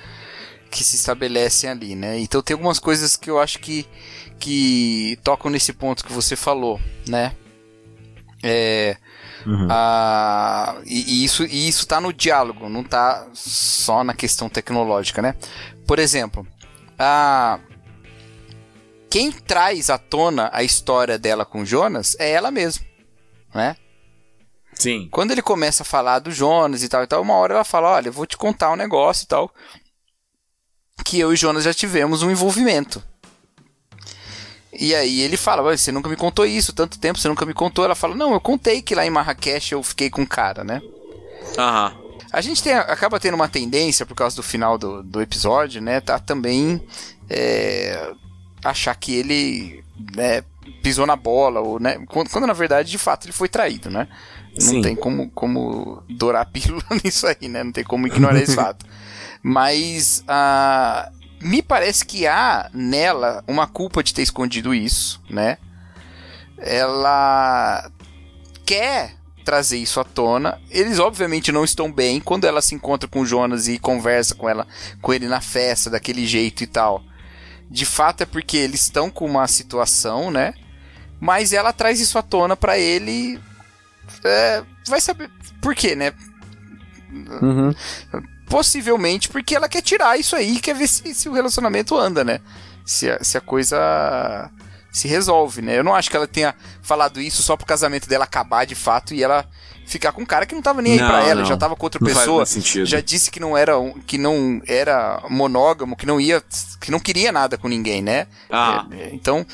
que 0.70 0.84
se 0.84 0.96
estabelecem 0.98 1.70
ali, 1.70 1.96
né? 1.96 2.20
Então 2.20 2.42
tem 2.42 2.54
algumas 2.54 2.78
coisas 2.80 3.16
que 3.16 3.30
eu 3.30 3.40
acho 3.40 3.60
que, 3.60 3.88
que 4.40 5.18
tocam 5.24 5.50
nesse 5.50 5.72
ponto 5.74 6.04
que 6.06 6.12
você 6.12 6.36
falou, 6.36 6.80
né? 7.08 7.34
É, 8.44 8.98
a- 9.70 10.78
e, 10.86 11.22
e 11.22 11.24
isso, 11.26 11.44
e 11.46 11.68
isso 11.68 11.88
tá 11.88 12.00
no 12.02 12.12
diálogo, 12.14 12.68
não 12.70 12.84
tá 12.84 13.28
só 13.34 14.04
na 14.04 14.14
questão 14.14 14.50
tecnológica, 14.50 15.22
né? 15.22 15.36
Por 15.88 15.98
exemplo, 16.00 16.46
a, 17.00 17.60
quem 19.10 19.32
traz 19.32 19.90
à 19.90 19.98
tona 19.98 20.50
a 20.54 20.64
história 20.64 21.18
dela 21.18 21.46
com 21.46 21.66
Jonas 21.66 22.16
é 22.20 22.30
ela 22.30 22.52
mesma, 22.52 22.86
né? 23.56 23.76
Sim. 24.78 25.08
Quando 25.12 25.32
ele 25.32 25.42
começa 25.42 25.84
a 25.84 25.86
falar 25.86 26.20
do 26.20 26.32
Jonas 26.32 26.84
e 26.84 26.90
tal 26.90 27.04
e 27.04 27.08
tal, 27.08 27.22
uma 27.22 27.34
hora 27.36 27.56
ela 27.56 27.64
fala, 27.64 27.90
olha, 27.90 28.10
eu 28.10 28.14
vou 28.14 28.26
te 28.26 28.38
contar 28.38 28.72
um 28.72 28.76
negócio 28.76 29.24
e 29.24 29.28
tal, 29.28 29.52
que 31.04 31.20
eu 31.20 31.34
e 31.34 31.36
Jonas 31.38 31.64
já 31.64 31.74
tivemos 31.74 32.22
um 32.22 32.30
envolvimento. 32.32 33.02
E 34.80 34.94
aí 34.94 35.22
ele 35.22 35.38
fala, 35.38 35.64
"Ué, 35.64 35.76
você 35.76 35.92
nunca 35.92 36.10
me 36.10 36.16
contou 36.16 36.46
isso, 36.46 36.74
tanto 36.74 37.00
tempo 37.00 37.18
você 37.18 37.28
nunca 37.28 37.46
me 37.46 37.54
contou. 37.54 37.84
Ela 37.84 37.96
fala, 37.96 38.14
não, 38.16 38.34
eu 38.34 38.40
contei 38.40 38.82
que 38.82 38.94
lá 38.94 39.06
em 39.06 39.10
Marrakech 39.10 39.72
eu 39.74 39.82
fiquei 39.82 40.10
com 40.10 40.22
um 40.22 40.26
cara, 40.26 40.64
né? 40.64 40.82
Aham. 41.58 41.98
A 42.32 42.42
gente 42.42 42.62
tem- 42.62 42.74
acaba 42.74 43.20
tendo 43.20 43.36
uma 43.36 43.48
tendência, 43.48 44.06
por 44.06 44.14
causa 44.14 44.36
do 44.36 44.44
final 44.44 44.78
do, 44.78 45.02
do 45.02 45.22
episódio, 45.22 45.82
né? 45.82 46.02
Tá 46.02 46.20
também 46.20 46.86
é, 47.30 48.12
achar 48.64 48.94
que 48.96 49.16
ele 49.16 49.84
né, 50.16 50.44
pisou 50.84 51.08
na 51.08 51.16
bola, 51.16 51.62
ou, 51.62 51.80
né? 51.80 51.98
Quando, 52.10 52.30
quando, 52.30 52.46
na 52.46 52.54
verdade, 52.54 52.92
de 52.92 52.98
fato, 52.98 53.26
ele 53.26 53.32
foi 53.32 53.48
traído, 53.48 53.90
né? 53.90 54.08
Não 54.60 54.74
Sim. 54.74 54.82
tem 54.82 54.96
como, 54.96 55.30
como 55.32 56.04
dourar 56.10 56.42
a 56.42 56.46
pílula 56.46 56.84
nisso 57.04 57.28
aí, 57.28 57.48
né? 57.48 57.64
Não 57.64 57.72
tem 57.72 57.84
como 57.84 58.08
ignorar 58.08 58.40
esse 58.40 58.56
fato. 58.56 58.86
Mas 59.44 60.24
ah, 60.28 61.12
me 61.42 61.62
parece 61.62 62.06
que 62.06 62.26
há 62.26 62.70
nela 62.74 63.44
uma 63.48 63.68
culpa 63.68 64.04
de 64.04 64.14
ter 64.14 64.24
escondido 64.24 64.74
isso, 64.74 65.22
né? 65.30 65.58
Ela 66.58 67.92
quer 68.66 69.16
trazer 69.46 69.78
isso 69.78 70.00
à 70.00 70.04
tona. 70.04 70.60
Eles 70.70 71.00
obviamente 71.00 71.52
não 71.52 71.64
estão 71.64 71.92
bem 71.92 72.20
quando 72.20 72.46
ela 72.46 72.62
se 72.62 72.76
encontra 72.76 73.08
com 73.08 73.22
o 73.22 73.26
Jonas 73.26 73.68
e 73.68 73.80
conversa 73.80 74.36
com 74.36 74.50
ela, 74.50 74.68
com 75.02 75.14
ele 75.14 75.28
na 75.28 75.40
festa 75.40 75.90
daquele 75.90 76.26
jeito 76.28 76.64
e 76.64 76.68
tal. 76.68 77.04
De 77.70 77.86
fato 77.86 78.22
é 78.22 78.26
porque 78.26 78.58
eles 78.58 78.82
estão 78.82 79.10
com 79.10 79.26
uma 79.26 79.48
situação, 79.48 80.32
né? 80.32 80.54
Mas 81.20 81.54
ela 81.54 81.72
traz 81.72 82.00
isso 82.00 82.18
à 82.18 82.22
tona 82.22 82.56
pra 82.56 82.78
ele. 82.78 83.40
É, 84.24 84.64
vai 84.88 85.00
saber 85.02 85.30
por 85.62 85.74
quê, 85.76 85.96
né? 85.96 86.14
Uhum. 87.42 87.74
Possivelmente 88.50 89.28
porque 89.30 89.56
ela 89.56 89.68
quer 89.68 89.82
tirar 89.82 90.18
isso 90.20 90.36
aí 90.36 90.56
e 90.56 90.60
quer 90.60 90.76
ver 90.76 90.88
se, 90.88 91.14
se 91.14 91.28
o 91.30 91.34
relacionamento 91.34 91.98
anda, 91.98 92.24
né? 92.24 92.40
Se 92.86 93.10
a, 93.10 93.24
se 93.24 93.38
a 93.38 93.42
coisa 93.42 94.50
se 94.92 95.08
resolve, 95.08 95.62
né? 95.62 95.78
Eu 95.78 95.84
não 95.84 95.94
acho 95.94 96.10
que 96.10 96.16
ela 96.16 96.28
tenha 96.28 96.56
falado 96.82 97.20
isso 97.22 97.44
só 97.44 97.56
pro 97.58 97.66
casamento 97.66 98.08
dela 98.08 98.24
acabar 98.24 98.66
de 98.66 98.74
fato 98.76 99.14
e 99.14 99.22
ela 99.22 99.46
ficar 99.86 100.12
com 100.12 100.22
um 100.22 100.26
cara 100.26 100.46
que 100.46 100.56
não 100.56 100.62
tava 100.62 100.82
nem 100.82 100.94
aí 100.94 101.00
Não, 101.00 101.08
pra 101.08 101.24
ela, 101.24 101.42
não. 101.42 101.48
já 101.48 101.56
tava 101.58 101.76
com 101.76 101.86
outra 101.86 102.00
Não 102.02 102.08
pessoa, 102.08 102.44
já 102.86 103.00
disse 103.00 103.30
que 103.32 103.40
não 103.40 103.56
era 103.58 103.78
um- 103.80 103.94
que 104.02 104.18
não 104.18 104.62
era 104.68 105.24
monógamo, 105.30 105.96
que 105.96 106.06
não 106.06 106.20
ia, 106.20 106.42
que 106.82 106.90
não 106.92 107.00
queria 107.00 107.32
nada 107.32 107.58
com 107.58 107.68
ninguém, 107.68 108.02
né? 108.02 108.28
Ah. 108.50 108.86
É, 108.92 108.96
é, 109.04 109.10
então, 109.14 109.46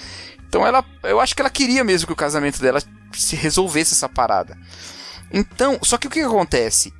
então 0.48 0.66
ela, 0.66 0.84
eu 1.04 1.20
acho 1.20 1.36
que 1.36 1.42
ela 1.42 1.50
queria 1.52 1.84
mesmo 1.84 2.08
que 2.08 2.14
o 2.14 2.16
casamento 2.16 2.60
dela 2.62 2.82
se 3.22 3.36
resolvesse 3.36 3.94
essa 3.94 4.10
parada. 4.10 4.58
Então, 5.32 5.80
só 5.82 5.98
que 5.98 6.08
o 6.08 6.10
que 6.10 6.20
acontece? 6.20 6.94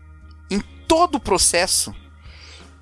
Em 0.50 0.60
todo 0.88 1.16
o 1.16 1.20
processo, 1.20 1.94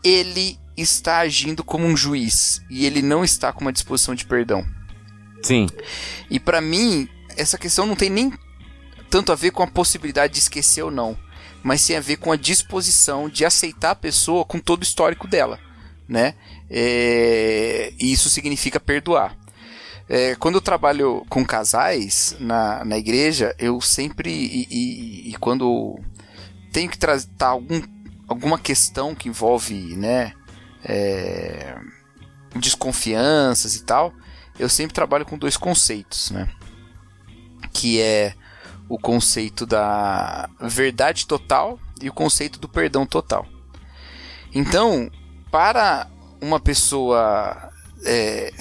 ele 0.04 0.58
está 0.76 1.20
agindo 1.20 1.64
como 1.64 1.86
um 1.86 1.96
juiz 1.96 2.62
e 2.70 2.86
ele 2.86 3.02
não 3.02 3.24
está 3.24 3.52
com 3.52 3.62
uma 3.62 3.74
disposição 3.74 4.16
de 4.16 4.26
perdão. 4.26 4.66
Sim. 5.44 5.68
E 6.30 6.40
pra 6.40 6.62
mim, 6.62 7.08
essa 7.36 7.58
questão 7.58 7.86
não 7.86 7.96
tem 7.96 8.10
nem 8.10 8.32
tanto 9.10 9.32
a 9.32 9.36
ver 9.36 9.52
com 9.52 9.64
a 9.64 9.68
possibilidade 9.68 10.34
de 10.34 10.40
esquecer 10.40 10.84
ou 10.84 10.92
não, 10.92 11.18
mas 11.62 11.86
tem 11.86 11.98
a 11.98 12.02
ver 12.02 12.18
com 12.18 12.32
a 12.32 12.38
disposição 12.38 13.28
de 13.28 13.44
aceitar 13.44 13.92
a 13.92 13.96
pessoa 13.96 14.46
com 14.46 14.60
todo 14.60 14.82
o 14.82 14.84
histórico 14.84 15.28
dela, 15.28 15.60
né? 16.08 16.36
É, 16.70 17.94
E 18.00 18.12
isso 18.12 18.30
significa 18.30 18.80
perdoar. 18.80 19.36
É, 20.14 20.36
quando 20.36 20.56
eu 20.56 20.62
trabalho 20.62 21.26
com 21.30 21.46
casais 21.46 22.36
na, 22.38 22.84
na 22.84 22.98
igreja, 22.98 23.56
eu 23.58 23.80
sempre 23.80 24.30
e, 24.30 24.68
e- 24.70 25.30
e 25.30 25.38
quando 25.38 25.98
tenho 26.74 26.90
que 26.90 26.98
tratar 26.98 27.48
algum, 27.48 27.82
alguma 28.28 28.60
questão 28.60 29.16
que 29.16 29.30
envolve, 29.30 29.96
né, 29.96 30.34
é, 30.84 31.78
desconfianças 32.58 33.78
e 33.78 33.84
tal, 33.86 34.14
eu 34.60 34.68
sempre 34.68 34.94
trabalho 34.94 35.26
com 35.26 35.38
dois 35.38 35.56
conceitos, 35.56 36.30
né? 36.32 36.50
Que 37.72 38.02
é 38.02 38.34
o 38.90 39.00
conceito 39.00 39.66
da 39.66 40.50
verdade 40.60 41.26
total 41.26 41.80
e 42.02 42.10
o 42.10 42.14
conceito 42.14 42.60
do 42.60 42.68
perdão 42.68 43.06
total. 43.06 43.48
Então, 44.54 45.10
para 45.50 46.06
uma 46.42 46.60
pessoa 46.60 47.72
é, 48.04 48.52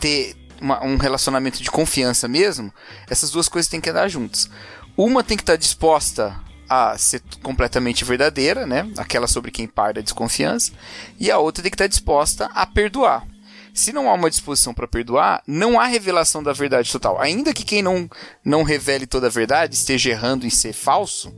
ter 0.00 0.34
uma- 0.60 0.82
um 0.84 0.96
relacionamento 0.96 1.62
de 1.62 1.70
confiança 1.70 2.26
mesmo, 2.26 2.72
essas 3.08 3.30
duas 3.30 3.48
coisas 3.48 3.68
têm 3.70 3.80
que 3.80 3.90
andar 3.90 4.08
juntas. 4.08 4.50
Uma 4.96 5.22
tem 5.22 5.36
que 5.36 5.42
estar 5.42 5.56
disposta 5.56 6.34
a 6.68 6.96
ser 6.98 7.22
completamente 7.42 8.04
verdadeira, 8.04 8.66
né? 8.66 8.88
Aquela 8.96 9.26
sobre 9.26 9.50
quem 9.50 9.66
parte 9.66 9.98
a 9.98 10.02
desconfiança, 10.02 10.72
e 11.18 11.30
a 11.30 11.38
outra 11.38 11.62
tem 11.62 11.70
que 11.70 11.74
estar 11.74 11.86
disposta 11.88 12.46
a 12.54 12.64
perdoar. 12.66 13.26
Se 13.72 13.92
não 13.92 14.08
há 14.10 14.14
uma 14.14 14.28
disposição 14.30 14.74
para 14.74 14.86
perdoar, 14.86 15.42
não 15.46 15.78
há 15.80 15.86
revelação 15.86 16.42
da 16.42 16.52
verdade 16.52 16.90
total. 16.90 17.20
Ainda 17.20 17.54
que 17.54 17.64
quem 17.64 17.82
não, 17.82 18.08
não 18.44 18.62
revele 18.64 19.06
toda 19.06 19.28
a 19.28 19.30
verdade 19.30 19.74
esteja 19.74 20.10
errando 20.10 20.44
em 20.44 20.50
ser 20.50 20.72
falso, 20.72 21.32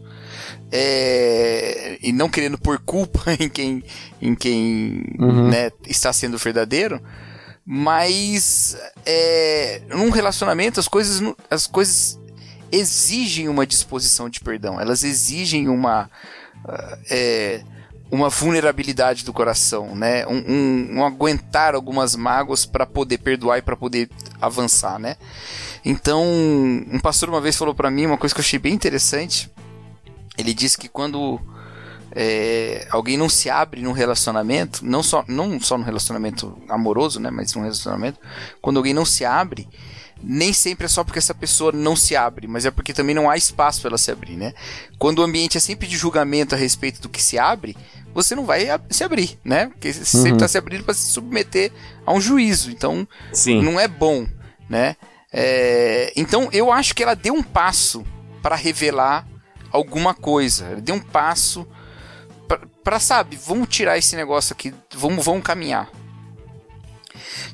é, 0.71 1.99
e 2.03 2.13
não 2.13 2.29
querendo 2.29 2.59
pôr 2.59 2.79
culpa 2.79 3.23
em 3.39 3.49
quem, 3.49 3.85
em 4.21 4.35
quem 4.35 5.05
né, 5.51 5.71
está 5.87 6.13
sendo 6.13 6.39
verdadeiro, 6.39 7.01
mas 7.65 8.77
é, 9.07 9.83
num 9.89 10.11
relacionamento 10.11 10.81
as 10.81 10.89
coisas, 10.89 11.21
as 11.51 11.67
coisas 11.67 12.19
exigem 12.71 13.49
uma 13.49 13.67
disposição 13.67 14.29
de 14.29 14.41
perdão, 14.41 14.81
elas 14.81 15.05
exigem 15.05 15.69
uma 15.69 16.11
é, 17.11 17.63
uma 18.11 18.29
vulnerabilidade 18.29 19.25
do 19.25 19.33
coração, 19.33 19.97
né? 19.97 20.27
Um, 20.27 20.37
um- 20.37 20.89
um 20.99 21.05
aguentar 21.05 21.75
algumas 21.75 22.15
mágoas 22.15 22.67
para 22.67 22.85
poder 22.87 23.19
perdoar 23.19 23.59
e 23.59 23.63
para 23.63 23.75
poder 23.77 24.11
avançar, 24.41 24.99
né? 24.99 25.17
Então, 25.85 26.23
um 26.25 27.01
pastor 27.03 27.29
uma 27.31 27.41
vez 27.41 27.57
falou 27.57 27.75
para 27.75 27.91
mim 27.91 28.07
uma 28.07 28.19
coisa 28.19 28.35
que 28.35 28.41
eu 28.41 28.45
achei 28.45 28.59
bem 28.59 28.75
interessante. 28.75 29.51
Ele 30.39 30.53
disse 30.55 30.77
que 30.79 30.89
quando 30.89 31.41
é, 32.15 32.87
alguém 32.91 33.17
não 33.17 33.29
se 33.29 33.49
abre 33.49 33.81
num 33.81 33.93
relacionamento, 33.93 34.85
não 34.85 35.03
só, 35.03 35.25
não 35.27 35.59
só 35.61 35.79
no 35.79 35.85
relacionamento 35.85 36.57
amoroso, 36.69 37.19
né, 37.19 37.31
mas 37.31 37.55
num 37.55 37.63
relacionamento, 37.63 38.21
quando 38.61 38.77
alguém 38.77 38.93
não 38.93 39.05
se 39.05 39.25
abre, 39.25 39.69
nem 40.23 40.53
sempre 40.53 40.85
é 40.85 40.89
só 40.89 41.03
porque 41.03 41.19
essa 41.19 41.35
pessoa 41.35 41.73
não 41.73 41.97
se 41.97 42.15
abre, 42.15 42.47
mas 42.47 42.65
é 42.65 42.71
porque 42.71 42.93
também 42.93 43.15
não 43.15 43.29
há 43.29 43.37
espaço 43.37 43.81
para 43.81 43.91
ela 43.91 43.99
se 43.99 44.11
abrir, 44.11 44.37
né? 44.37 44.55
Quando 44.97 45.19
o 45.19 45.23
ambiente 45.23 45.57
é 45.57 45.61
sempre 45.61 45.89
de 45.89 45.97
julgamento 45.97 46.55
a 46.55 46.59
respeito 46.59 47.01
do 47.01 47.09
que 47.09 47.21
se 47.21 47.39
abre, 47.39 47.77
você 48.15 48.37
não 48.37 48.45
vai 48.45 48.67
se 48.89 49.03
abrir, 49.03 49.39
né? 49.45 49.67
Porque 49.67 49.93
você 49.93 50.05
sempre 50.05 50.35
está 50.35 50.47
se 50.47 50.59
abrindo 50.59 50.85
para 50.85 50.95
se 50.95 51.11
submeter 51.11 51.73
a 52.07 52.13
um 52.13 52.21
juízo, 52.21 52.71
então 52.71 53.09
Sim. 53.33 53.63
não 53.63 53.81
é 53.81 53.89
bom, 53.89 54.27
né? 54.69 54.97
É, 55.33 56.13
então 56.15 56.49
eu 56.53 56.71
acho 56.71 56.95
que 56.95 57.03
ela 57.03 57.15
deu 57.15 57.35
um 57.35 57.43
passo 57.43 58.05
para 58.41 58.55
revelar 58.55 59.27
alguma 59.73 60.15
coisa. 60.15 60.67
Ela 60.67 60.81
deu 60.81 60.95
um 60.95 61.01
passo 61.01 61.67
para 62.83 62.99
sabe, 62.99 63.37
vamos 63.37 63.69
tirar 63.69 63.99
esse 63.99 64.17
negócio 64.17 64.53
aqui, 64.53 64.75
vamos, 64.95 65.25
vamos 65.25 65.43
caminhar. 65.43 65.89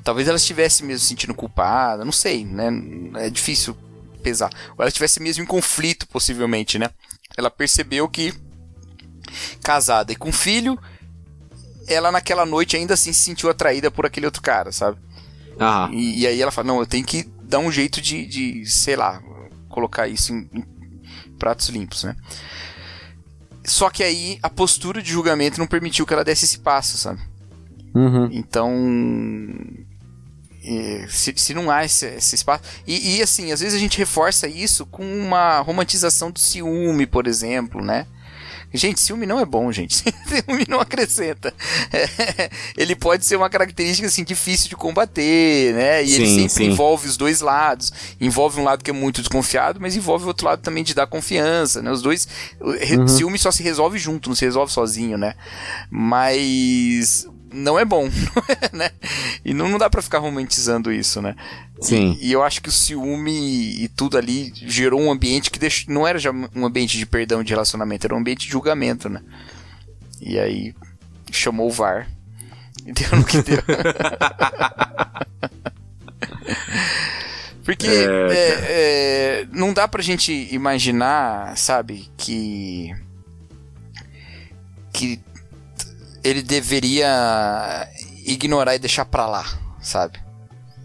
Talvez 0.03 0.29
ela 0.29 0.37
estivesse 0.37 0.85
mesmo 0.85 1.01
se 1.01 1.07
sentindo 1.07 1.35
culpada, 1.35 2.05
não 2.05 2.13
sei, 2.13 2.45
né? 2.45 2.69
É 3.17 3.31
difícil 3.31 3.77
pesar. 4.23 4.51
Ou 4.71 4.77
ela 4.79 4.89
estivesse 4.89 5.21
mesmo 5.21 5.43
em 5.43 5.47
conflito, 5.47 6.07
possivelmente, 6.09 6.79
né? 6.79 6.91
Ela 7.37 7.51
percebeu 7.51 8.09
que 8.09 8.33
casada 9.63 10.13
e 10.13 10.17
com 10.17 10.33
filho, 10.33 10.79
ela 11.87 12.11
naquela 12.11 12.47
noite 12.47 12.77
ainda 12.77 12.95
assim 12.95 13.13
se 13.13 13.21
sentiu 13.21 13.51
atraída 13.51 13.91
por 13.91 14.07
aquele 14.07 14.27
outro 14.27 14.43
cara, 14.43 14.73
sabe? 14.73 14.99
Aham. 15.61 15.93
E, 15.93 16.21
e 16.21 16.27
aí 16.27 16.41
ela 16.41 16.51
fala, 16.51 16.69
não, 16.69 16.81
eu 16.81 16.87
tenho 16.87 17.05
que 17.05 17.25
dar 17.43 17.59
um 17.59 17.71
jeito 17.71 18.01
de, 18.01 18.27
de 18.27 18.67
sei 18.67 18.97
lá, 18.97 19.23
colocar 19.69 20.09
isso 20.09 20.33
em, 20.33 20.49
em 20.53 20.65
pratos 21.39 21.69
limpos, 21.69 22.05
né? 22.05 22.17
Só 23.69 23.91
que 23.91 24.03
aí 24.03 24.39
a 24.43 24.51
postura 24.51 25.03
de 25.03 25.13
julgamento 25.13 25.59
não 25.59 25.67
permitiu 25.67 26.07
que 26.07 26.13
ela 26.13 26.25
desse 26.25 26.45
esse 26.45 26.59
passo, 26.59 26.99
sabe? 26.99 27.21
Uhum. 27.95 28.29
Então. 28.33 28.73
é, 30.65 31.07
Se, 31.09 31.33
se 31.37 31.55
não 31.55 31.71
há 31.71 31.85
esse, 31.85 32.07
esse 32.07 32.35
espaço. 32.35 32.65
E, 32.87 33.17
e, 33.17 33.23
assim, 33.23 33.53
às 33.53 33.61
vezes 33.61 33.75
a 33.75 33.79
gente 33.79 33.99
reforça 33.99 34.49
isso 34.49 34.87
com 34.87 35.05
uma 35.05 35.61
romantização 35.61 36.31
do 36.31 36.39
ciúme, 36.39 37.07
por 37.07 37.27
exemplo, 37.27 37.83
né? 37.85 38.07
Gente, 38.73 39.01
ciúme 39.01 39.25
não 39.27 39.41
é 39.41 39.45
bom, 39.47 39.73
gente. 39.73 39.97
ciúme 40.29 40.67
não 40.69 40.79
acrescenta. 40.81 41.55
É, 41.93 42.51
ele 42.77 42.95
pode 42.95 43.25
ser 43.25 43.37
uma 43.37 43.49
característica 43.49 44.07
assim 44.07 44.25
difícil 44.25 44.69
de 44.69 44.77
combater, 44.77 45.73
né? 45.75 46.05
E 46.05 46.15
ele 46.15 46.27
Sim, 46.27 46.35
sempre 46.49 46.65
sim. 46.67 46.71
envolve 46.73 47.09
os 47.09 47.17
dois 47.17 47.41
lados. 47.41 47.93
Envolve 48.21 48.61
um 48.61 48.65
lado 48.65 48.85
que 48.85 48.91
é 48.91 48.95
muito 48.95 49.21
desconfiado, 49.23 49.81
mas 49.81 49.97
envolve 49.97 50.25
o 50.25 50.29
outro 50.29 50.47
lado 50.47 50.61
também 50.61 50.85
de 50.85 50.95
dar 50.95 51.07
confiança, 51.07 51.81
né? 51.81 51.91
Os 51.91 52.03
dois, 52.03 52.29
re- 52.81 53.09
ciúme 53.09 53.39
só 53.39 53.51
se 53.51 53.63
resolve 53.63 53.99
junto, 53.99 54.29
não 54.29 54.37
se 54.37 54.45
resolve 54.45 54.73
sozinho, 54.73 55.17
né? 55.17 55.35
Mas 55.91 57.27
não 57.53 57.79
é 57.79 57.85
bom, 57.85 58.09
né? 58.73 58.91
E 59.45 59.55
não, 59.55 59.69
não 59.69 59.79
dá 59.79 59.89
pra 59.89 60.03
ficar 60.03 60.19
romantizando 60.19 60.93
isso, 60.93 61.23
né? 61.23 61.35
Sim. 61.81 62.19
E 62.21 62.33
eu 62.33 62.43
acho 62.43 62.61
que 62.61 62.69
o 62.69 62.73
ciúme 62.73 63.83
e 63.83 63.89
tudo 63.89 64.19
ali 64.19 64.53
gerou 64.55 65.01
um 65.01 65.11
ambiente 65.11 65.51
que 65.51 65.59
deixou, 65.59 65.93
não 65.93 66.07
era 66.07 66.19
já 66.19 66.31
um 66.31 66.67
ambiente 66.67 66.99
de 66.99 67.07
perdão 67.07 67.43
de 67.43 67.53
relacionamento, 67.53 68.07
era 68.07 68.15
um 68.15 68.19
ambiente 68.19 68.47
de 68.47 68.53
julgamento, 68.53 69.09
né? 69.09 69.23
E 70.21 70.39
aí 70.39 70.75
chamou 71.31 71.69
o 71.69 71.73
VAR. 71.73 72.09
E 72.87 72.93
deu 72.93 73.09
no 73.17 73.25
que 73.25 73.43
deu. 73.43 73.63
Porque 77.65 77.87
é, 77.87 79.43
é, 79.43 79.47
não 79.53 79.75
dá 79.75 79.87
pra 79.87 80.03
gente 80.03 80.33
imaginar, 80.51 81.55
sabe, 81.57 82.11
que. 82.17 82.95
que 84.91 85.21
ele 86.25 86.43
deveria 86.43 87.89
ignorar 88.27 88.75
e 88.75 88.79
deixar 88.79 89.05
pra 89.05 89.27
lá, 89.27 89.45
sabe? 89.81 90.19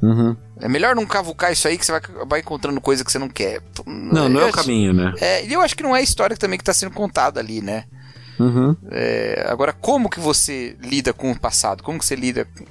Uhum. 0.02 0.36
É 0.60 0.68
melhor 0.68 0.96
não 0.96 1.06
cavucar 1.06 1.52
isso 1.52 1.68
aí 1.68 1.78
que 1.78 1.86
você 1.86 1.92
vai 1.92 2.00
acabar 2.02 2.40
encontrando 2.40 2.80
coisa 2.82 3.04
que 3.06 3.12
você 3.12 3.20
não 3.20 3.30
quer. 3.30 3.62
Não, 3.86 4.28
não 4.30 4.40
é 4.40 4.44
Eu 4.44 4.48
o 4.48 4.50
acho- 4.50 4.58
caminho, 4.58 4.94
né? 4.94 5.14
É, 5.20 5.46
e 5.46 5.54
eu 5.54 5.62
acho 5.62 5.76
que 5.76 5.84
não 5.84 5.96
é 5.96 6.00
a 6.00 6.04
história 6.04 6.36
também 6.38 6.58
que 6.58 6.64
tá 6.66 6.74
sendo 6.74 6.92
contada 6.94 7.40
ali, 7.40 7.62
né? 7.62 7.86
Uhum. 8.40 8.76
É, 8.92 9.46
agora, 9.48 9.72
como 9.74 10.10
que 10.10 10.20
você 10.20 10.76
lida 10.82 11.14
com 11.14 11.32
o 11.32 11.40
passado? 11.40 11.84
Como 11.84 12.00
que 12.00 12.06
você 12.06 12.16
lida 12.16 12.46
com, 12.46 12.66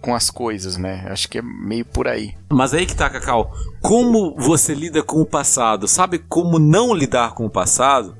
com 0.00 0.14
as 0.14 0.30
coisas, 0.30 0.76
né? 0.76 1.06
Acho 1.10 1.28
que 1.28 1.38
é 1.38 1.42
meio 1.42 1.84
por 1.84 2.08
aí. 2.08 2.34
Mas 2.50 2.72
aí 2.72 2.86
que 2.86 2.94
tá, 2.96 3.10
Cacau. 3.10 3.52
Como 3.80 4.34
você 4.38 4.74
lida 4.74 5.02
com 5.02 5.20
o 5.20 5.26
passado? 5.26 5.86
Sabe 5.88 6.18
como 6.20 6.58
não 6.58 6.94
lidar 6.94 7.34
com 7.34 7.44
o 7.44 7.50
passado? 7.50 8.16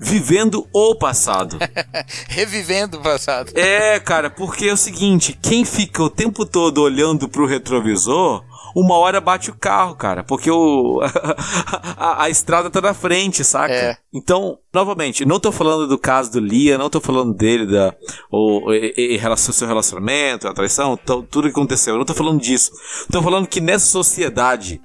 Vivendo 0.00 0.66
o 0.72 0.94
passado. 0.94 1.58
Revivendo 2.28 2.96
o 2.98 3.02
passado. 3.02 3.52
É, 3.54 4.00
cara, 4.00 4.30
porque 4.30 4.66
é 4.66 4.72
o 4.72 4.76
seguinte, 4.76 5.38
quem 5.40 5.64
fica 5.64 6.02
o 6.02 6.08
tempo 6.08 6.46
todo 6.46 6.78
olhando 6.82 7.28
pro 7.28 7.44
retrovisor, 7.46 8.42
uma 8.74 8.96
hora 8.96 9.20
bate 9.20 9.50
o 9.50 9.54
carro, 9.54 9.94
cara, 9.94 10.24
porque 10.24 10.50
o 10.50 11.00
a, 11.98 12.24
a 12.24 12.30
estrada 12.30 12.70
tá 12.70 12.80
na 12.80 12.94
frente, 12.94 13.44
saca? 13.44 13.74
É. 13.74 13.96
Então, 14.12 14.58
novamente, 14.72 15.24
não 15.24 15.38
tô 15.38 15.52
falando 15.52 15.86
do 15.86 15.98
caso 15.98 16.32
do 16.32 16.40
Lia, 16.40 16.78
não 16.78 16.88
tô 16.88 17.00
falando 17.00 17.34
dele 17.34 17.66
da 17.66 17.94
o 18.30 18.72
e- 18.72 19.16
relação 19.16 19.52
seu 19.52 19.68
relacionamento, 19.68 20.48
a 20.48 20.54
traição, 20.54 20.96
tudo 20.96 21.42
que 21.42 21.48
aconteceu. 21.48 21.94
Eu 21.94 21.98
não 21.98 22.06
tô 22.06 22.14
falando 22.14 22.40
disso. 22.40 22.72
Tô 23.12 23.22
falando 23.22 23.46
que 23.46 23.60
nessa 23.60 23.86
sociedade 23.86 24.80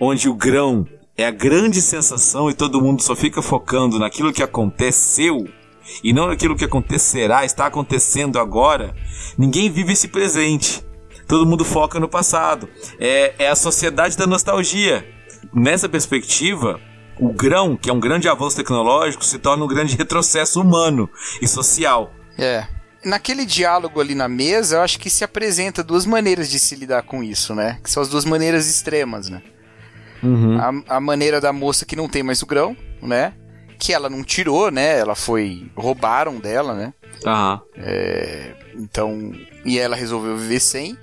onde 0.00 0.28
o 0.28 0.34
grão 0.34 0.86
é 1.16 1.26
a 1.26 1.30
grande 1.30 1.80
sensação 1.80 2.50
e 2.50 2.54
todo 2.54 2.80
mundo 2.80 3.02
só 3.02 3.14
fica 3.14 3.42
focando 3.42 3.98
naquilo 3.98 4.32
que 4.32 4.42
aconteceu 4.42 5.46
e 6.02 6.12
não 6.12 6.28
naquilo 6.28 6.56
que 6.56 6.64
acontecerá, 6.64 7.44
está 7.44 7.66
acontecendo 7.66 8.38
agora, 8.38 8.94
ninguém 9.36 9.70
vive 9.70 9.92
esse 9.92 10.08
presente. 10.08 10.84
Todo 11.26 11.46
mundo 11.46 11.64
foca 11.64 12.00
no 12.00 12.08
passado. 12.08 12.68
É, 12.98 13.34
é 13.38 13.48
a 13.48 13.54
sociedade 13.54 14.16
da 14.16 14.26
nostalgia. 14.26 15.06
Nessa 15.54 15.88
perspectiva, 15.88 16.80
o 17.20 17.32
grão, 17.32 17.76
que 17.76 17.88
é 17.88 17.92
um 17.92 18.00
grande 18.00 18.28
avanço 18.28 18.56
tecnológico, 18.56 19.24
se 19.24 19.38
torna 19.38 19.64
um 19.64 19.68
grande 19.68 19.96
retrocesso 19.96 20.60
humano 20.60 21.08
e 21.40 21.46
social. 21.46 22.12
É. 22.36 22.66
Naquele 23.04 23.46
diálogo 23.46 24.00
ali 24.00 24.14
na 24.14 24.28
mesa, 24.28 24.76
eu 24.76 24.82
acho 24.82 24.98
que 24.98 25.08
se 25.08 25.24
apresenta 25.24 25.82
duas 25.82 26.04
maneiras 26.04 26.50
de 26.50 26.58
se 26.58 26.74
lidar 26.74 27.02
com 27.02 27.22
isso, 27.22 27.54
né? 27.54 27.78
Que 27.82 27.90
são 27.90 28.02
as 28.02 28.08
duas 28.08 28.24
maneiras 28.24 28.68
extremas, 28.68 29.28
né? 29.28 29.42
A, 30.60 30.96
a 30.96 31.00
maneira 31.00 31.40
da 31.40 31.52
moça 31.52 31.84
que 31.84 31.96
não 31.96 32.08
tem 32.08 32.22
mais 32.22 32.42
o 32.42 32.46
grão, 32.46 32.76
né? 33.02 33.32
Que 33.78 33.92
ela 33.92 34.10
não 34.10 34.22
tirou, 34.22 34.70
né? 34.70 34.98
Ela 34.98 35.14
foi. 35.14 35.70
roubaram 35.76 36.38
dela, 36.38 36.74
né? 36.74 36.92
Aham. 37.26 37.60
Então. 38.74 39.32
E 39.64 39.78
ela 39.78 39.96
resolveu 39.96 40.36
viver 40.36 40.60
sem. 40.60 40.96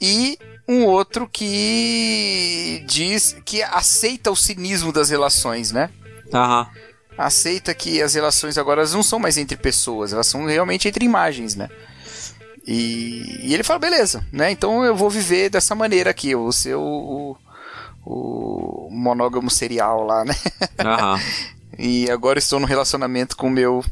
E 0.00 0.38
um 0.68 0.84
outro 0.84 1.26
que 1.26 2.84
diz 2.86 3.36
que 3.44 3.62
aceita 3.62 4.30
o 4.30 4.36
cinismo 4.36 4.92
das 4.92 5.08
relações, 5.08 5.72
né? 5.72 5.88
Aham. 6.32 6.68
aceita 7.16 7.74
que 7.74 8.02
as 8.02 8.14
relações 8.14 8.58
agora 8.58 8.86
não 8.88 9.02
são 9.02 9.18
mais 9.18 9.38
entre 9.38 9.56
pessoas, 9.56 10.12
elas 10.12 10.26
são 10.26 10.44
realmente 10.44 10.86
entre 10.86 11.04
imagens, 11.04 11.54
né? 11.56 11.68
E, 12.66 13.40
e 13.44 13.54
ele 13.54 13.62
fala, 13.62 13.78
beleza, 13.78 14.22
né? 14.30 14.50
Então 14.50 14.84
eu 14.84 14.94
vou 14.94 15.08
viver 15.08 15.48
dessa 15.48 15.74
maneira 15.74 16.10
aqui, 16.10 16.30
eu 16.32 16.42
vou 16.42 16.52
ser 16.52 16.74
o, 16.74 16.82
o, 16.82 17.36
o 18.10 18.88
monógamo 18.90 19.50
serial 19.50 20.02
lá, 20.04 20.24
né? 20.24 20.34
Aham. 20.78 21.18
E 21.80 22.10
agora 22.10 22.40
estou 22.40 22.58
no 22.58 22.66
relacionamento 22.66 23.36
com 23.36 23.46
o 23.46 23.50
meu 23.50 23.84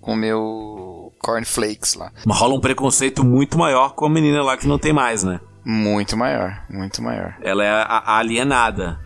com 0.00 0.14
o 0.14 0.16
meu 0.16 1.12
cornflakes 1.20 1.94
lá. 1.94 2.10
Mas 2.26 2.36
rola 2.36 2.54
um 2.54 2.60
preconceito 2.60 3.22
muito 3.22 3.56
maior 3.56 3.94
com 3.94 4.06
a 4.06 4.10
menina 4.10 4.42
lá 4.42 4.56
que 4.56 4.66
não 4.66 4.76
tem 4.76 4.92
mais, 4.92 5.22
né? 5.22 5.38
Muito 5.64 6.16
maior, 6.16 6.64
muito 6.68 7.00
maior. 7.00 7.36
Ela 7.42 7.64
é 7.64 7.70
a, 7.70 7.82
a 7.82 8.18
alienada. 8.18 8.98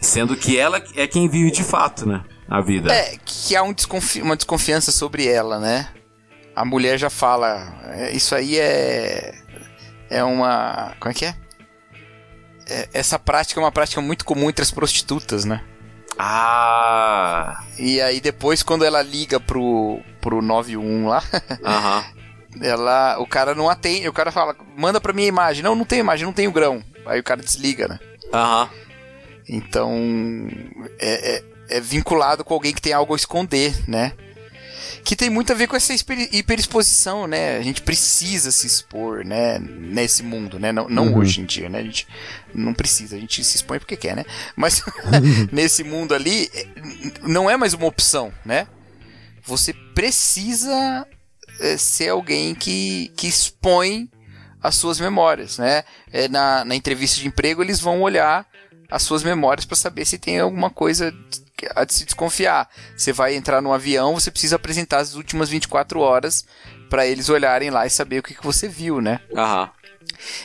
Sendo 0.00 0.34
que 0.34 0.56
ela 0.58 0.82
é 0.94 1.06
quem 1.06 1.28
vive 1.28 1.50
de 1.50 1.62
fato, 1.62 2.08
né? 2.08 2.24
A 2.48 2.62
vida. 2.62 2.90
É, 2.90 3.18
que 3.22 3.54
há 3.54 3.62
um 3.62 3.74
desconfi 3.74 4.22
uma 4.22 4.36
desconfiança 4.36 4.90
sobre 4.90 5.26
ela, 5.26 5.58
né? 5.58 5.90
A 6.54 6.64
mulher 6.64 6.96
já 6.96 7.10
fala, 7.10 7.82
"É, 7.88 8.12
isso 8.16 8.34
aí 8.34 8.56
é 8.58 9.34
é 10.08 10.24
uma, 10.24 10.94
como 10.98 11.10
é 11.10 11.14
que 11.14 11.26
é? 11.26 11.34
É, 12.68 12.88
Essa 12.92 13.18
prática 13.18 13.60
é 13.60 13.62
uma 13.64 13.72
prática 13.72 14.00
muito 14.00 14.24
comum 14.24 14.48
entre 14.50 14.62
as 14.62 14.70
prostitutas, 14.70 15.44
né? 15.44 15.62
Ah! 16.18 17.62
E 17.78 18.00
aí 18.00 18.20
depois 18.20 18.62
quando 18.62 18.84
ela 18.84 19.02
liga 19.02 19.38
pro 19.38 20.00
pro 20.20 20.40
91 20.42 21.06
lá, 21.06 21.22
Aham. 21.64 22.04
ela, 22.60 23.18
o 23.20 23.26
cara 23.26 23.54
não 23.54 23.68
atende, 23.68 24.08
o 24.08 24.12
cara 24.12 24.32
fala, 24.32 24.56
manda 24.76 25.00
pra 25.00 25.12
minha 25.12 25.28
imagem. 25.28 25.62
Não, 25.62 25.74
não 25.74 25.84
tem 25.84 26.00
imagem, 26.00 26.24
não 26.26 26.32
tem 26.32 26.48
o 26.48 26.52
grão. 26.52 26.82
Aí 27.04 27.20
o 27.20 27.24
cara 27.24 27.42
desliga, 27.42 27.86
né? 27.86 27.98
Aham. 28.32 28.68
Então 29.48 29.92
é, 30.98 31.36
é, 31.36 31.76
é 31.76 31.80
vinculado 31.80 32.42
com 32.44 32.54
alguém 32.54 32.72
que 32.74 32.82
tem 32.82 32.92
algo 32.92 33.12
a 33.12 33.16
esconder, 33.16 33.74
né? 33.88 34.12
Que 35.04 35.14
tem 35.16 35.30
muito 35.30 35.52
a 35.52 35.54
ver 35.54 35.66
com 35.66 35.76
essa 35.76 35.94
hiper- 35.94 36.28
hiperexposição, 36.32 37.26
né? 37.26 37.56
A 37.56 37.62
gente 37.62 37.82
precisa 37.82 38.50
se 38.50 38.66
expor, 38.66 39.24
né? 39.24 39.58
Nesse 39.58 40.22
mundo, 40.22 40.58
né? 40.58 40.72
Não, 40.72 40.88
não 40.88 41.14
hoje 41.14 41.40
em 41.40 41.44
dia, 41.44 41.68
né? 41.68 41.78
A 41.78 41.82
gente 41.82 42.06
não 42.54 42.74
precisa, 42.74 43.16
a 43.16 43.18
gente 43.18 43.42
se 43.44 43.56
expõe 43.56 43.78
porque 43.78 43.96
quer, 43.96 44.16
né? 44.16 44.24
Mas 44.56 44.82
nesse 45.52 45.84
mundo 45.84 46.14
ali, 46.14 46.50
não 47.22 47.48
é 47.48 47.56
mais 47.56 47.74
uma 47.74 47.86
opção, 47.86 48.32
né? 48.44 48.66
Você 49.44 49.72
precisa 49.94 51.06
é, 51.60 51.76
ser 51.76 52.08
alguém 52.08 52.54
que, 52.54 53.12
que 53.16 53.28
expõe 53.28 54.10
as 54.62 54.74
suas 54.74 54.98
memórias, 54.98 55.58
né? 55.58 55.84
É, 56.12 56.28
na, 56.28 56.64
na 56.64 56.74
entrevista 56.74 57.20
de 57.20 57.26
emprego, 57.28 57.62
eles 57.62 57.78
vão 57.78 58.00
olhar 58.02 58.46
as 58.90 59.02
suas 59.02 59.22
memórias 59.22 59.64
para 59.64 59.76
saber 59.76 60.04
se 60.04 60.18
tem 60.18 60.38
alguma 60.40 60.70
coisa 60.70 61.14
a 61.74 61.84
de 61.84 61.94
se 61.94 62.04
desconfiar. 62.04 62.68
Você 62.96 63.12
vai 63.12 63.34
entrar 63.34 63.62
num 63.62 63.72
avião, 63.72 64.14
você 64.14 64.30
precisa 64.30 64.56
apresentar 64.56 64.98
as 64.98 65.14
últimas 65.14 65.48
24 65.48 66.00
horas 66.00 66.44
para 66.90 67.06
eles 67.06 67.28
olharem 67.28 67.70
lá 67.70 67.86
e 67.86 67.90
saber 67.90 68.18
o 68.18 68.22
que, 68.22 68.34
que 68.34 68.44
você 68.44 68.68
viu, 68.68 69.00
né? 69.00 69.20
Aham. 69.34 69.70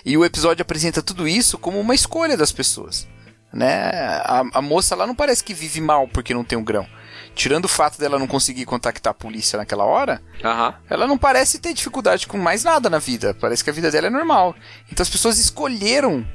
E 0.06 0.18
o 0.18 0.26
episódio 0.26 0.62
apresenta 0.62 1.02
tudo 1.02 1.28
isso 1.28 1.58
como 1.58 1.80
uma 1.80 1.94
escolha 1.94 2.36
das 2.36 2.52
pessoas. 2.52 3.08
Né? 3.54 3.92
A, 4.24 4.44
a 4.54 4.62
moça 4.62 4.96
lá 4.96 5.06
não 5.06 5.14
parece 5.14 5.44
que 5.44 5.54
vive 5.54 5.82
mal 5.82 6.08
porque 6.08 6.34
não 6.34 6.44
tem 6.44 6.58
um 6.58 6.64
grão. 6.64 6.88
Tirando 7.36 7.66
o 7.66 7.70
fato 7.70 8.00
dela 8.00 8.18
não 8.18 8.28
conseguir 8.28 8.66
contactar 8.66 9.12
a 9.12 9.14
polícia 9.14 9.58
naquela 9.58 9.86
hora, 9.86 10.22
Aham. 10.44 10.74
ela 10.89 11.08
não 11.08 11.18
parece 11.18 11.60
ter 11.60 11.74
dificuldade 11.74 12.28
com 12.28 12.38
mais 12.38 12.64
nada 12.64 12.89
na 12.89 13.00
vida. 13.00 13.34
Parece 13.39 13.64
que 13.64 13.70
a 13.70 13.74
vida 13.74 13.92
dela 13.92 14.08
é 14.08 14.10
normal. 14.10 14.56
Então 14.92 15.04
as 15.04 15.10
pessoas 15.10 15.38
escolheram 15.38 16.26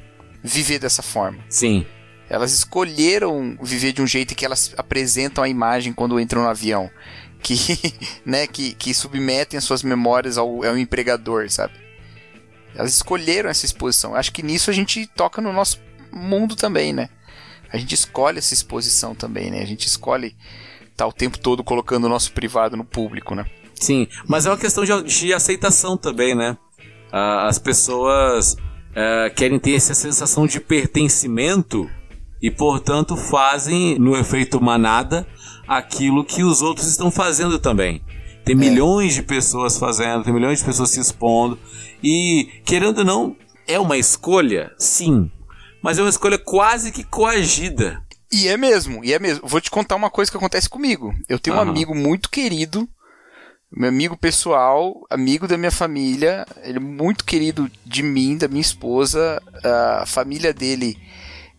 viver 0.43 0.79
dessa 0.79 1.01
forma. 1.01 1.39
Sim. 1.49 1.85
Elas 2.29 2.51
escolheram 2.51 3.57
viver 3.61 3.93
de 3.93 4.01
um 4.01 4.07
jeito 4.07 4.35
que 4.35 4.45
elas 4.45 4.73
apresentam 4.77 5.43
a 5.43 5.49
imagem 5.49 5.93
quando 5.93 6.19
entram 6.19 6.43
no 6.43 6.49
avião. 6.49 6.89
Que, 7.39 7.55
né, 8.25 8.47
que, 8.47 8.73
que 8.73 8.93
submetem 8.95 9.59
as 9.59 9.63
suas 9.63 9.83
memórias 9.83 10.39
ao, 10.39 10.65
ao 10.65 10.75
empregador, 10.75 11.49
sabe? 11.51 11.75
Elas 12.75 12.95
escolheram 12.95 13.47
essa 13.47 13.63
exposição. 13.63 14.15
Acho 14.15 14.33
que 14.33 14.41
nisso 14.41 14.71
a 14.71 14.73
gente 14.73 15.05
toca 15.05 15.39
no 15.39 15.53
nosso 15.53 15.79
mundo 16.11 16.55
também, 16.55 16.91
né? 16.91 17.09
A 17.71 17.77
gente 17.77 17.93
escolhe 17.93 18.39
essa 18.39 18.55
exposição 18.55 19.13
também, 19.13 19.51
né? 19.51 19.61
A 19.61 19.65
gente 19.65 19.85
escolhe 19.85 20.35
estar 20.79 21.05
tá 21.05 21.07
o 21.07 21.13
tempo 21.13 21.37
todo 21.37 21.63
colocando 21.63 22.05
o 22.05 22.09
nosso 22.09 22.33
privado 22.33 22.75
no 22.75 22.83
público, 22.83 23.35
né? 23.35 23.45
Sim, 23.75 24.07
mas 24.27 24.47
é 24.47 24.49
uma 24.49 24.57
questão 24.57 24.83
de, 24.83 25.03
de 25.03 25.31
aceitação 25.31 25.95
também, 25.95 26.35
né? 26.35 26.57
As 27.11 27.59
pessoas 27.59 28.57
ah, 28.99 29.29
querem 29.29 29.59
ter 29.59 29.75
essa 29.75 29.93
sensação 29.93 30.47
de 30.47 30.59
pertencimento 30.59 31.87
e, 32.41 32.51
portanto, 32.51 33.15
fazem 33.15 33.97
no 33.99 34.15
efeito 34.15 34.61
manada 34.61 35.27
aquilo 35.67 36.23
que 36.23 36.43
os 36.43 36.61
outros 36.61 36.87
estão 36.87 37.11
fazendo 37.11 37.59
também. 37.59 38.01
Tem 38.45 38.55
é. 38.55 38.57
milhões 38.57 39.13
de 39.13 39.23
pessoas 39.23 39.77
fazendo, 39.77 40.23
tem 40.23 40.33
milhões 40.33 40.59
de 40.59 40.65
pessoas 40.65 40.89
se 40.89 40.99
expondo 40.99 41.59
e, 42.01 42.49
querendo 42.65 42.99
ou 42.99 43.05
não, 43.05 43.35
é 43.67 43.79
uma 43.79 43.97
escolha, 43.97 44.71
sim, 44.77 45.29
mas 45.81 45.97
é 45.97 46.01
uma 46.01 46.09
escolha 46.09 46.37
quase 46.37 46.91
que 46.91 47.03
coagida. 47.03 48.01
E 48.31 48.47
é 48.47 48.57
mesmo, 48.57 49.03
e 49.03 49.13
é 49.13 49.19
mesmo. 49.19 49.47
Vou 49.47 49.61
te 49.61 49.71
contar 49.71 49.95
uma 49.95 50.09
coisa 50.09 50.29
que 50.29 50.37
acontece 50.37 50.69
comigo. 50.69 51.13
Eu 51.29 51.39
tenho 51.39 51.55
uhum. 51.55 51.63
um 51.63 51.69
amigo 51.69 51.95
muito 51.95 52.29
querido, 52.29 52.87
meu 53.71 53.89
amigo 53.89 54.17
pessoal, 54.17 55.05
amigo 55.09 55.47
da 55.47 55.57
minha 55.57 55.71
família, 55.71 56.45
ele 56.63 56.77
é 56.77 56.81
muito 56.81 57.25
querido 57.25 57.69
de 57.85 58.01
mim, 58.01 58.37
da 58.37 58.47
minha 58.47 58.61
esposa, 58.61 59.41
a 60.01 60.05
família 60.05 60.53
dele 60.53 60.97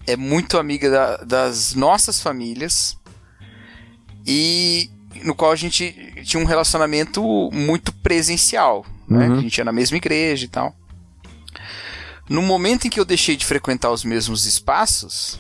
é 0.09 0.17
muito 0.17 0.59
amiga 0.59 0.91
da, 0.91 1.17
das 1.19 1.75
nossas 1.75 2.19
famílias 2.21 2.97
e 4.27 4.91
no 5.23 5.35
qual 5.35 5.53
a 5.53 5.57
gente 5.57 5.95
tinha 6.25 6.43
um 6.43 6.47
relacionamento 6.47 7.23
muito 7.53 7.93
presencial, 7.93 8.87
né? 9.07 9.29
Uhum. 9.29 9.39
A 9.39 9.41
gente 9.43 9.59
ia 9.59 9.65
na 9.65 9.73
mesma 9.73 9.99
igreja 9.99 10.47
e 10.47 10.49
tal. 10.49 10.75
No 12.27 12.41
momento 12.41 12.87
em 12.87 12.91
que 12.91 12.99
eu 12.99 13.05
deixei 13.05 13.37
de 13.37 13.45
frequentar 13.45 13.91
os 13.91 14.03
mesmos 14.03 14.47
espaços, 14.47 15.39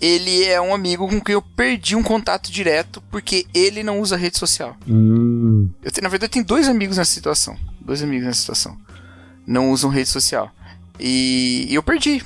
ele 0.00 0.44
é 0.44 0.60
um 0.60 0.72
amigo 0.72 1.08
com 1.08 1.20
quem 1.20 1.32
eu 1.32 1.42
perdi 1.42 1.96
um 1.96 2.02
contato 2.02 2.50
direto 2.50 3.02
porque 3.10 3.46
ele 3.52 3.82
não 3.82 4.00
usa 4.00 4.16
rede 4.16 4.38
social. 4.38 4.76
Hum. 4.86 5.68
Eu 5.82 5.90
tenho, 5.90 6.04
na 6.04 6.08
verdade, 6.08 6.30
eu 6.30 6.32
tenho 6.34 6.44
dois 6.44 6.68
amigos 6.68 6.96
nessa 6.96 7.12
situação. 7.12 7.56
Dois 7.80 8.02
amigos 8.02 8.26
nessa 8.26 8.40
situação. 8.40 8.76
Não 9.44 9.70
usam 9.72 9.90
rede 9.90 10.08
social. 10.08 10.48
E, 10.98 11.66
e 11.68 11.74
eu 11.74 11.82
perdi. 11.82 12.22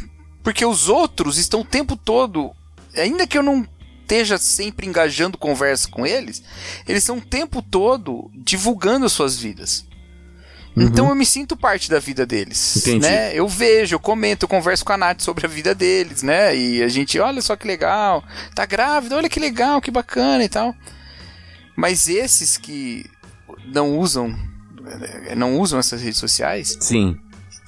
Porque 0.47 0.65
os 0.65 0.89
outros 0.89 1.39
estão 1.39 1.63
o 1.63 1.65
tempo 1.65 1.97
todo. 1.97 2.53
Ainda 2.95 3.27
que 3.27 3.37
eu 3.37 3.43
não 3.43 3.67
esteja 4.03 4.39
sempre 4.39 4.87
engajando 4.87 5.37
conversa 5.37 5.89
com 5.89 6.07
eles, 6.07 6.41
eles 6.87 7.03
estão 7.03 7.19
o 7.19 7.21
tempo 7.21 7.61
todo 7.61 8.31
divulgando 8.33 9.07
as 9.07 9.11
suas 9.11 9.37
vidas. 9.37 9.85
Uhum. 10.77 10.85
Então 10.85 11.09
eu 11.09 11.17
me 11.17 11.27
sinto 11.27 11.57
parte 11.57 11.91
da 11.91 11.99
vida 11.99 12.25
deles. 12.25 12.77
Entendi. 12.77 13.01
Né? 13.01 13.35
Eu 13.35 13.49
vejo, 13.49 13.97
eu 13.97 13.99
comento, 13.99 14.45
eu 14.45 14.49
converso 14.49 14.85
com 14.85 14.93
a 14.93 14.97
Nath 14.97 15.21
sobre 15.21 15.47
a 15.47 15.49
vida 15.49 15.75
deles, 15.75 16.23
né? 16.23 16.57
E 16.57 16.81
a 16.81 16.87
gente, 16.87 17.19
olha 17.19 17.43
só 17.43 17.57
que 17.57 17.67
legal, 17.67 18.23
tá 18.55 18.65
grávida, 18.65 19.17
olha 19.17 19.29
que 19.29 19.41
legal, 19.41 19.81
que 19.81 19.91
bacana 19.91 20.45
e 20.45 20.49
tal. 20.49 20.73
Mas 21.75 22.07
esses 22.07 22.57
que 22.57 23.05
não 23.65 23.99
usam 23.99 24.33
não 25.37 25.59
usam 25.59 25.81
essas 25.81 26.01
redes 26.01 26.21
sociais. 26.21 26.79
Sim. 26.81 27.19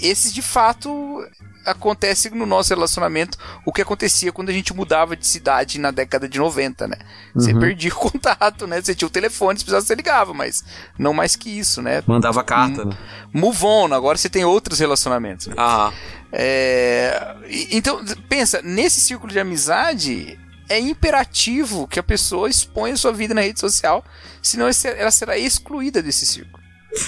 Esses 0.00 0.32
de 0.32 0.42
fato 0.42 1.26
acontece 1.70 2.30
no 2.30 2.46
nosso 2.46 2.70
relacionamento 2.70 3.38
o 3.64 3.72
que 3.72 3.82
acontecia 3.82 4.32
quando 4.32 4.48
a 4.50 4.52
gente 4.52 4.74
mudava 4.74 5.16
de 5.16 5.26
cidade 5.26 5.78
na 5.78 5.90
década 5.90 6.28
de 6.28 6.38
90, 6.38 6.88
né? 6.88 6.96
Você 7.34 7.52
uhum. 7.52 7.60
perdia 7.60 7.90
o 7.94 7.96
contato, 7.96 8.66
né? 8.66 8.80
Você 8.80 8.94
tinha 8.94 9.06
o 9.06 9.10
telefone, 9.10 9.58
se 9.58 9.64
precisasse, 9.64 9.86
você 9.86 9.94
ligava, 9.94 10.32
mas 10.34 10.64
não 10.98 11.12
mais 11.12 11.36
que 11.36 11.50
isso, 11.50 11.82
né? 11.82 12.02
Mandava 12.06 12.42
carta, 12.42 12.84
né? 12.84 12.96
Move 13.32 13.64
on, 13.64 13.94
agora 13.94 14.18
você 14.18 14.28
tem 14.28 14.44
outros 14.44 14.78
relacionamentos. 14.78 15.46
Né? 15.46 15.54
Ah. 15.56 15.92
É... 16.32 17.36
Então, 17.70 18.04
pensa, 18.28 18.60
nesse 18.62 19.00
círculo 19.00 19.32
de 19.32 19.38
amizade, 19.38 20.38
é 20.68 20.78
imperativo 20.78 21.88
que 21.88 21.98
a 21.98 22.02
pessoa 22.02 22.48
exponha 22.48 22.96
sua 22.96 23.12
vida 23.12 23.34
na 23.34 23.40
rede 23.40 23.58
social, 23.58 24.04
senão 24.42 24.66
ela 24.96 25.10
será 25.10 25.38
excluída 25.38 26.02
desse 26.02 26.26
círculo. 26.26 26.57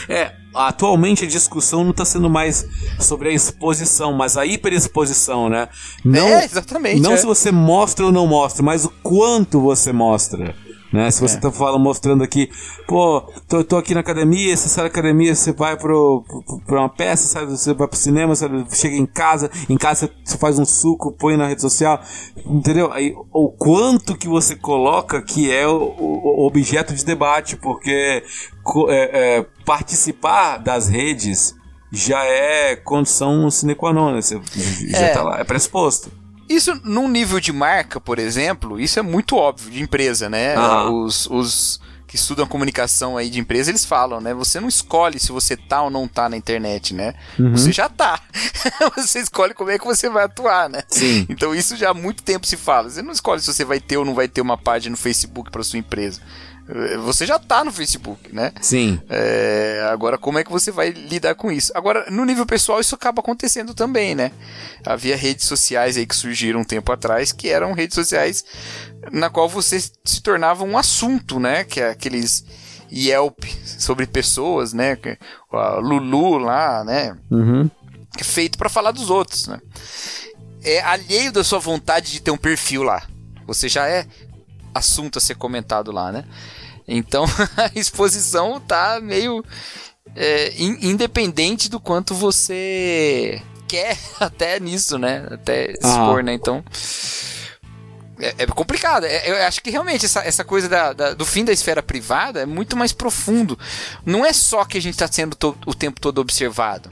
É, 0.09 0.33
atualmente 0.55 1.25
a 1.25 1.29
discussão 1.29 1.83
não 1.83 1.91
está 1.91 2.05
sendo 2.05 2.29
mais 2.29 2.67
sobre 2.99 3.31
a 3.31 3.33
exposição, 3.33 4.13
mas 4.13 4.37
a 4.37 4.45
hiperexposição, 4.45 5.49
né? 5.49 5.69
Não, 6.05 6.27
é, 6.27 6.45
exatamente. 6.45 7.01
Não 7.01 7.13
é. 7.13 7.17
se 7.17 7.27
você 7.27 7.51
mostra 7.51 8.07
ou 8.07 8.13
não 8.13 8.27
mostra, 8.27 8.63
mas 8.63 8.85
o 8.85 8.91
quanto 9.03 9.61
você 9.61 9.93
mostra. 9.93 10.55
Né? 10.93 11.11
Se 11.11 11.21
você 11.21 11.37
é. 11.37 11.41
tá 11.41 11.53
falando, 11.53 11.81
mostrando 11.81 12.25
aqui, 12.25 12.51
pô, 12.87 13.21
tô, 13.49 13.63
tô 13.63 13.77
aqui 13.77 13.95
na 13.95 14.01
academia, 14.01 14.57
você 14.57 14.69
sai 14.69 14.85
da 14.85 14.91
academia, 14.91 15.35
você 15.35 15.53
vai 15.53 15.77
pro, 15.77 16.25
pro, 16.27 16.61
pra 16.67 16.81
uma 16.81 16.89
peça, 16.89 17.29
sai, 17.29 17.47
você 17.47 17.73
vai 17.73 17.87
pro 17.87 17.97
cinema, 17.97 18.35
você 18.35 18.49
chega 18.73 18.97
em 18.97 19.07
casa, 19.07 19.51
em 19.69 19.77
casa 19.77 20.11
você 20.25 20.37
faz 20.37 20.59
um 20.59 20.65
suco, 20.65 21.13
põe 21.13 21.37
na 21.37 21.47
rede 21.47 21.61
social, 21.61 22.03
entendeu? 22.45 22.93
Aí, 22.93 23.15
o 23.33 23.49
quanto 23.51 24.17
que 24.17 24.27
você 24.27 24.57
coloca 24.57 25.23
que 25.23 25.51
é 25.51 25.67
o, 25.67 25.95
o 25.99 26.47
objeto 26.47 26.93
de 26.93 27.05
debate, 27.05 27.57
porque 27.57 28.25
é, 28.89 29.39
é, 29.39 29.47
participar 29.65 30.59
das 30.59 30.89
redes 30.89 31.55
já 31.93 32.25
é 32.25 32.75
condição 32.77 33.51
sine 33.51 33.75
qua 33.75 33.93
non, 33.93 34.13
né? 34.13 34.23
Você 34.23 34.41
já 34.89 35.07
é. 35.07 35.13
tá 35.13 35.23
lá, 35.23 35.41
é 35.41 35.45
pressuposto. 35.45 36.20
Isso 36.51 36.75
num 36.83 37.09
nível 37.09 37.39
de 37.39 37.53
marca, 37.53 38.01
por 38.01 38.19
exemplo, 38.19 38.81
isso 38.81 38.99
é 38.99 39.03
muito 39.03 39.37
óbvio 39.37 39.71
de 39.71 39.81
empresa, 39.81 40.29
né? 40.29 40.57
Os, 40.91 41.29
os 41.29 41.81
que 42.09 42.17
estudam 42.17 42.45
comunicação 42.45 43.17
aí 43.17 43.31
de 43.31 43.39
empresa, 43.39 43.71
eles 43.71 43.85
falam, 43.85 44.21
né? 44.21 44.35
Você 44.35 44.59
não 44.59 44.67
escolhe 44.67 45.21
se 45.21 45.31
você 45.31 45.57
tá 45.57 45.81
ou 45.81 45.91
não 45.91 46.09
tá 46.09 46.29
na 46.29 46.37
internet, 46.37 46.93
né? 46.93 47.15
Uhum. 47.39 47.53
Você 47.53 47.71
já 47.71 47.89
tá. 47.89 48.21
você 48.97 49.21
escolhe 49.21 49.55
como 49.55 49.71
é 49.71 49.79
que 49.79 49.85
você 49.85 50.09
vai 50.09 50.25
atuar, 50.25 50.69
né? 50.69 50.83
Sim. 50.89 51.25
Então 51.29 51.55
isso 51.55 51.77
já 51.77 51.91
há 51.91 51.95
muito 51.95 52.25
tempo 52.25 52.49
se 52.49 52.57
fala. 52.57 52.91
Você 52.91 53.01
não 53.01 53.13
escolhe 53.13 53.41
se 53.41 53.47
você 53.47 53.65
vai 53.65 53.79
ter 53.79 53.97
ou 53.97 54.05
não 54.05 54.17
vai 54.17 54.27
ter 54.27 54.41
uma 54.41 54.59
página 54.59 54.91
no 54.91 54.97
Facebook 54.97 55.53
para 55.53 55.63
sua 55.63 55.79
empresa. 55.79 56.21
Você 57.05 57.27
já 57.27 57.39
tá 57.39 57.65
no 57.65 57.73
Facebook, 57.73 58.35
né? 58.35 58.53
Sim. 58.61 59.01
É, 59.09 59.89
agora, 59.91 60.17
como 60.17 60.39
é 60.39 60.45
que 60.45 60.53
você 60.53 60.71
vai 60.71 60.91
lidar 60.91 61.35
com 61.35 61.51
isso? 61.51 61.73
Agora, 61.75 62.09
no 62.11 62.25
nível 62.25 62.47
pessoal, 62.47 62.81
isso 62.81 62.95
acaba 62.95 63.21
acontecendo 63.21 63.75
também, 63.75 64.15
né? 64.15 64.31
Havia 64.85 65.17
redes 65.17 65.47
sociais 65.47 65.97
aí 65.97 66.07
que 66.07 66.15
surgiram 66.15 66.61
um 66.61 66.65
tempo 66.65 66.93
atrás 66.93 67.33
que 67.33 67.49
eram 67.49 67.73
redes 67.73 67.95
sociais 67.95 68.45
na 69.11 69.29
qual 69.29 69.49
você 69.49 69.81
se 69.81 70.23
tornava 70.23 70.65
um 70.65 70.79
assunto, 70.79 71.41
né? 71.41 71.65
Que 71.65 71.81
é 71.81 71.91
aqueles 71.91 72.45
Yelp 72.93 73.45
sobre 73.65 74.07
pessoas, 74.07 74.73
né? 74.73 74.97
A 75.53 75.77
Lulu 75.77 76.39
lá, 76.39 76.85
né? 76.85 77.17
Uhum. 77.31 77.71
É 78.19 78.25
feito 78.25 78.59
para 78.59 78.69
falar 78.69 78.93
dos 78.93 79.11
outros, 79.11 79.47
né? 79.47 79.61
É 80.63 80.81
alheio 80.83 81.33
da 81.33 81.43
sua 81.43 81.59
vontade 81.59 82.13
de 82.13 82.21
ter 82.21 82.31
um 82.31 82.37
perfil 82.37 82.83
lá. 82.83 83.03
Você 83.47 83.69
já 83.69 83.89
é 83.89 84.07
assunto 84.75 85.19
a 85.19 85.21
ser 85.21 85.35
comentado 85.35 85.91
lá, 85.91 86.13
né? 86.13 86.25
Então 86.91 87.25
a 87.57 87.71
exposição 87.75 88.61
tá 88.61 89.01
meio 89.01 89.45
é, 90.15 90.53
in, 90.57 90.91
independente 90.91 91.71
do 91.71 91.79
quanto 91.79 92.15
você 92.15 93.41
quer 93.69 93.97
até 94.19 94.59
nisso, 94.59 94.99
né? 94.99 95.27
Até 95.31 95.73
expor, 95.73 96.19
ah. 96.19 96.23
né? 96.23 96.35
Então. 96.35 96.65
É, 98.19 98.35
é 98.39 98.47
complicado. 98.47 99.05
É, 99.05 99.31
eu 99.31 99.47
acho 99.47 99.63
que 99.63 99.71
realmente 99.71 100.05
essa, 100.05 100.21
essa 100.21 100.45
coisa 100.45 100.69
da, 100.69 100.93
da, 100.93 101.15
do 101.15 101.25
fim 101.25 101.45
da 101.45 101.53
esfera 101.53 101.83
privada 101.83 102.41
é 102.41 102.47
muito 102.47 102.77
mais 102.77 102.93
profundo. 102.93 103.59
Não 104.05 104.27
é 104.27 104.33
só 104.33 104.65
que 104.65 104.77
a 104.77 104.83
gente 104.83 104.95
está 104.95 105.11
sendo 105.11 105.37
to, 105.37 105.57
o 105.65 105.73
tempo 105.73 106.01
todo 106.01 106.19
observado. 106.19 106.91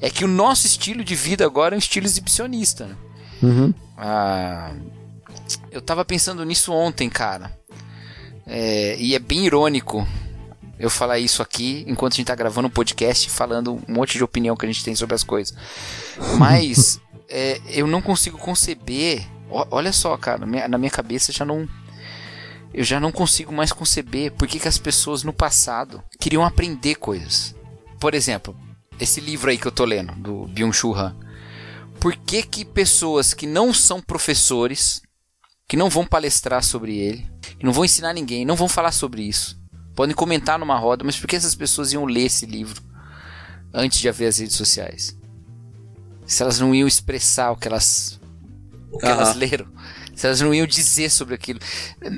É 0.00 0.10
que 0.10 0.24
o 0.24 0.28
nosso 0.28 0.66
estilo 0.66 1.02
de 1.02 1.14
vida 1.14 1.44
agora 1.44 1.74
é 1.74 1.76
um 1.76 1.78
estilo 1.78 2.06
exibicionista. 2.06 2.86
Né? 2.86 2.96
Uhum. 3.42 3.74
Ah, 3.96 4.72
eu 5.72 5.80
tava 5.80 6.04
pensando 6.04 6.44
nisso 6.44 6.72
ontem, 6.72 7.08
cara. 7.08 7.58
É, 8.46 8.96
e 8.98 9.14
é 9.14 9.18
bem 9.18 9.46
irônico 9.46 10.06
eu 10.78 10.88
falar 10.88 11.18
isso 11.18 11.42
aqui 11.42 11.84
enquanto 11.86 12.14
a 12.14 12.16
gente 12.16 12.26
tá 12.26 12.34
gravando 12.34 12.68
um 12.68 12.70
podcast 12.70 13.28
falando 13.28 13.74
um 13.74 13.92
monte 13.92 14.16
de 14.16 14.24
opinião 14.24 14.56
que 14.56 14.64
a 14.64 14.68
gente 14.68 14.82
tem 14.82 14.94
sobre 14.94 15.14
as 15.14 15.22
coisas. 15.22 15.54
Mas 16.38 17.00
é, 17.28 17.60
eu 17.68 17.86
não 17.86 18.00
consigo 18.00 18.38
conceber. 18.38 19.26
Olha 19.50 19.92
só, 19.92 20.16
cara, 20.16 20.46
na 20.46 20.78
minha 20.78 20.90
cabeça 20.90 21.32
já 21.32 21.44
não. 21.44 21.68
Eu 22.72 22.84
já 22.84 23.00
não 23.00 23.10
consigo 23.10 23.52
mais 23.52 23.72
conceber 23.72 24.32
por 24.32 24.46
que, 24.46 24.60
que 24.60 24.68
as 24.68 24.78
pessoas 24.78 25.24
no 25.24 25.32
passado 25.32 26.02
queriam 26.20 26.44
aprender 26.44 26.94
coisas. 26.94 27.54
Por 27.98 28.14
exemplo, 28.14 28.56
esse 28.98 29.20
livro 29.20 29.50
aí 29.50 29.58
que 29.58 29.66
eu 29.66 29.72
tô 29.72 29.84
lendo, 29.84 30.14
do 30.14 30.46
Byung-Chul 30.46 30.94
Han. 30.94 31.16
Por 31.98 32.16
que, 32.16 32.42
que 32.42 32.64
pessoas 32.64 33.34
que 33.34 33.46
não 33.46 33.74
são 33.74 34.00
professores 34.00 35.02
que 35.70 35.76
não 35.76 35.88
vão 35.88 36.04
palestrar 36.04 36.64
sobre 36.64 36.98
ele, 36.98 37.30
que 37.56 37.64
não 37.64 37.72
vão 37.72 37.84
ensinar 37.84 38.12
ninguém, 38.12 38.44
não 38.44 38.56
vão 38.56 38.68
falar 38.68 38.90
sobre 38.90 39.22
isso. 39.22 39.56
Podem 39.94 40.16
comentar 40.16 40.58
numa 40.58 40.76
roda, 40.76 41.04
mas 41.04 41.16
por 41.16 41.28
que 41.28 41.36
essas 41.36 41.54
pessoas 41.54 41.92
iam 41.92 42.04
ler 42.04 42.26
esse 42.26 42.44
livro 42.44 42.82
antes 43.72 44.00
de 44.00 44.08
haver 44.08 44.26
as 44.26 44.38
redes 44.38 44.56
sociais? 44.56 45.16
se 46.26 46.42
elas 46.42 46.58
não 46.60 46.74
iam 46.74 46.86
expressar 46.86 47.50
o 47.50 47.56
que 47.56 47.66
elas, 47.66 48.20
o 48.92 48.98
que 48.98 49.06
elas 49.06 49.34
leram. 49.34 49.66
Se 50.14 50.26
elas 50.26 50.40
não 50.40 50.52
iam 50.52 50.66
dizer 50.66 51.10
sobre 51.10 51.34
aquilo. 51.34 51.58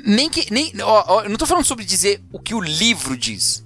Nem 0.03 0.29
que. 0.29 0.51
Nem, 0.51 0.71
ó, 0.81 1.03
ó, 1.07 1.23
eu 1.23 1.29
não 1.29 1.37
tô 1.37 1.45
falando 1.45 1.65
sobre 1.65 1.83
dizer 1.85 2.21
o 2.31 2.39
que 2.39 2.53
o 2.53 2.59
livro 2.59 3.15
diz. 3.15 3.65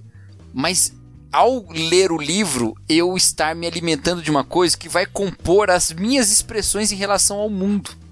Mas 0.53 0.93
ao 1.31 1.65
ler 1.69 2.11
o 2.11 2.17
livro, 2.17 2.75
eu 2.87 3.17
estar 3.17 3.55
me 3.55 3.67
alimentando 3.67 4.21
de 4.21 4.31
uma 4.31 4.43
coisa 4.43 4.77
que 4.77 4.87
vai 4.87 5.05
compor 5.05 5.69
as 5.69 5.91
minhas 5.91 6.31
expressões 6.31 6.91
em 6.91 6.95
relação 6.95 7.37
ao 7.37 7.49
mundo. 7.49 8.06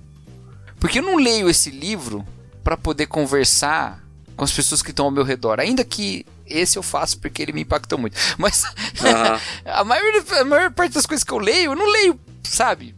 Porque 0.86 1.00
eu 1.00 1.04
não 1.04 1.16
leio 1.16 1.50
esse 1.50 1.72
livro 1.72 2.24
para 2.64 2.78
poder 2.78 3.08
conversar 3.08 4.04
com 4.36 4.44
as 4.44 4.52
pessoas 4.52 4.84
que 4.84 4.92
estão 4.92 5.06
ao 5.06 5.12
meu 5.12 5.24
redor. 5.24 5.60
Ainda 5.60 5.84
que 5.84 6.24
esse 6.46 6.78
eu 6.78 6.84
faço 6.84 7.18
porque 7.18 7.42
ele 7.42 7.54
me 7.54 7.62
impactou 7.62 7.98
muito. 7.98 8.16
Mas 8.38 8.64
Aham. 9.04 9.42
a, 9.66 9.84
maior, 9.84 10.24
a 10.40 10.46
maior 10.46 10.72
parte 10.72 10.94
das 10.94 11.08
coisas 11.08 11.24
que 11.24 11.32
eu 11.34 11.40
leio, 11.40 11.72
eu 11.72 11.76
não 11.76 11.92
leio, 11.92 12.20
sabe? 12.44 12.96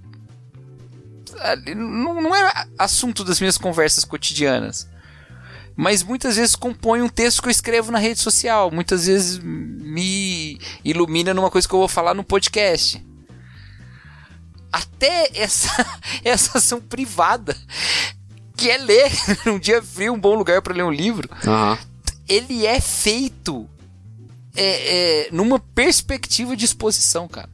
Não, 1.77 2.21
não 2.21 2.35
é 2.35 2.67
assunto 2.77 3.23
das 3.23 3.39
minhas 3.39 3.57
conversas 3.57 4.03
cotidianas. 4.03 4.85
Mas 5.73 6.03
muitas 6.03 6.35
vezes 6.35 6.57
compõe 6.57 7.01
um 7.01 7.07
texto 7.07 7.41
que 7.41 7.47
eu 7.47 7.51
escrevo 7.51 7.89
na 7.89 7.99
rede 7.99 8.19
social. 8.19 8.69
Muitas 8.69 9.07
vezes 9.07 9.39
me 9.41 10.59
ilumina 10.83 11.33
numa 11.33 11.49
coisa 11.49 11.65
que 11.65 11.73
eu 11.73 11.79
vou 11.79 11.87
falar 11.87 12.13
no 12.13 12.25
podcast. 12.25 13.01
Até 14.77 15.29
essa, 15.33 15.69
essa 16.23 16.57
ação 16.57 16.79
privada, 16.79 17.55
que 18.55 18.69
é 18.69 18.77
ler 18.77 19.11
um 19.47 19.57
dia 19.59 19.81
frio, 19.81 20.13
um 20.13 20.19
bom 20.19 20.35
lugar 20.35 20.61
para 20.61 20.73
ler 20.73 20.83
um 20.83 20.91
livro 20.91 21.29
Aham. 21.45 21.77
ele 22.27 22.65
é 22.65 22.79
feito 22.81 23.67
é, 24.55 25.25
é, 25.25 25.31
numa 25.31 25.59
perspectiva 25.59 26.55
de 26.55 26.65
exposição, 26.65 27.27
cara. 27.27 27.49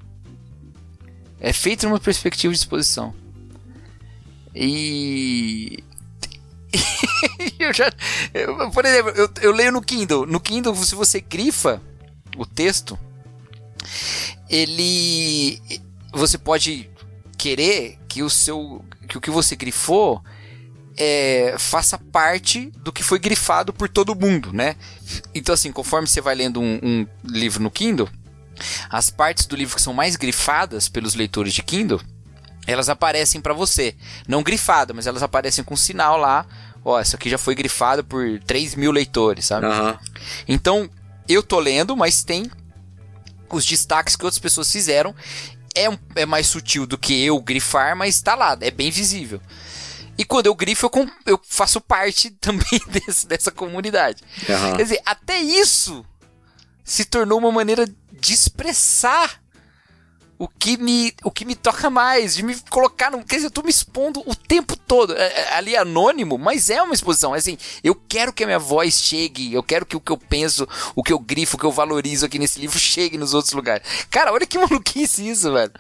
É 1.39 1.51
feito 1.51 1.86
numa 1.88 1.99
perspectiva 1.99 2.53
de 2.53 2.59
exposição. 2.59 3.13
E. 4.55 5.84
eu 7.59 7.74
já. 7.74 7.91
eu- 8.34 8.71
por 8.71 8.86
exemplo, 8.86 9.11
eu, 9.11 9.30
eu 9.41 9.51
leio 9.51 9.71
no 9.71 9.82
Kindle. 9.82 10.26
No 10.26 10.39
Kindle, 10.39 10.74
se 10.78 10.95
você 10.95 11.19
grifa 11.19 11.82
o 12.38 12.45
texto, 12.45 12.97
ele. 14.49 15.61
Você 16.13 16.38
pode 16.38 16.89
querer 17.44 18.00
que 18.08 18.24
o 18.24 18.30
seu. 18.30 18.86
que 19.06 19.18
o 19.18 19.22
que 19.22 19.30
você 19.30 19.54
grifou 19.54 20.24
é, 20.98 21.56
faça 21.60 21.98
parte 21.98 22.72
do 22.78 22.94
que 22.94 23.04
foi 23.04 23.20
grifado 23.20 23.74
por 23.74 23.89
todo 23.89 24.16
mundo, 24.16 24.54
né? 24.54 24.78
Então, 25.36 25.54
assim, 25.54 25.70
conforme 25.70 26.08
você 26.08 26.22
vai 26.22 26.36
lendo 26.36 26.62
um, 26.62 26.80
um 26.82 27.08
livro 27.26 27.62
no 27.62 27.70
Kindle, 27.70 28.10
as 28.89 29.10
partes 29.10 29.46
do 29.46 29.58
livro 29.58 29.76
que 29.76 29.82
são 29.82 29.94
mais 29.94 30.16
grifadas 30.16 30.88
pelos 30.88 31.16
leitores 31.16 31.54
de 31.54 31.62
Kindle, 31.62 32.00
elas 32.66 32.88
aparecem 32.88 33.41
pra 33.41 33.54
você. 33.54 33.94
Não 34.26 34.41
grifada, 34.41 34.94
mas 34.94 35.06
elas 35.06 35.22
aparecem 35.22 35.66
com 35.66 35.76
sinal 35.76 36.16
lá. 36.16 36.46
Ó, 36.86 37.02
isso 37.02 37.18
aqui 37.18 37.30
já 37.30 37.38
foi 37.38 37.56
grifado 37.56 38.06
por 38.06 38.39
3 38.39 38.76
mil 38.76 38.91
leitores, 38.91 39.48
sabe? 39.48 39.66
Aham. 39.66 40.00
Então, 40.48 40.89
eu 41.28 41.44
tô 41.44 41.60
lendo, 41.60 41.98
mas 41.98 42.24
tem 42.24 42.50
os 43.50 43.66
destaques 43.66 44.16
que 44.16 44.24
outras 44.24 44.39
pessoas 44.39 44.72
fizeram. 44.72 45.14
É, 45.76 45.89
um- 45.89 45.97
é 46.15 46.26
mais 46.26 46.47
sutil 46.47 46.86
do 46.86 46.97
que 46.97 47.24
eu 47.26 47.39
grifar, 47.41 47.95
mas 47.95 48.21
tá 48.21 48.36
lá, 48.36 48.57
é 48.61 48.71
bem 48.71 48.89
visível. 48.91 49.41
E 50.17 50.24
quando 50.24 50.45
eu 50.45 50.53
grifo, 50.55 50.86
eu, 50.93 51.09
eu 51.26 51.41
faço 51.47 51.82
parte 51.82 52.30
também 52.39 52.80
desse- 52.88 53.28
dessa 53.28 53.51
comunidade. 53.51 54.21
Aham. 54.49 54.78
Quer 54.78 54.84
dizer, 54.84 55.01
até 55.05 55.39
isso 55.39 56.05
se 56.84 57.05
tornou 57.05 57.39
uma 57.39 57.51
maneira 57.51 57.86
de 58.11 58.34
expressar 58.34 59.41
o 60.44 60.48
que 60.60 60.76
me, 60.76 61.14
o 61.24 61.32
que 61.32 61.46
me 61.46 61.56
toca 61.56 61.89
mais, 61.89 62.36
de 62.36 62.44
me 62.44 62.54
colocar 62.70 63.10
no. 63.10 63.24
Quer 63.24 63.38
dizer, 63.38 63.48
eu 63.48 63.52
tô 63.52 63.64
me 63.64 63.70
expondo 63.70 64.22
o 64.26 64.36
tempo 64.36 64.76
todo. 64.76 65.14
É, 65.14 65.24
é, 65.24 65.54
ali 65.54 65.74
é 65.74 65.80
anônimo, 65.80 66.38
mas 66.38 66.70
é 66.70 66.82
uma 66.82 66.94
exposição. 66.94 67.34
É 67.34 67.38
assim, 67.38 67.58
eu 67.82 67.96
quero 67.96 68.34
que 68.34 68.44
a 68.44 68.46
minha 68.46 68.60
voz 68.60 68.96
chegue, 68.96 69.54
eu 69.54 69.64
quero 69.64 69.86
que 69.86 69.96
o 69.96 70.02
que 70.02 70.12
eu 70.12 70.18
penso, 70.18 70.68
o 70.94 71.02
que 71.02 71.14
eu 71.14 71.20
grifo, 71.20 71.56
o 71.56 71.60
que 71.60 71.66
eu 71.66 71.72
valorizo 71.72 72.26
aqui 72.26 72.38
nesse 72.38 72.60
livro 72.60 72.76
chegue 72.78 73.18
nos 73.18 73.34
outros 73.34 73.54
lugares. 73.54 73.88
Cara, 74.10 74.34
olha 74.34 74.46
que 74.46 74.60
maluquice 74.60 75.30
isso, 75.30 75.54
velho. 75.54 75.72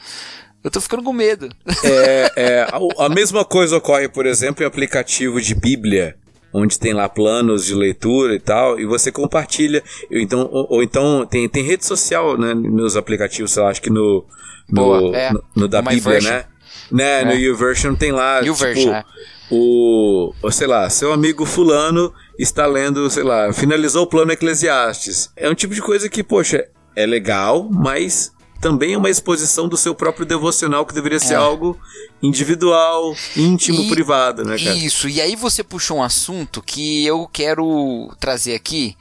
Eu 0.63 0.71
tô 0.71 0.79
ficando 0.79 1.03
com 1.03 1.11
medo. 1.11 1.49
É, 1.83 2.31
é, 2.37 2.61
a, 2.61 3.05
a 3.05 3.09
mesma 3.09 3.43
coisa 3.43 3.75
ocorre, 3.75 4.07
por 4.07 4.25
exemplo, 4.25 4.63
em 4.63 4.67
aplicativo 4.67 5.41
de 5.41 5.53
Bíblia, 5.53 6.15
onde 6.53 6.79
tem 6.79 6.93
lá 6.93 7.09
planos 7.09 7.65
de 7.65 7.75
leitura 7.75 8.33
e 8.33 8.39
tal, 8.39 8.79
e 8.79 8.85
você 8.85 9.11
compartilha. 9.11 9.83
Então, 10.09 10.47
ou, 10.49 10.67
ou 10.69 10.83
então 10.83 11.25
tem, 11.25 11.49
tem 11.49 11.63
rede 11.63 11.85
social 11.85 12.37
né, 12.37 12.53
nos 12.53 12.95
aplicativos, 12.95 13.51
sei 13.51 13.61
lá, 13.61 13.69
acho 13.69 13.81
que 13.81 13.89
no, 13.89 14.25
no, 14.69 14.83
Boa, 14.83 15.15
é. 15.17 15.31
no, 15.31 15.43
no 15.55 15.67
da 15.67 15.81
No 15.81 15.89
Bíblia, 15.89 16.19
né? 16.21 16.45
Né, 16.91 17.23
no 17.25 17.31
É. 17.31 17.35
YouVersion 17.37 17.95
tem 17.95 18.11
lá, 18.11 18.39
YouVersion, 18.41 18.83
tipo, 18.83 18.93
é. 18.95 19.03
o, 19.49 20.33
o, 20.41 20.51
sei 20.51 20.67
lá, 20.67 20.89
seu 20.89 21.11
amigo 21.13 21.45
fulano 21.45 22.13
está 22.37 22.65
lendo, 22.65 23.09
sei 23.09 23.23
lá, 23.23 23.51
finalizou 23.53 24.03
o 24.03 24.07
plano 24.07 24.31
Eclesiastes. 24.31 25.31
É 25.35 25.49
um 25.49 25.55
tipo 25.55 25.73
de 25.73 25.81
coisa 25.81 26.07
que, 26.09 26.21
poxa, 26.23 26.67
é 26.95 27.05
legal, 27.05 27.67
mas 27.71 28.31
também 28.61 28.93
é 28.93 28.97
uma 28.97 29.09
exposição 29.09 29.67
do 29.67 29.75
seu 29.75 29.93
próprio 29.95 30.25
devocional 30.25 30.85
que 30.85 30.93
deveria 30.93 31.19
ser 31.19 31.33
É. 31.33 31.37
algo 31.37 31.79
individual, 32.21 33.15
íntimo, 33.35 33.81
E- 33.81 33.89
privado, 33.89 34.43
né, 34.43 34.57
cara? 34.57 34.75
Isso, 34.75 35.09
e 35.09 35.19
aí 35.19 35.35
você 35.35 35.63
puxou 35.63 35.97
um 35.97 36.03
assunto 36.03 36.61
que 36.61 37.05
eu 37.05 37.27
quero 37.31 38.09
trazer 38.19 38.53
aqui, 38.55 38.95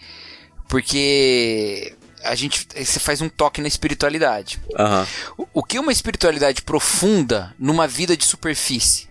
porque 0.68 1.94
a 2.24 2.34
gente 2.34 2.66
você 2.74 3.00
faz 3.00 3.20
um 3.20 3.28
toque 3.28 3.60
na 3.60 3.68
espiritualidade. 3.68 4.60
Aham. 4.78 5.06
O- 5.36 5.48
O 5.54 5.62
que 5.62 5.76
é 5.76 5.80
uma 5.80 5.92
espiritualidade 5.92 6.62
profunda 6.62 7.54
numa 7.58 7.86
vida 7.88 8.16
de 8.16 8.24
superfície, 8.24 9.08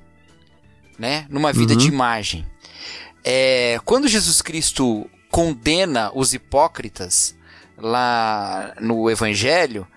né? 0.98 1.26
Numa 1.30 1.52
vida 1.54 1.76
de 1.76 1.88
imagem. 1.88 2.46
É, 3.24 3.80
quando 3.86 4.08
Jesus 4.08 4.42
Cristo 4.42 5.10
condena 5.30 6.12
os 6.14 6.34
hipócritas 6.34 7.36
lá 7.78 8.74
no 8.80 9.10
Evangelho, 9.10 9.88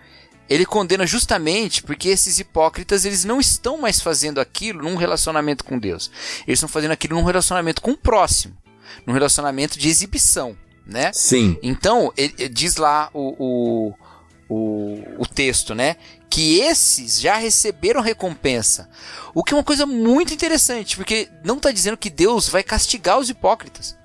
ele 0.49 0.67
condena 0.67 1.07
justamente 1.07 1.83
porque 1.83 2.09
esses 2.09 2.39
hipócritas 2.39 3.05
eles 3.05 3.25
não 3.25 3.41
estão 3.41 3.79
mais 3.79 4.01
fazendo 4.01 4.41
aquilo 4.41 4.83
num 4.83 4.95
relacionamento 4.97 5.65
com 5.65 5.79
Deus. 5.79 6.11
Eles 6.47 6.59
estão 6.59 6.69
fazendo 6.69 6.91
aquilo 6.93 7.17
num 7.17 7.25
relacionamento 7.25 7.81
com 7.81 7.93
o 7.93 7.97
próximo, 7.97 8.55
num 9.07 9.15
relacionamento 9.15 9.79
de 9.79 9.89
exibição, 9.89 10.57
né? 10.87 11.13
Sim. 11.13 11.59
Então, 11.63 12.13
ele, 12.17 12.35
ele 12.39 12.49
diz 12.49 12.77
lá 12.77 13.11
o, 13.13 13.35
o, 13.39 13.95
o, 14.49 15.23
o 15.23 15.27
texto, 15.27 15.75
né? 15.75 15.97
Que 16.29 16.61
esses 16.61 17.21
já 17.21 17.37
receberam 17.37 18.01
recompensa. 18.01 18.89
O 19.35 19.43
que 19.43 19.55
é 19.55 19.57
uma 19.57 19.65
coisa 19.65 19.87
muito 19.87 20.35
interessante, 20.35 20.97
porque 20.97 21.29
não 21.45 21.57
está 21.57 21.71
dizendo 21.71 21.97
que 21.97 22.11
Deus 22.11 22.49
vai 22.49 22.63
castigar 22.63 23.19
os 23.19 23.31
hipócritas. 23.31 23.97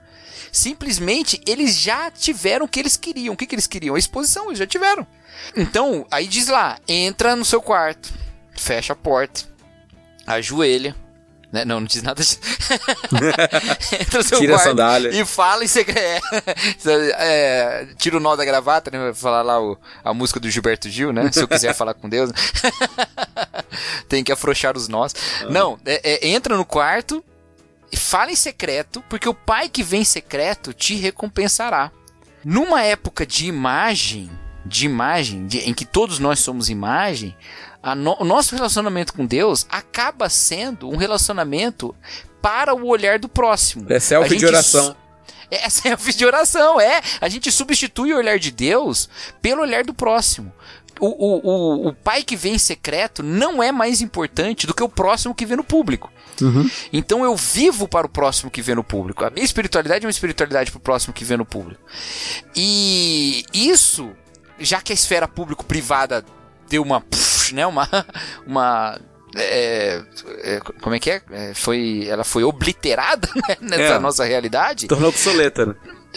Simplesmente 0.51 1.41
eles 1.45 1.77
já 1.77 2.09
tiveram 2.09 2.65
o 2.65 2.69
que 2.69 2.80
eles 2.80 2.97
queriam. 2.97 3.34
O 3.34 3.38
que, 3.38 3.45
que 3.45 3.55
eles 3.55 3.67
queriam? 3.67 3.95
A 3.95 3.99
exposição, 3.99 4.47
eles 4.47 4.59
já 4.59 4.65
tiveram. 4.65 5.05
Então, 5.55 6.05
aí 6.09 6.27
diz 6.27 6.47
lá: 6.47 6.80
entra 6.88 7.36
no 7.36 7.45
seu 7.45 7.61
quarto, 7.61 8.11
fecha 8.55 8.93
a 8.93 8.95
porta, 8.95 9.41
ajoelha. 10.25 10.95
Né? 11.52 11.66
Não, 11.66 11.80
não 11.80 11.88
diz 11.88 12.04
nada 12.04 12.22
disso. 12.22 12.39
entra 14.00 14.20
no 14.20 14.24
seu 14.24 14.38
Tira 14.39 14.54
a 14.54 14.58
quarto 14.58 14.70
sandália. 14.70 15.10
e 15.10 15.26
fala 15.26 15.64
em 15.64 15.68
segredo. 15.68 16.22
É, 17.18 17.88
tira 17.97 18.18
o 18.18 18.20
nó 18.20 18.36
da 18.36 18.45
gravata, 18.45 18.91
né? 18.91 19.00
Vai 19.00 19.14
falar 19.14 19.41
lá 19.41 19.60
o- 19.62 19.78
a 20.04 20.14
música 20.14 20.39
do 20.39 20.50
Gilberto 20.50 20.89
Gil, 20.89 21.12
né? 21.12 21.32
Se 21.32 21.41
eu 21.41 21.47
quiser 21.47 21.74
falar 21.74 21.93
com 21.93 22.08
Deus. 22.08 22.32
Tem 24.08 24.24
que 24.24 24.32
afrouxar 24.32 24.76
os 24.78 24.88
nós. 24.88 25.14
Não, 25.50 25.80
é- 25.86 26.28
é, 26.28 26.28
entra 26.30 26.56
no 26.56 26.66
quarto 26.66 27.24
e 27.91 27.97
fala 27.97 28.32
em 28.32 28.36
secreto, 28.36 29.04
porque 29.10 29.28
o 29.28 29.34
pai 29.34 29.70
que 29.70 29.84
vem 29.84 30.02
em 30.02 30.06
secreto 30.06 30.74
te 30.74 30.95
recompensará. 30.95 31.91
Numa 32.43 32.84
época 32.84 33.26
de 33.26 33.47
imagem, 33.47 34.30
de 34.70 34.86
imagem, 34.86 35.45
de- 35.47 35.59
em 35.59 35.74
que 35.74 35.84
todos 35.86 36.20
nós 36.20 36.39
somos 36.39 36.70
imagem, 36.70 37.36
a 37.84 37.95
no- 37.95 38.15
o 38.20 38.24
nosso 38.26 38.55
relacionamento 38.55 39.13
com 39.13 39.26
Deus 39.26 39.65
acaba 39.70 40.30
sendo 40.30 40.89
um 40.89 40.95
relacionamento 40.95 41.95
para 42.41 42.74
o 42.74 42.88
olhar 42.88 43.20
do 43.20 43.28
próximo. 43.28 43.86
É 43.91 43.99
selfie 43.99 44.38
de 44.38 44.45
oração. 44.45 44.95
é 45.51 45.70
selfie 45.70 46.13
de 46.15 46.26
oração, 46.26 46.80
é. 46.80 47.01
A 47.20 47.28
gente 47.28 47.51
substitui 47.51 48.13
o 48.13 48.17
olhar 48.17 48.38
de 48.39 48.51
Deus 48.51 49.09
pelo 49.41 49.61
olhar 49.61 49.84
do 49.84 49.93
próximo. 49.93 50.53
O, 51.01 51.07
o, 51.07 51.39
o, 51.43 51.88
o 51.89 51.93
pai 51.93 52.24
que 52.24 52.36
vê 52.36 52.49
em 52.49 52.57
secreto 52.57 53.24
não 53.24 53.63
é 53.63 53.72
mais 53.72 54.01
importante 54.01 54.67
do 54.67 54.74
que 54.74 54.84
o 54.84 54.89
próximo 54.89 55.34
que 55.34 55.45
vê 55.45 55.55
no 55.55 55.63
público. 55.63 56.11
Então 56.91 57.24
eu 57.24 57.36
vivo 57.36 57.88
para 57.88 58.05
o 58.07 58.09
próximo 58.09 58.49
que 58.51 58.61
vê 58.61 58.74
no 58.76 58.84
público. 58.84 59.24
A 59.26 59.30
minha 59.30 59.43
espiritualidade 59.45 60.05
é 60.05 60.07
uma 60.07 60.11
espiritualidade 60.11 60.72
para 60.72 60.78
o 60.78 60.82
próximo 60.82 61.13
que 61.13 61.24
vê 61.26 61.36
no 61.38 61.45
público. 61.45 61.82
E 62.55 63.45
isso, 63.53 64.11
já 64.60 64.82
que 64.82 64.91
a 64.91 64.95
esfera 64.95 65.28
público-privada 65.28 66.24
deu 66.70 66.82
uma, 66.84 67.01
puf, 67.01 67.53
né, 67.53 67.66
uma, 67.66 67.88
uma 68.45 68.99
é, 69.36 70.01
é, 70.43 70.60
como 70.82 70.95
é 70.95 70.99
que 70.99 71.12
é? 71.12 71.22
É, 71.32 71.53
foi, 71.53 72.05
ela 72.07 72.24
foi 72.24 72.43
obliterada 72.43 73.30
né, 73.47 73.57
nessa 73.62 73.95
É. 73.95 73.99
nossa 73.99 74.24
realidade. 74.26 74.88
Tornou 74.88 75.10
obsoleta, 75.10 75.66
né? 75.66 75.76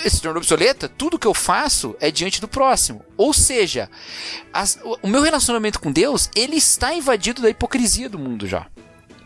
se 0.09 0.22
tornou 0.22 0.38
obsoleta, 0.38 0.88
tudo 0.88 1.18
que 1.18 1.26
eu 1.26 1.34
faço 1.34 1.95
é 2.01 2.11
diante 2.11 2.40
do 2.40 2.49
próximo. 2.49 3.05
Ou 3.16 3.32
seja, 3.34 3.90
as, 4.53 4.78
o, 4.82 4.99
o 5.03 5.09
meu 5.09 5.20
relacionamento 5.20 5.78
com 5.78 5.93
Deus, 5.93 6.30
ele 6.34 6.57
está 6.57 6.95
invadido 6.95 7.43
da 7.43 7.51
hipocrisia 7.51 8.09
do 8.09 8.18
mundo 8.18 8.47
já. 8.47 8.66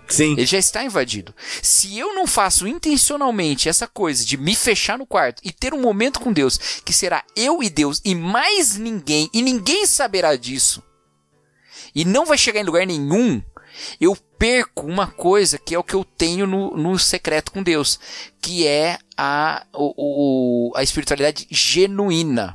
Sim. 0.09 0.33
Ele 0.33 0.47
já 0.47 0.59
está 0.59 0.85
invadido. 0.85 1.35
Se 1.63 1.99
eu 1.99 2.15
não 2.15 2.27
faço 2.27 2.67
intencionalmente 2.67 3.69
essa 3.69 3.87
coisa 3.87 4.25
de 4.25 4.37
me 4.37 4.55
fechar 4.55 4.99
no 4.99 5.07
quarto 5.07 5.41
e 5.45 5.53
ter 5.53 5.75
um 5.75 5.81
momento 5.81 6.21
com 6.21 6.33
Deus, 6.33 6.59
que 6.85 6.93
será 6.93 7.25
eu 7.35 7.63
e 7.63 7.69
Deus 7.69 8.01
e 8.05 8.15
mais 8.15 8.77
ninguém, 8.77 9.29
e 9.33 9.43
ninguém 9.43 9.87
saberá 9.87 10.37
disso, 10.37 10.83
e 11.95 12.05
não 12.05 12.27
vai 12.27 12.39
chegar 12.39 12.61
em 12.61 12.65
lugar 12.65 12.87
nenhum, 12.87 13.43
eu 14.01 14.17
perco 14.39 14.87
uma 14.87 15.07
coisa 15.07 15.59
que 15.59 15.75
é 15.75 15.79
o 15.79 15.85
que 15.85 15.95
eu 15.95 16.05
tenho 16.05 16.47
no, 16.47 16.77
no 16.77 16.99
secreto 16.99 17.51
com 17.51 17.63
Deus, 17.63 17.99
que 18.41 18.67
é 18.67 18.99
a, 19.17 19.67
o, 19.73 20.71
o, 20.71 20.77
a 20.77 20.83
espiritualidade 20.83 21.47
genuína. 21.51 22.55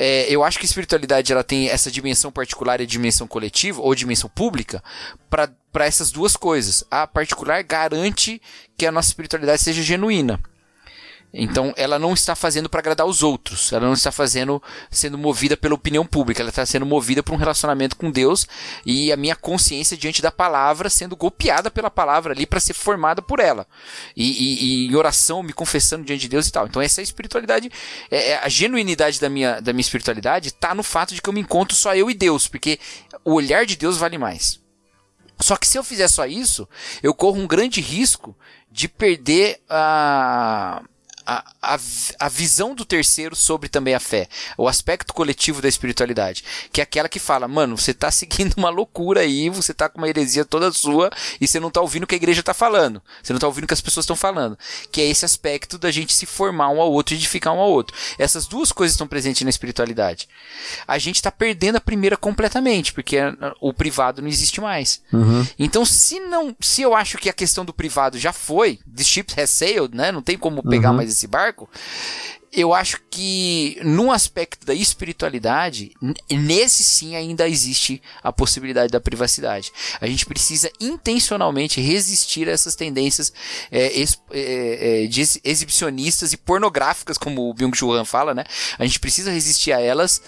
É, 0.00 0.26
eu 0.30 0.44
acho 0.44 0.60
que 0.60 0.64
a 0.64 0.68
espiritualidade 0.68 1.32
ela 1.32 1.42
tem 1.42 1.68
essa 1.68 1.90
dimensão 1.90 2.30
particular 2.30 2.80
e 2.80 2.86
dimensão 2.86 3.26
coletiva 3.26 3.82
ou 3.82 3.92
dimensão 3.96 4.30
pública 4.30 4.80
para 5.28 5.84
essas 5.84 6.12
duas 6.12 6.36
coisas. 6.36 6.84
A 6.88 7.04
particular 7.04 7.64
garante 7.64 8.40
que 8.76 8.86
a 8.86 8.92
nossa 8.92 9.08
espiritualidade 9.08 9.60
seja 9.60 9.82
genuína. 9.82 10.38
Então, 11.32 11.74
ela 11.76 11.98
não 11.98 12.14
está 12.14 12.34
fazendo 12.34 12.70
para 12.70 12.80
agradar 12.80 13.06
os 13.06 13.22
outros. 13.22 13.72
Ela 13.72 13.86
não 13.86 13.92
está 13.92 14.10
fazendo 14.10 14.62
sendo 14.90 15.18
movida 15.18 15.56
pela 15.56 15.74
opinião 15.74 16.06
pública. 16.06 16.40
Ela 16.40 16.48
está 16.48 16.64
sendo 16.64 16.86
movida 16.86 17.22
por 17.22 17.34
um 17.34 17.36
relacionamento 17.36 17.96
com 17.96 18.10
Deus 18.10 18.48
e 18.84 19.12
a 19.12 19.16
minha 19.16 19.36
consciência 19.36 19.96
diante 19.96 20.22
da 20.22 20.30
palavra 20.30 20.88
sendo 20.88 21.14
golpeada 21.14 21.70
pela 21.70 21.90
palavra 21.90 22.32
ali 22.32 22.46
para 22.46 22.60
ser 22.60 22.72
formada 22.72 23.20
por 23.20 23.40
ela. 23.40 23.66
E, 24.16 24.24
e, 24.24 24.64
e, 24.64 24.86
em 24.86 24.94
oração, 24.94 25.42
me 25.42 25.52
confessando 25.52 26.04
diante 26.04 26.22
de 26.22 26.28
Deus 26.28 26.48
e 26.48 26.52
tal. 26.52 26.66
Então, 26.66 26.80
essa 26.80 27.00
é 27.00 27.02
a 27.02 27.04
espiritualidade, 27.04 27.70
é, 28.10 28.36
a 28.36 28.48
genuinidade 28.48 29.20
da 29.20 29.28
minha, 29.28 29.60
da 29.60 29.72
minha 29.72 29.82
espiritualidade 29.82 30.48
está 30.48 30.74
no 30.74 30.82
fato 30.82 31.14
de 31.14 31.20
que 31.20 31.28
eu 31.28 31.34
me 31.34 31.40
encontro 31.40 31.76
só 31.76 31.94
eu 31.94 32.10
e 32.10 32.14
Deus, 32.14 32.48
porque 32.48 32.80
o 33.22 33.34
olhar 33.34 33.66
de 33.66 33.76
Deus 33.76 33.98
vale 33.98 34.16
mais. 34.16 34.60
Só 35.40 35.56
que 35.56 35.68
se 35.68 35.78
eu 35.78 35.84
fizer 35.84 36.08
só 36.08 36.26
isso, 36.26 36.68
eu 37.02 37.14
corro 37.14 37.38
um 37.38 37.46
grande 37.46 37.80
risco 37.80 38.36
de 38.70 38.88
perder 38.88 39.60
a. 39.68 40.82
Uh, 40.82 40.97
a, 41.28 41.44
a, 41.60 41.78
a 42.18 42.28
visão 42.30 42.74
do 42.74 42.86
terceiro 42.86 43.36
sobre 43.36 43.68
também 43.68 43.94
a 43.94 44.00
fé, 44.00 44.26
o 44.56 44.66
aspecto 44.66 45.12
coletivo 45.12 45.60
da 45.60 45.68
espiritualidade, 45.68 46.42
que 46.72 46.80
é 46.80 46.84
aquela 46.84 47.06
que 47.06 47.18
fala, 47.18 47.46
mano, 47.46 47.76
você 47.76 47.92
tá 47.92 48.10
seguindo 48.10 48.54
uma 48.56 48.70
loucura 48.70 49.20
aí, 49.20 49.50
você 49.50 49.74
tá 49.74 49.90
com 49.90 49.98
uma 49.98 50.08
heresia 50.08 50.46
toda 50.46 50.72
sua 50.72 51.10
e 51.38 51.46
você 51.46 51.60
não 51.60 51.70
tá 51.70 51.82
ouvindo 51.82 52.04
o 52.04 52.06
que 52.06 52.14
a 52.14 52.16
igreja 52.16 52.42
tá 52.42 52.54
falando, 52.54 53.02
você 53.22 53.34
não 53.34 53.40
tá 53.40 53.46
ouvindo 53.46 53.64
o 53.64 53.66
que 53.66 53.74
as 53.74 53.80
pessoas 53.82 54.04
estão 54.04 54.16
falando, 54.16 54.58
que 54.90 55.02
é 55.02 55.04
esse 55.04 55.26
aspecto 55.26 55.76
da 55.76 55.90
gente 55.90 56.14
se 56.14 56.24
formar 56.24 56.70
um 56.70 56.80
ao 56.80 56.90
outro 56.90 57.14
e 57.14 57.18
edificar 57.18 57.52
um 57.52 57.60
ao 57.60 57.70
outro. 57.70 57.94
Essas 58.18 58.46
duas 58.46 58.72
coisas 58.72 58.94
estão 58.94 59.06
presentes 59.06 59.42
na 59.42 59.50
espiritualidade. 59.50 60.26
A 60.86 60.96
gente 60.96 61.20
tá 61.20 61.30
perdendo 61.30 61.76
a 61.76 61.80
primeira 61.80 62.16
completamente, 62.16 62.90
porque 62.94 63.18
o 63.60 63.74
privado 63.74 64.22
não 64.22 64.28
existe 64.28 64.62
mais. 64.62 65.02
Uhum. 65.12 65.46
Então, 65.58 65.84
se 65.84 66.20
não, 66.20 66.56
se 66.58 66.80
eu 66.80 66.94
acho 66.94 67.18
que 67.18 67.28
a 67.28 67.34
questão 67.34 67.66
do 67.66 67.74
privado 67.74 68.18
já 68.18 68.32
foi, 68.32 68.78
the 68.96 69.04
ship 69.04 69.38
has 69.38 69.50
sailed, 69.50 69.94
né, 69.94 70.10
não 70.10 70.22
tem 70.22 70.38
como 70.38 70.62
pegar 70.62 70.90
uhum. 70.90 70.96
mais 70.96 71.17
esse 71.18 71.26
barco, 71.26 71.68
eu 72.50 72.72
acho 72.72 73.00
que 73.10 73.78
no 73.84 74.10
aspecto 74.10 74.66
da 74.66 74.72
espiritualidade, 74.72 75.92
nesse 76.30 76.82
sim 76.82 77.14
ainda 77.14 77.46
existe 77.46 78.00
a 78.22 78.32
possibilidade 78.32 78.90
da 78.90 79.00
privacidade. 79.00 79.70
A 80.00 80.06
gente 80.06 80.24
precisa 80.24 80.70
intencionalmente 80.80 81.80
resistir 81.80 82.48
a 82.48 82.52
essas 82.52 82.74
tendências 82.74 83.32
é, 83.70 83.98
ex, 83.98 84.18
é, 84.30 85.04
é, 85.04 85.06
de 85.06 85.20
exibicionistas 85.44 86.32
e 86.32 86.38
pornográficas, 86.38 87.18
como 87.18 87.50
o 87.50 87.54
Byung-Chul 87.54 87.92
Han 87.92 88.04
fala, 88.06 88.34
né? 88.34 88.44
A 88.78 88.84
gente 88.84 89.00
precisa 89.00 89.30
resistir 89.30 89.72
a 89.72 89.80
elas 89.80 90.22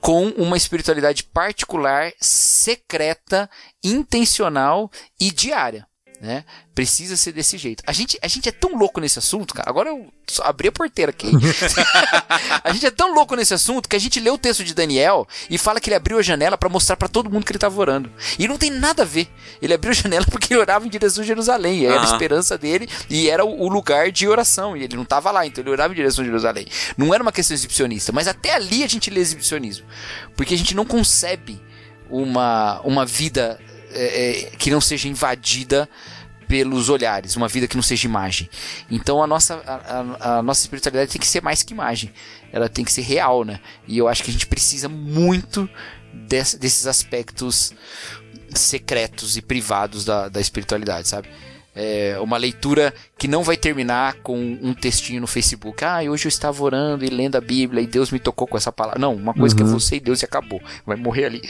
com 0.00 0.28
uma 0.30 0.56
espiritualidade 0.56 1.22
particular, 1.22 2.10
secreta, 2.18 3.48
intencional 3.84 4.90
e 5.20 5.30
diária 5.30 5.86
né? 6.20 6.44
Precisa 6.74 7.16
ser 7.16 7.32
desse 7.32 7.56
jeito. 7.56 7.82
A 7.86 7.92
gente, 7.92 8.18
a 8.20 8.28
gente 8.28 8.46
é 8.46 8.52
tão 8.52 8.76
louco 8.76 9.00
nesse 9.00 9.18
assunto, 9.18 9.54
cara. 9.54 9.70
Agora 9.70 9.88
eu 9.88 10.06
abri 10.42 10.68
a 10.68 10.72
porteira 10.72 11.10
aqui. 11.10 11.28
a 12.62 12.72
gente 12.72 12.84
é 12.84 12.90
tão 12.90 13.14
louco 13.14 13.34
nesse 13.34 13.54
assunto 13.54 13.88
que 13.88 13.96
a 13.96 13.98
gente 13.98 14.20
lê 14.20 14.28
o 14.30 14.36
texto 14.36 14.62
de 14.62 14.74
Daniel 14.74 15.26
e 15.48 15.56
fala 15.56 15.80
que 15.80 15.88
ele 15.88 15.96
abriu 15.96 16.18
a 16.18 16.22
janela 16.22 16.58
para 16.58 16.68
mostrar 16.68 16.96
para 16.96 17.08
todo 17.08 17.30
mundo 17.30 17.44
que 17.44 17.52
ele 17.52 17.56
estava 17.56 17.80
orando. 17.80 18.12
E 18.38 18.46
não 18.46 18.58
tem 18.58 18.70
nada 18.70 19.02
a 19.02 19.06
ver. 19.06 19.28
Ele 19.62 19.72
abriu 19.72 19.92
a 19.92 19.94
janela 19.94 20.26
porque 20.30 20.52
ele 20.52 20.60
orava 20.60 20.86
em 20.86 20.90
direção 20.90 21.24
a 21.24 21.26
Jerusalém. 21.26 21.86
Era 21.86 22.02
a 22.02 22.04
esperança 22.04 22.58
dele 22.58 22.86
e 23.08 23.30
era 23.30 23.44
o 23.44 23.68
lugar 23.68 24.12
de 24.12 24.28
oração. 24.28 24.76
E 24.76 24.82
ele 24.82 24.96
não 24.96 25.04
estava 25.04 25.30
lá, 25.30 25.46
então 25.46 25.64
ele 25.64 25.70
orava 25.70 25.94
em 25.94 25.96
direção 25.96 26.22
a 26.22 26.26
Jerusalém. 26.26 26.66
Não 26.98 27.14
era 27.14 27.22
uma 27.22 27.32
questão 27.32 27.54
exibicionista, 27.54 28.12
mas 28.12 28.28
até 28.28 28.54
ali 28.54 28.84
a 28.84 28.88
gente 28.88 29.08
lê 29.08 29.20
exibicionismo. 29.20 29.86
Porque 30.36 30.52
a 30.52 30.58
gente 30.58 30.74
não 30.74 30.84
concebe 30.84 31.58
uma, 32.10 32.80
uma 32.82 33.06
vida 33.06 33.58
é, 33.92 34.30
é, 34.30 34.50
que 34.56 34.70
não 34.70 34.80
seja 34.80 35.08
invadida 35.08 35.88
pelos 36.50 36.88
olhares, 36.88 37.36
uma 37.36 37.46
vida 37.46 37.68
que 37.68 37.76
não 37.76 37.82
seja 37.82 38.08
imagem. 38.08 38.50
Então 38.90 39.22
a 39.22 39.26
nossa, 39.26 39.62
a, 39.64 40.38
a, 40.38 40.42
nossa 40.42 40.62
espiritualidade 40.62 41.12
tem 41.12 41.20
que 41.20 41.26
ser 41.26 41.40
mais 41.40 41.62
que 41.62 41.72
imagem, 41.72 42.12
ela 42.52 42.68
tem 42.68 42.84
que 42.84 42.92
ser 42.92 43.02
real, 43.02 43.44
né? 43.44 43.60
E 43.86 43.96
eu 43.96 44.08
acho 44.08 44.24
que 44.24 44.30
a 44.30 44.32
gente 44.32 44.48
precisa 44.48 44.88
muito 44.88 45.70
desse, 46.12 46.58
desses 46.58 46.88
aspectos 46.88 47.72
secretos 48.52 49.36
e 49.36 49.42
privados 49.42 50.04
da, 50.04 50.28
da 50.28 50.40
espiritualidade, 50.40 51.06
sabe? 51.06 51.28
É 51.72 52.18
uma 52.18 52.36
leitura 52.36 52.92
que 53.16 53.28
não 53.28 53.44
vai 53.44 53.56
terminar 53.56 54.14
com 54.14 54.36
um 54.36 54.74
textinho 54.74 55.20
no 55.20 55.28
Facebook. 55.28 55.84
Ah, 55.84 56.00
hoje 56.02 56.26
eu 56.26 56.28
estava 56.28 56.60
orando 56.64 57.04
e 57.04 57.08
lendo 57.08 57.36
a 57.36 57.40
Bíblia 57.40 57.80
e 57.80 57.86
Deus 57.86 58.10
me 58.10 58.18
tocou 58.18 58.48
com 58.48 58.56
essa 58.56 58.72
palavra. 58.72 58.98
Não, 58.98 59.14
uma 59.14 59.32
coisa 59.32 59.54
uhum. 59.54 59.56
que 59.56 59.62
é 59.62 59.72
você 59.72 59.96
e 59.96 60.00
Deus 60.00 60.20
e 60.20 60.24
acabou. 60.24 60.60
Vai 60.84 60.96
morrer 60.96 61.26
ali 61.26 61.42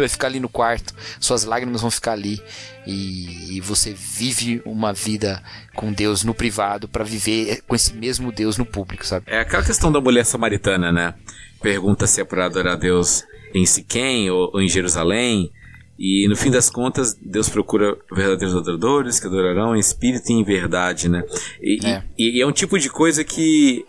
vai 0.00 0.08
ficar 0.08 0.28
ali 0.28 0.40
no 0.40 0.48
quarto, 0.48 0.94
suas 1.20 1.44
lágrimas 1.44 1.80
vão 1.80 1.90
ficar 1.90 2.12
ali 2.12 2.40
e, 2.86 3.56
e 3.56 3.60
você 3.60 3.92
vive 3.92 4.62
uma 4.64 4.92
vida 4.92 5.42
com 5.74 5.92
Deus 5.92 6.22
no 6.22 6.34
privado 6.34 6.88
para 6.88 7.04
viver 7.04 7.62
com 7.66 7.74
esse 7.74 7.94
mesmo 7.94 8.30
Deus 8.30 8.56
no 8.56 8.64
público, 8.64 9.06
sabe? 9.06 9.26
É 9.28 9.40
aquela 9.40 9.64
questão 9.64 9.90
da 9.90 10.00
mulher 10.00 10.24
samaritana, 10.24 10.92
né? 10.92 11.14
Pergunta 11.60 12.06
se 12.06 12.20
é 12.20 12.24
para 12.24 12.46
adorar 12.46 12.76
Deus 12.76 13.24
em 13.54 13.64
Siquém 13.66 14.30
ou, 14.30 14.50
ou 14.54 14.60
em 14.60 14.68
Jerusalém. 14.68 15.50
E 15.98 16.28
no 16.28 16.36
fim 16.36 16.50
das 16.50 16.68
contas, 16.68 17.14
Deus 17.14 17.48
procura 17.48 17.96
verdadeiros 18.12 18.54
adoradores 18.54 19.18
que 19.18 19.26
adorarão 19.26 19.74
em 19.74 19.78
espírito 19.80 20.30
e 20.30 20.34
em 20.34 20.44
verdade, 20.44 21.08
né? 21.08 21.24
E 21.60 21.78
é, 21.86 22.02
e, 22.18 22.38
e 22.38 22.40
é 22.42 22.46
um 22.46 22.52
tipo 22.52 22.78
de 22.78 22.90
coisa 22.90 23.24
que, 23.24 23.84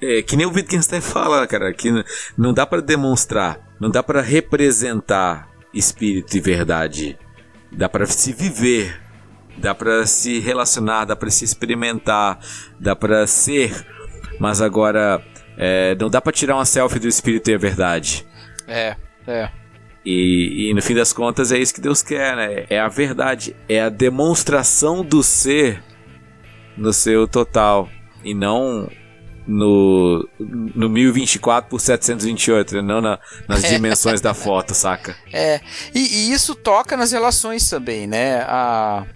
é, 0.00 0.20
que 0.20 0.36
nem 0.36 0.46
o 0.46 0.52
Wittgenstein 0.52 1.00
fala, 1.00 1.46
cara, 1.46 1.72
que 1.72 1.90
não 2.36 2.52
dá 2.52 2.66
para 2.66 2.82
demonstrar, 2.82 3.67
não 3.80 3.90
dá 3.90 4.02
para 4.02 4.20
representar 4.20 5.48
espírito 5.72 6.36
e 6.36 6.40
verdade. 6.40 7.18
Dá 7.70 7.88
para 7.88 8.06
se 8.06 8.32
viver, 8.32 9.00
dá 9.58 9.74
para 9.74 10.06
se 10.06 10.38
relacionar, 10.38 11.04
dá 11.04 11.14
para 11.14 11.30
se 11.30 11.44
experimentar, 11.44 12.38
dá 12.78 12.96
para 12.96 13.26
ser, 13.26 13.86
mas 14.40 14.62
agora 14.62 15.22
é, 15.56 15.94
não 15.96 16.08
dá 16.08 16.20
para 16.20 16.32
tirar 16.32 16.54
uma 16.54 16.64
selfie 16.64 16.98
do 16.98 17.08
espírito 17.08 17.50
e 17.50 17.54
a 17.54 17.58
verdade. 17.58 18.26
É, 18.66 18.96
é. 19.26 19.50
E, 20.04 20.70
e, 20.70 20.74
no 20.74 20.80
fim 20.80 20.94
das 20.94 21.12
contas 21.12 21.52
é 21.52 21.58
isso 21.58 21.74
que 21.74 21.80
Deus 21.80 22.02
quer, 22.02 22.34
né? 22.34 22.64
É 22.70 22.80
a 22.80 22.88
verdade, 22.88 23.54
é 23.68 23.82
a 23.82 23.88
demonstração 23.88 25.04
do 25.04 25.22
ser 25.22 25.82
no 26.76 26.92
seu 26.92 27.28
total 27.28 27.90
e 28.24 28.32
não 28.32 28.88
no, 29.48 30.28
no 30.38 30.90
1024 30.90 31.70
por 31.70 31.80
728, 31.80 32.82
não 32.82 33.00
na, 33.00 33.18
nas 33.48 33.64
é. 33.64 33.70
dimensões 33.70 34.20
da 34.20 34.34
foto, 34.34 34.74
saca? 34.74 35.16
É, 35.32 35.60
e, 35.94 36.00
e, 36.00 36.32
isso 36.32 36.54
toca 36.54 36.96
nas 36.96 37.12
relações 37.12 37.68
também, 37.68 38.06
né? 38.06 38.42
A, 38.42 39.06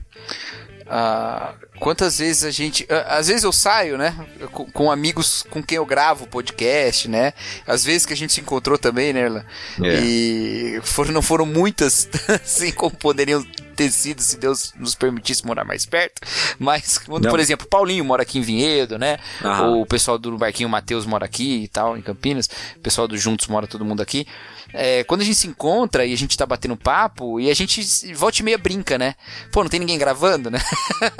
a, 0.86 1.54
quantas 1.78 2.18
vezes 2.18 2.44
a 2.44 2.50
gente. 2.50 2.86
Às 3.06 3.28
vezes 3.28 3.44
eu 3.44 3.52
saio, 3.52 3.98
né? 3.98 4.16
Com, 4.52 4.64
com, 4.70 4.90
amigos 4.90 5.44
com 5.50 5.62
quem 5.62 5.76
eu 5.76 5.84
gravo 5.84 6.26
podcast, 6.26 7.08
né? 7.08 7.34
Às 7.66 7.84
vezes 7.84 8.06
que 8.06 8.14
a 8.14 8.16
gente 8.16 8.32
se 8.32 8.40
encontrou 8.40 8.78
também, 8.78 9.12
né, 9.12 9.20
Erla? 9.20 9.46
É. 9.82 10.00
E 10.00 10.80
foram, 10.82 11.12
não 11.12 11.22
foram 11.22 11.44
muitas, 11.44 12.08
assim 12.42 12.72
como 12.72 12.96
poderiam 12.96 13.44
ter 13.84 13.90
sido 13.90 14.20
se 14.20 14.36
Deus 14.36 14.72
nos 14.76 14.94
permitisse 14.94 15.46
morar 15.46 15.64
mais 15.64 15.86
perto. 15.86 16.20
Mas, 16.58 16.98
quando, 16.98 17.28
por 17.28 17.40
exemplo, 17.40 17.66
Paulinho 17.66 18.04
mora 18.04 18.22
aqui 18.22 18.38
em 18.38 18.42
Vinhedo, 18.42 18.98
né? 18.98 19.18
Aham. 19.42 19.76
O 19.76 19.86
pessoal 19.86 20.18
do 20.18 20.36
Barquinho 20.36 20.68
Matheus 20.68 21.06
mora 21.06 21.24
aqui 21.24 21.64
e 21.64 21.68
tal, 21.68 21.96
em 21.96 22.02
Campinas. 22.02 22.48
O 22.76 22.80
pessoal 22.80 23.08
do 23.08 23.16
Juntos 23.16 23.46
mora 23.48 23.66
todo 23.66 23.84
mundo 23.84 24.00
aqui 24.00 24.26
é, 24.72 25.04
quando 25.04 25.20
a 25.20 25.24
gente 25.24 25.36
se 25.36 25.46
encontra 25.46 26.06
e 26.06 26.12
a 26.12 26.16
gente 26.16 26.36
tá 26.36 26.46
batendo 26.46 26.76
papo, 26.76 27.38
e 27.38 27.50
a 27.50 27.54
gente 27.54 27.82
volta 28.14 28.40
e 28.40 28.42
meia 28.42 28.58
brinca, 28.58 28.98
né? 28.98 29.14
Pô, 29.50 29.62
não 29.62 29.70
tem 29.70 29.80
ninguém 29.80 29.98
gravando, 29.98 30.50
né? 30.50 30.58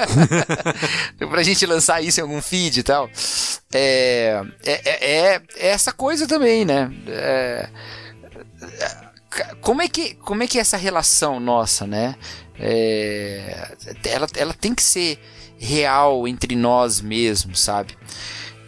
pra 1.29 1.43
gente 1.43 1.67
lançar 1.67 2.03
isso 2.03 2.21
em 2.21 2.23
algum 2.23 2.41
feed 2.41 2.81
e 2.81 2.83
tal. 2.83 3.11
É, 3.73 4.43
é, 4.65 4.73
é, 4.75 5.43
é 5.57 5.69
essa 5.69 5.93
coisa 5.93 6.27
também, 6.27 6.65
né? 6.65 6.91
É, 7.07 7.69
como 9.61 9.83
é 9.83 9.89
que 9.89 10.15
como 10.15 10.43
é 10.43 10.47
que 10.47 10.59
é 10.59 10.61
essa 10.61 10.77
relação 10.77 11.41
nossa, 11.41 11.87
né? 11.87 12.17
É, 12.59 13.77
ela, 14.05 14.27
ela 14.37 14.55
tem 14.55 14.75
que 14.75 14.83
ser 14.83 15.19
real 15.59 16.27
entre 16.29 16.55
nós 16.55 17.01
mesmos, 17.01 17.61
sabe? 17.61 17.97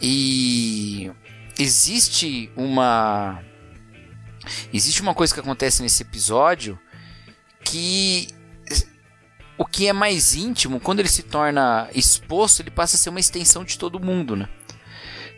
E 0.01 1.11
existe 1.59 2.51
uma 2.57 3.43
existe 4.73 5.03
uma 5.03 5.15
coisa 5.15 5.35
que 5.35 5.41
acontece 5.41 5.83
nesse 5.83 6.03
episódio 6.03 6.79
que 7.63 8.29
o 9.57 9.65
que 9.65 9.87
é 9.87 9.93
mais 9.93 10.35
íntimo, 10.35 10.81
quando 10.81 11.01
ele 11.01 11.09
se 11.09 11.23
torna 11.23 11.89
exposto, 11.95 12.61
ele 12.61 12.71
passa 12.71 12.97
a 12.97 12.99
ser 12.99 13.11
uma 13.11 13.21
extensão 13.21 13.65
de 13.65 13.79
todo 13.79 14.01
mundo, 14.01 14.35
né? 14.35 14.49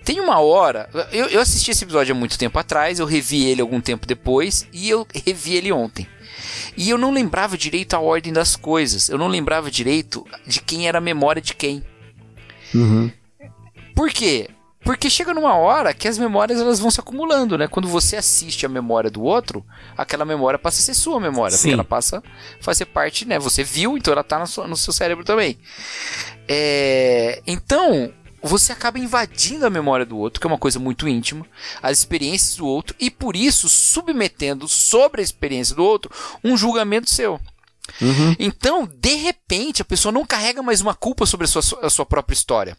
Tem 0.06 0.20
uma 0.20 0.38
hora. 0.38 0.88
Eu, 1.10 1.26
eu 1.26 1.40
assisti 1.40 1.72
esse 1.72 1.82
episódio 1.82 2.14
há 2.14 2.18
muito 2.18 2.38
tempo 2.38 2.56
atrás, 2.56 3.00
eu 3.00 3.06
revi 3.06 3.44
ele 3.44 3.60
algum 3.60 3.80
tempo 3.80 4.06
depois 4.06 4.64
e 4.72 4.88
eu 4.88 5.04
revi 5.26 5.56
ele 5.56 5.72
ontem. 5.72 6.06
E 6.76 6.88
eu 6.88 6.96
não 6.96 7.10
lembrava 7.10 7.58
direito 7.58 7.94
a 7.94 7.98
ordem 7.98 8.32
das 8.32 8.54
coisas. 8.54 9.08
Eu 9.08 9.18
não 9.18 9.26
lembrava 9.26 9.68
direito 9.68 10.24
de 10.46 10.60
quem 10.60 10.86
era 10.86 10.98
a 10.98 11.00
memória 11.00 11.42
de 11.42 11.54
quem. 11.54 11.82
Uhum. 12.72 13.10
Por 13.96 14.08
quê? 14.10 14.48
Porque 14.84 15.10
chega 15.10 15.34
numa 15.34 15.56
hora 15.56 15.92
que 15.92 16.06
as 16.06 16.16
memórias 16.16 16.60
elas 16.60 16.78
vão 16.78 16.92
se 16.92 17.00
acumulando, 17.00 17.58
né? 17.58 17.66
Quando 17.66 17.88
você 17.88 18.14
assiste 18.14 18.64
a 18.64 18.68
memória 18.68 19.10
do 19.10 19.24
outro, 19.24 19.66
aquela 19.98 20.24
memória 20.24 20.56
passa 20.56 20.80
a 20.80 20.84
ser 20.84 20.94
sua 20.94 21.18
memória, 21.18 21.56
Sim. 21.56 21.62
porque 21.62 21.74
ela 21.74 21.84
passa 21.84 22.18
a 22.18 22.62
fazer 22.62 22.84
parte, 22.84 23.24
né? 23.24 23.40
Você 23.40 23.64
viu, 23.64 23.96
então 23.96 24.12
ela 24.12 24.22
tá 24.22 24.38
no 24.38 24.46
seu, 24.46 24.68
no 24.68 24.76
seu 24.76 24.92
cérebro 24.92 25.24
também. 25.24 25.58
É, 26.46 27.42
Então, 27.44 28.12
você 28.46 28.72
acaba 28.72 28.98
invadindo 28.98 29.66
a 29.66 29.70
memória 29.70 30.06
do 30.06 30.16
outro, 30.16 30.40
que 30.40 30.46
é 30.46 30.50
uma 30.50 30.58
coisa 30.58 30.78
muito 30.78 31.08
íntima, 31.08 31.46
as 31.82 31.98
experiências 31.98 32.56
do 32.56 32.66
outro, 32.66 32.94
e 32.98 33.10
por 33.10 33.36
isso 33.36 33.68
submetendo 33.68 34.68
sobre 34.68 35.20
a 35.20 35.24
experiência 35.24 35.74
do 35.74 35.84
outro 35.84 36.10
um 36.42 36.56
julgamento 36.56 37.10
seu. 37.10 37.40
Então, 38.38 38.86
de 38.86 39.14
repente, 39.14 39.82
a 39.82 39.84
pessoa 39.84 40.12
não 40.12 40.26
carrega 40.26 40.62
mais 40.62 40.80
uma 40.80 40.94
culpa 40.94 41.24
sobre 41.24 41.44
a 41.44 41.48
sua, 41.48 41.62
a 41.82 41.90
sua 41.90 42.04
própria 42.04 42.34
história. 42.34 42.76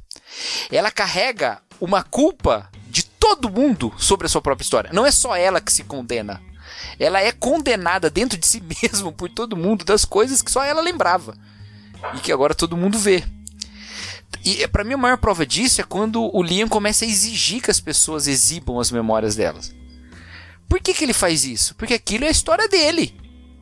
Ela 0.72 0.92
carrega 0.92 1.62
uma 1.80 2.04
culpa 2.04 2.70
de 2.90 3.04
todo 3.04 3.50
mundo 3.50 3.94
sobre 3.98 4.26
a 4.26 4.30
sua 4.30 4.42
própria 4.42 4.64
história. 4.64 4.92
Não 4.94 5.06
é 5.06 5.12
só 5.12 5.36
ela 5.36 5.62
que 5.62 5.72
se 5.72 5.84
condena. 5.84 6.42
Ela 7.00 7.22
é 7.22 7.32
condenada 7.32 8.10
dentro 8.10 8.38
de 8.38 8.46
si 8.46 8.62
mesma 8.84 9.12
por 9.12 9.30
todo 9.30 9.58
mundo 9.58 9.86
das 9.86 10.06
coisas 10.06 10.42
que 10.42 10.52
só 10.52 10.64
ela 10.64 10.82
lembrava 10.82 11.36
e 12.16 12.20
que 12.20 12.32
agora 12.32 12.54
todo 12.54 12.78
mundo 12.78 12.98
vê. 12.98 13.24
E 14.48 14.66
para 14.70 14.86
mim 14.86 14.94
a 14.94 14.98
maior 14.98 15.18
prova 15.18 15.46
disso 15.46 15.82
é 15.82 15.84
quando 15.84 16.34
o 16.34 16.42
Liam 16.42 16.70
começa 16.70 17.04
a 17.04 17.08
exigir 17.08 17.62
que 17.62 17.70
as 17.70 17.82
pessoas 17.82 18.28
exibam 18.28 18.80
as 18.80 18.90
memórias 18.90 19.36
delas. 19.36 19.76
Por 20.70 20.80
que, 20.80 20.94
que 20.94 21.04
ele 21.04 21.14
faz 21.14 21.44
isso? 21.44 21.76
Porque 21.76 21.94
aquilo 21.94 22.24
é 22.24 22.30
a 22.30 22.32
história 22.32 22.66
dele. 22.70 23.14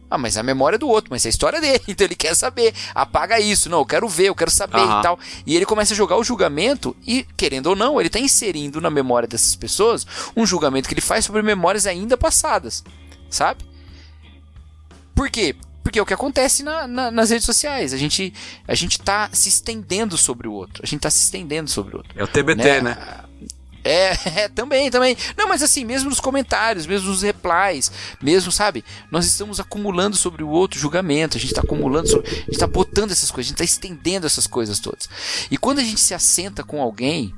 Ah, 0.07 0.17
mas 0.19 0.37
a 0.37 0.43
memória 0.43 0.75
é 0.75 0.77
do 0.77 0.87
outro, 0.87 1.09
mas 1.09 1.25
é 1.25 1.29
a 1.29 1.31
história 1.31 1.59
dele, 1.59 1.81
então 1.87 2.05
ele 2.05 2.15
quer 2.15 2.35
saber. 2.35 2.71
Apaga 2.93 3.39
isso, 3.39 3.67
não, 3.67 3.79
eu 3.79 3.85
quero 3.85 4.07
ver, 4.07 4.27
eu 4.27 4.35
quero 4.35 4.51
saber 4.51 4.77
Aham. 4.77 4.99
e 4.99 5.01
tal. 5.01 5.19
E 5.43 5.55
ele 5.55 5.65
começa 5.65 5.95
a 5.95 5.97
jogar 5.97 6.17
o 6.17 6.23
julgamento 6.23 6.95
e, 7.05 7.25
querendo 7.35 7.67
ou 7.67 7.75
não, 7.75 7.99
ele 7.99 8.09
tá 8.09 8.19
inserindo 8.19 8.79
na 8.79 8.91
memória 8.91 9.27
dessas 9.27 9.55
pessoas 9.55 10.05
um 10.35 10.45
julgamento 10.45 10.87
que 10.87 10.93
ele 10.93 11.01
faz 11.01 11.25
sobre 11.25 11.41
memórias 11.41 11.87
ainda 11.87 12.15
passadas, 12.15 12.83
sabe? 13.27 13.65
Por 15.15 15.31
quê? 15.31 15.55
Porque 15.85 15.99
é 15.99 16.01
o 16.01 16.05
que 16.05 16.15
acontece 16.15 16.63
na- 16.63 16.87
na- 16.87 17.11
nas 17.11 17.29
redes 17.29 17.45
sociais. 17.45 17.93
A 17.93 17.97
gente, 17.97 18.33
a 18.67 18.73
gente 18.73 18.99
tá 18.99 19.29
se 19.31 19.49
estendendo 19.49 20.17
sobre 20.17 20.47
o 20.47 20.51
outro. 20.51 20.81
A 20.83 20.87
gente 20.87 21.01
tá 21.01 21.11
se 21.11 21.21
estendendo 21.21 21.69
sobre 21.69 21.93
o 21.93 21.97
outro. 21.99 22.11
É 22.19 22.23
o 22.23 22.27
TBT, 22.27 22.81
né? 22.81 22.97
É, 23.83 24.17
é, 24.45 24.49
também, 24.49 24.89
também. 24.89 25.15
Não, 25.37 25.47
mas 25.47 25.61
assim, 25.61 25.85
mesmo 25.85 26.09
nos 26.09 26.19
comentários, 26.19 26.87
mesmo 26.87 27.09
nos 27.09 27.21
replies, 27.21 27.91
mesmo, 28.19 28.51
sabe? 28.51 28.83
Nós 29.11 29.27
estamos 29.27 29.59
acumulando 29.59 30.17
sobre 30.17 30.43
o 30.43 30.49
outro 30.49 30.79
julgamento, 30.79 31.37
a 31.37 31.39
gente 31.39 31.51
está 31.51 31.61
acumulando 31.61 32.09
sobre. 32.09 32.31
A 32.31 32.33
gente 32.33 32.49
está 32.53 32.65
botando 32.65 33.11
essas 33.11 33.29
coisas, 33.29 33.49
a 33.49 33.51
gente 33.51 33.61
está 33.61 33.63
estendendo 33.63 34.25
essas 34.25 34.47
coisas 34.47 34.79
todas. 34.79 35.07
E 35.51 35.57
quando 35.57 35.77
a 35.77 35.83
gente 35.83 36.01
se 36.01 36.15
assenta 36.15 36.63
com 36.63 36.81
alguém, 36.81 37.31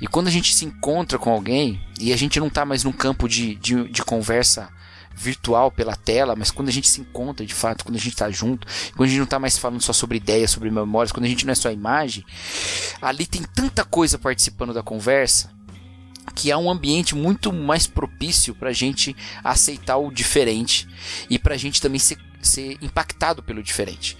e 0.00 0.06
quando 0.06 0.28
a 0.28 0.30
gente 0.30 0.54
se 0.54 0.64
encontra 0.64 1.18
com 1.18 1.30
alguém, 1.30 1.78
e 2.00 2.10
a 2.10 2.16
gente 2.16 2.40
não 2.40 2.48
tá 2.48 2.64
mais 2.64 2.82
num 2.82 2.92
campo 2.92 3.28
de, 3.28 3.54
de, 3.56 3.86
de 3.90 4.02
conversa 4.02 4.74
virtual 5.16 5.70
pela 5.70 5.96
tela, 5.96 6.36
mas 6.36 6.50
quando 6.50 6.68
a 6.68 6.72
gente 6.72 6.88
se 6.88 7.00
encontra 7.00 7.44
de 7.44 7.54
fato, 7.54 7.84
quando 7.84 7.96
a 7.96 8.00
gente 8.00 8.14
tá 8.14 8.30
junto, 8.30 8.66
quando 8.94 9.08
a 9.08 9.10
gente 9.10 9.18
não 9.18 9.26
tá 9.26 9.38
mais 9.38 9.56
falando 9.56 9.80
só 9.80 9.92
sobre 9.92 10.18
ideias, 10.18 10.50
sobre 10.50 10.70
memórias, 10.70 11.10
quando 11.10 11.24
a 11.24 11.28
gente 11.28 11.46
não 11.46 11.52
é 11.52 11.54
só 11.54 11.70
imagem, 11.70 12.24
ali 13.00 13.26
tem 13.26 13.42
tanta 13.42 13.84
coisa 13.84 14.18
participando 14.18 14.74
da 14.74 14.82
conversa 14.82 15.50
que 16.34 16.52
há 16.52 16.58
um 16.58 16.70
ambiente 16.70 17.14
muito 17.14 17.52
mais 17.52 17.86
propício 17.86 18.54
para 18.54 18.70
a 18.70 18.72
gente 18.72 19.16
aceitar 19.42 19.96
o 19.96 20.10
diferente 20.10 20.86
e 21.30 21.38
para 21.38 21.54
a 21.54 21.58
gente 21.58 21.80
também 21.80 21.98
ser, 21.98 22.18
ser 22.42 22.76
impactado 22.82 23.42
pelo 23.42 23.62
diferente. 23.62 24.18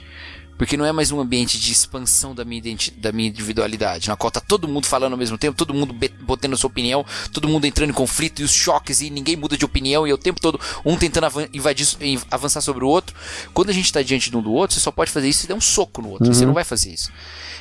Porque 0.56 0.76
não 0.76 0.84
é 0.86 0.92
mais 0.92 1.12
um 1.12 1.20
ambiente 1.20 1.58
de 1.58 1.70
expansão 1.72 2.34
da 2.34 2.44
minha, 2.44 2.62
da 2.96 3.12
minha 3.12 3.28
individualidade, 3.28 4.08
na 4.08 4.16
qual 4.16 4.30
tá 4.30 4.40
todo 4.40 4.66
mundo 4.66 4.86
falando 4.86 5.12
ao 5.12 5.18
mesmo 5.18 5.36
tempo, 5.36 5.56
todo 5.56 5.74
mundo 5.74 5.94
botando 6.22 6.54
a 6.54 6.56
sua 6.56 6.68
opinião, 6.68 7.04
todo 7.32 7.48
mundo 7.48 7.66
entrando 7.66 7.90
em 7.90 7.92
conflito 7.92 8.40
e 8.40 8.44
os 8.44 8.52
choques 8.52 9.00
e 9.00 9.10
ninguém 9.10 9.36
muda 9.36 9.56
de 9.56 9.64
opinião 9.64 10.06
e 10.06 10.12
o 10.12 10.18
tempo 10.18 10.40
todo 10.40 10.58
um 10.84 10.96
tentando 10.96 11.24
avan- 11.24 11.48
invadir, 11.52 11.86
avançar 12.30 12.60
sobre 12.60 12.84
o 12.84 12.88
outro. 12.88 13.14
Quando 13.52 13.70
a 13.70 13.72
gente 13.72 13.92
tá 13.92 14.02
diante 14.02 14.30
de 14.30 14.36
um 14.36 14.42
do 14.42 14.52
outro, 14.52 14.74
você 14.74 14.80
só 14.80 14.90
pode 14.90 15.10
fazer 15.10 15.28
isso 15.28 15.40
se 15.40 15.46
der 15.46 15.54
um 15.54 15.60
soco 15.60 16.00
no 16.00 16.10
outro, 16.10 16.32
você 16.34 16.46
não 16.46 16.54
vai 16.54 16.64
fazer 16.64 16.90
isso. 16.92 17.10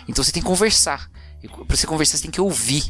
Então 0.08 0.24
você 0.24 0.32
tem 0.32 0.42
que 0.42 0.48
conversar. 0.48 1.10
E 1.46 1.66
Pra 1.66 1.76
você 1.76 1.88
conversar, 1.88 2.18
você 2.18 2.24
tem 2.24 2.32
que 2.32 2.42
ouvir. 2.42 2.84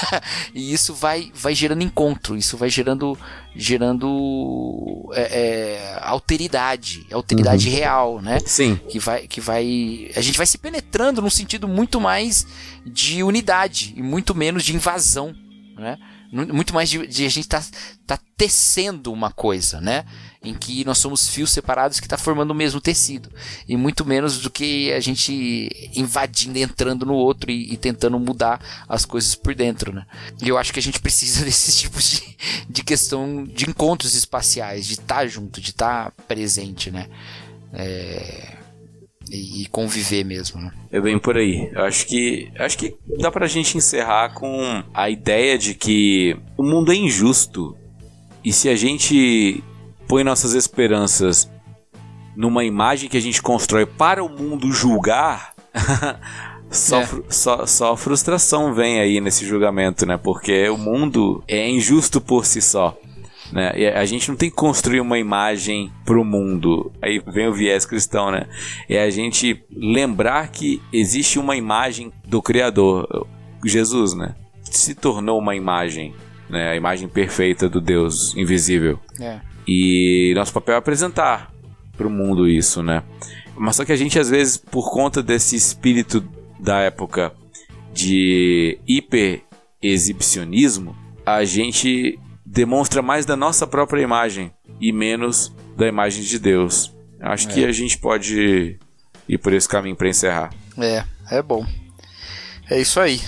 e 0.54 0.72
isso 0.72 0.94
vai, 0.94 1.30
vai 1.34 1.54
gerando 1.54 1.82
encontro, 1.82 2.36
isso 2.36 2.56
vai 2.56 2.70
gerando, 2.70 3.18
gerando 3.54 5.10
é, 5.14 5.20
é, 5.20 5.98
alteridade, 6.02 7.06
alteridade 7.12 7.68
real, 7.68 8.20
né? 8.20 8.40
Sim. 8.46 8.76
que 8.88 8.98
vai 8.98 9.26
que 9.26 9.40
vai 9.40 10.10
a 10.16 10.20
gente 10.20 10.36
vai 10.36 10.46
se 10.46 10.58
penetrando 10.58 11.20
num 11.20 11.30
sentido 11.30 11.68
muito 11.68 12.00
mais 12.00 12.46
de 12.84 13.22
unidade 13.22 13.92
e 13.96 14.02
muito 14.02 14.34
menos 14.34 14.64
de 14.64 14.74
invasão 14.74 15.34
né 15.76 15.98
muito 16.32 16.72
mais 16.72 16.88
de, 16.88 17.06
de 17.06 17.26
a 17.26 17.28
gente 17.28 17.48
tá, 17.48 17.62
tá 18.06 18.18
tecendo 18.36 19.12
uma 19.12 19.30
coisa 19.30 19.80
né 19.80 20.04
em 20.42 20.54
que 20.54 20.84
nós 20.84 20.98
somos 20.98 21.28
fios 21.28 21.50
separados 21.50 22.00
que 22.00 22.08
tá 22.08 22.16
formando 22.16 22.52
o 22.52 22.54
mesmo 22.54 22.80
tecido 22.80 23.28
e 23.68 23.76
muito 23.76 24.06
menos 24.06 24.38
do 24.38 24.50
que 24.50 24.90
a 24.92 25.00
gente 25.00 25.68
invadindo 25.94 26.58
entrando 26.58 27.04
no 27.04 27.12
outro 27.12 27.50
e, 27.50 27.74
e 27.74 27.76
tentando 27.76 28.18
mudar 28.18 28.60
as 28.88 29.04
coisas 29.04 29.34
por 29.34 29.54
dentro 29.54 29.92
né 29.92 30.06
e 30.42 30.48
eu 30.48 30.56
acho 30.56 30.72
que 30.72 30.78
a 30.78 30.82
gente 30.82 30.98
precisa 30.98 31.44
desses 31.44 31.78
tipos 31.78 32.10
de, 32.10 32.36
de 32.68 32.82
questão 32.82 33.44
de 33.44 33.68
encontros 33.68 34.14
espaciais 34.14 34.86
de 34.86 34.94
estar 34.94 35.26
junto 35.26 35.60
de 35.60 35.70
estar 35.70 36.10
presente 36.26 36.90
né 36.90 37.06
é, 37.72 38.60
e, 39.30 39.62
e 39.62 39.66
conviver 39.66 40.24
mesmo, 40.24 40.60
né? 40.60 40.72
É 40.90 41.00
bem 41.00 41.18
por 41.18 41.36
aí. 41.36 41.70
Eu 41.72 41.84
acho 41.84 42.06
que 42.06 42.50
acho 42.58 42.76
que 42.76 42.96
dá 43.18 43.30
pra 43.30 43.46
gente 43.46 43.76
encerrar 43.76 44.34
com 44.34 44.82
a 44.92 45.08
ideia 45.08 45.56
de 45.56 45.74
que 45.74 46.36
o 46.56 46.64
mundo 46.64 46.92
é 46.92 46.96
injusto. 46.96 47.76
E 48.44 48.52
se 48.52 48.68
a 48.68 48.74
gente 48.74 49.62
põe 50.10 50.24
nossas 50.24 50.54
esperanças 50.54 51.48
numa 52.34 52.64
imagem 52.64 53.08
que 53.08 53.16
a 53.16 53.20
gente 53.20 53.40
constrói 53.40 53.86
para 53.86 54.24
o 54.24 54.28
mundo 54.28 54.72
julgar, 54.72 55.54
só, 56.68 57.02
É. 57.02 57.08
só, 57.28 57.64
só 57.64 57.96
frustração 57.96 58.74
vem 58.74 58.98
aí 58.98 59.20
nesse 59.20 59.46
julgamento, 59.46 60.04
né? 60.04 60.16
Porque 60.16 60.68
o 60.68 60.76
mundo 60.76 61.44
é 61.46 61.70
injusto 61.70 62.20
por 62.20 62.44
si 62.44 62.60
só. 62.60 62.98
Né? 63.52 63.72
E 63.76 63.86
a 63.86 64.04
gente 64.04 64.28
não 64.28 64.36
tem 64.36 64.50
que 64.50 64.56
construir 64.56 65.00
uma 65.00 65.16
imagem 65.16 65.92
pro 66.04 66.24
mundo. 66.24 66.90
Aí 67.00 67.22
vem 67.28 67.46
o 67.46 67.52
viés 67.52 67.86
cristão, 67.86 68.32
né? 68.32 68.48
É 68.88 69.04
a 69.04 69.10
gente 69.10 69.64
lembrar 69.70 70.48
que 70.48 70.82
existe 70.92 71.38
uma 71.38 71.54
imagem 71.54 72.12
do 72.26 72.42
Criador, 72.42 73.28
Jesus, 73.64 74.14
né? 74.14 74.34
Se 74.64 74.92
tornou 74.92 75.38
uma 75.38 75.54
imagem, 75.54 76.14
né? 76.48 76.70
A 76.70 76.74
imagem 76.74 77.08
perfeita 77.08 77.68
do 77.68 77.80
Deus 77.80 78.34
invisível. 78.36 78.98
É. 79.20 79.38
E 79.72 80.32
nosso 80.34 80.52
papel 80.52 80.74
é 80.74 80.78
apresentar 80.78 81.54
pro 81.96 82.10
mundo 82.10 82.48
isso, 82.48 82.82
né? 82.82 83.04
Mas 83.56 83.76
só 83.76 83.84
que 83.84 83.92
a 83.92 83.96
gente, 83.96 84.18
às 84.18 84.28
vezes, 84.28 84.56
por 84.56 84.90
conta 84.90 85.22
desse 85.22 85.54
espírito 85.54 86.28
da 86.58 86.80
época 86.80 87.32
de 87.94 88.80
hiper 88.84 89.44
exibicionismo, 89.80 90.96
a 91.24 91.44
gente 91.44 92.18
demonstra 92.44 93.00
mais 93.00 93.24
da 93.24 93.36
nossa 93.36 93.64
própria 93.64 94.02
imagem 94.02 94.52
e 94.80 94.92
menos 94.92 95.54
da 95.76 95.86
imagem 95.86 96.24
de 96.24 96.40
Deus. 96.40 96.92
Acho 97.20 97.46
que 97.46 97.64
a 97.64 97.70
gente 97.70 97.96
pode 97.96 98.76
ir 99.28 99.38
por 99.38 99.52
esse 99.52 99.68
caminho 99.68 99.94
para 99.94 100.08
encerrar. 100.08 100.50
É, 100.76 101.04
é 101.30 101.40
bom. 101.40 101.64
É 102.68 102.80
isso 102.80 102.98
aí. 102.98 103.20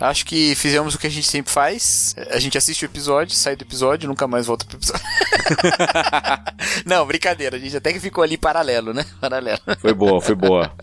Acho 0.00 0.24
que 0.24 0.54
fizemos 0.54 0.94
o 0.94 0.98
que 0.98 1.06
a 1.06 1.10
gente 1.10 1.28
sempre 1.28 1.52
faz. 1.52 2.14
A 2.30 2.38
gente 2.38 2.56
assiste 2.56 2.84
o 2.84 2.86
episódio, 2.86 3.34
sai 3.36 3.54
do 3.54 3.62
episódio, 3.64 4.08
nunca 4.08 4.26
mais 4.26 4.46
volta 4.46 4.64
pro 4.64 4.78
episódio. 4.78 5.04
Não, 6.86 7.06
brincadeira. 7.06 7.56
A 7.56 7.60
gente 7.60 7.76
até 7.76 7.92
que 7.92 8.00
ficou 8.00 8.24
ali 8.24 8.36
paralelo, 8.38 8.94
né? 8.94 9.04
Paralelo. 9.20 9.60
Foi 9.78 9.92
boa, 9.92 10.20
foi 10.20 10.34
boa. 10.34 10.72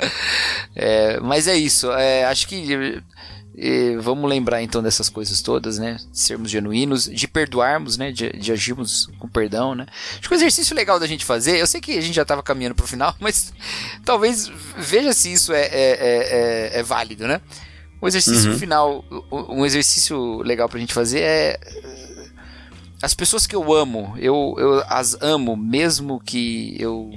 É, 0.80 1.20
mas 1.22 1.47
é 1.47 1.55
isso. 1.55 1.91
é, 1.91 2.24
acho 2.26 2.47
que 2.47 3.01
é, 3.57 3.97
vamos 3.97 4.30
lembrar 4.30 4.61
então 4.61 4.84
dessas 4.84 5.09
coisas 5.09 5.41
todas, 5.41 5.80
né? 5.80 5.97
De 6.11 6.20
sermos 6.20 6.51
genuínos, 6.51 7.05
de 7.05 7.28
perdoarmos, 7.28 7.97
né? 7.97 8.11
De, 8.11 8.30
de 8.34 8.51
agirmos 8.51 9.09
com 9.18 9.28
perdão, 9.28 9.74
né? 9.74 9.88
Acho 10.20 10.30
que 10.30 10.34
um 10.36 10.38
exercício 10.38 10.76
legal 10.76 10.99
da 10.99 11.07
gente 11.07 11.26
fazer. 11.26 11.57
Eu 11.57 11.65
sei 11.65 11.82
que 11.82 11.97
a 11.97 12.01
gente 12.01 12.13
já 12.13 12.22
estava 12.22 12.43
caminhando 12.43 12.76
pro 12.76 12.86
final, 12.86 13.15
mas 13.20 13.51
talvez 14.05 14.51
veja 14.78 15.11
se 15.13 15.34
isso 15.34 15.51
é, 15.51 15.61
é, 15.61 15.70
é, 15.72 16.72
é- 16.76 16.80
é 16.80 16.84
válido, 16.84 17.28
né? 17.28 17.41
O 17.99 18.07
exercício 18.07 18.57
final, 18.57 19.03
um 19.31 19.65
exercício 19.65 20.41
legal 20.43 20.69
pra 20.69 20.79
gente 20.79 20.93
fazer 20.93 21.21
é. 21.21 21.59
As 23.01 23.13
pessoas 23.13 23.45
que 23.45 23.55
eu 23.55 23.73
amo, 23.73 24.15
eu, 24.17 24.55
eu 24.57 24.83
as 24.87 25.15
amo 25.21 25.55
mesmo 25.55 26.19
que 26.19 26.75
eu 26.79 27.11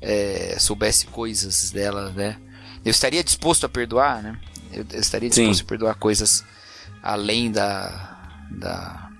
é, 0.00 0.56
soubesse 0.58 1.06
coisas 1.06 1.70
delas, 1.70 2.14
né? 2.14 2.36
Eu 2.84 2.90
estaria 2.90 3.22
disposto 3.22 3.64
a 3.64 3.68
perdoar, 3.68 4.22
né? 4.22 4.38
Eu, 4.72 4.84
eu 4.92 5.00
estaria 5.00 5.28
disposto 5.28 5.58
Sim. 5.58 5.64
a 5.64 5.68
perdoar 5.68 5.94
coisas 5.96 6.44
além 7.02 7.50
da, 7.50 8.16
da 8.50 9.10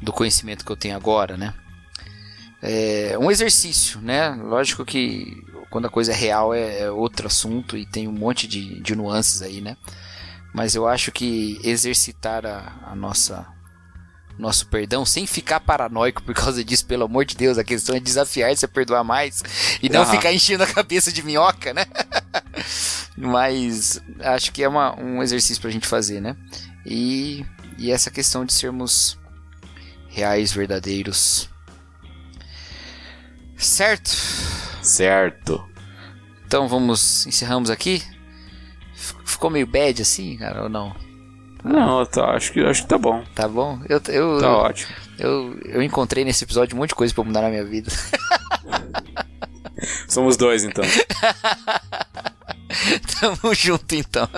do 0.00 0.12
conhecimento 0.12 0.64
que 0.64 0.72
eu 0.72 0.76
tenho 0.76 0.96
agora, 0.96 1.36
né? 1.36 1.52
É 2.60 3.16
um 3.18 3.30
exercício, 3.30 4.00
né? 4.00 4.30
Lógico 4.30 4.84
que 4.84 5.44
quando 5.70 5.86
a 5.86 5.90
coisa 5.90 6.12
é 6.12 6.14
real 6.14 6.54
é, 6.54 6.80
é 6.80 6.90
outro 6.90 7.26
assunto 7.26 7.76
e 7.76 7.86
tem 7.86 8.08
um 8.08 8.12
monte 8.12 8.46
de, 8.46 8.80
de 8.80 8.96
nuances 8.96 9.42
aí, 9.42 9.60
né? 9.60 9.76
Mas 10.54 10.74
eu 10.74 10.88
acho 10.88 11.12
que 11.12 11.60
exercitar 11.62 12.46
a, 12.46 12.90
a 12.90 12.96
nossa 12.96 13.46
nosso 14.38 14.68
perdão 14.68 15.04
sem 15.04 15.26
ficar 15.26 15.58
paranoico 15.60 16.22
por 16.22 16.32
causa 16.34 16.64
disso, 16.64 16.86
pelo 16.86 17.04
amor 17.04 17.24
de 17.24 17.36
Deus, 17.36 17.58
a 17.58 17.64
questão 17.64 17.96
é 17.96 18.00
desafiar 18.00 18.54
você 18.56 18.64
a 18.64 18.68
perdoar 18.68 19.02
mais 19.02 19.42
e 19.82 19.88
não 19.88 20.06
ficar 20.06 20.32
enchendo 20.32 20.62
a 20.62 20.66
cabeça 20.66 21.10
de 21.10 21.22
minhoca, 21.22 21.74
né? 21.74 21.86
Mas 23.16 24.00
acho 24.20 24.52
que 24.52 24.62
é 24.62 24.68
uma, 24.68 24.98
um 24.98 25.22
exercício 25.22 25.60
pra 25.60 25.70
gente 25.70 25.88
fazer, 25.88 26.20
né? 26.20 26.36
E, 26.86 27.44
e 27.76 27.90
essa 27.90 28.10
questão 28.10 28.44
de 28.44 28.52
sermos 28.52 29.18
reais, 30.08 30.52
verdadeiros. 30.52 31.50
Certo? 33.58 34.10
Certo. 34.82 35.64
Então 36.46 36.68
vamos, 36.68 37.26
encerramos 37.26 37.70
aqui. 37.70 38.02
Ficou 39.26 39.50
meio 39.50 39.66
bad 39.66 40.00
assim, 40.02 40.36
cara, 40.36 40.64
ou 40.64 40.68
não? 40.68 40.94
Não, 41.64 42.06
tá, 42.06 42.30
acho, 42.30 42.52
que, 42.52 42.60
acho 42.60 42.82
que 42.82 42.88
tá 42.88 42.96
bom. 42.96 43.24
Tá 43.34 43.48
bom? 43.48 43.80
Eu, 43.88 44.00
eu, 44.08 44.40
Tá 44.40 44.56
ótimo. 44.56 44.92
eu, 45.18 45.58
eu 45.64 45.82
encontrei 45.82 46.24
nesse 46.24 46.44
episódio 46.44 46.76
um 46.76 46.78
monte 46.78 46.90
de 46.90 46.94
coisa 46.94 47.12
pra 47.12 47.24
mudar 47.24 47.42
na 47.42 47.48
minha 47.50 47.64
vida. 47.64 47.90
Somos 50.08 50.36
dois, 50.36 50.64
então. 50.64 50.84
Tamo 53.20 53.54
junto 53.54 53.94
então. 53.94 54.28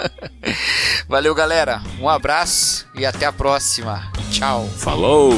Valeu, 1.09 1.35
galera. 1.35 1.83
Um 2.01 2.09
abraço 2.09 2.87
e 2.95 3.05
até 3.05 3.27
a 3.27 3.33
próxima. 3.33 4.11
Tchau. 4.31 4.67
Falou! 4.69 5.33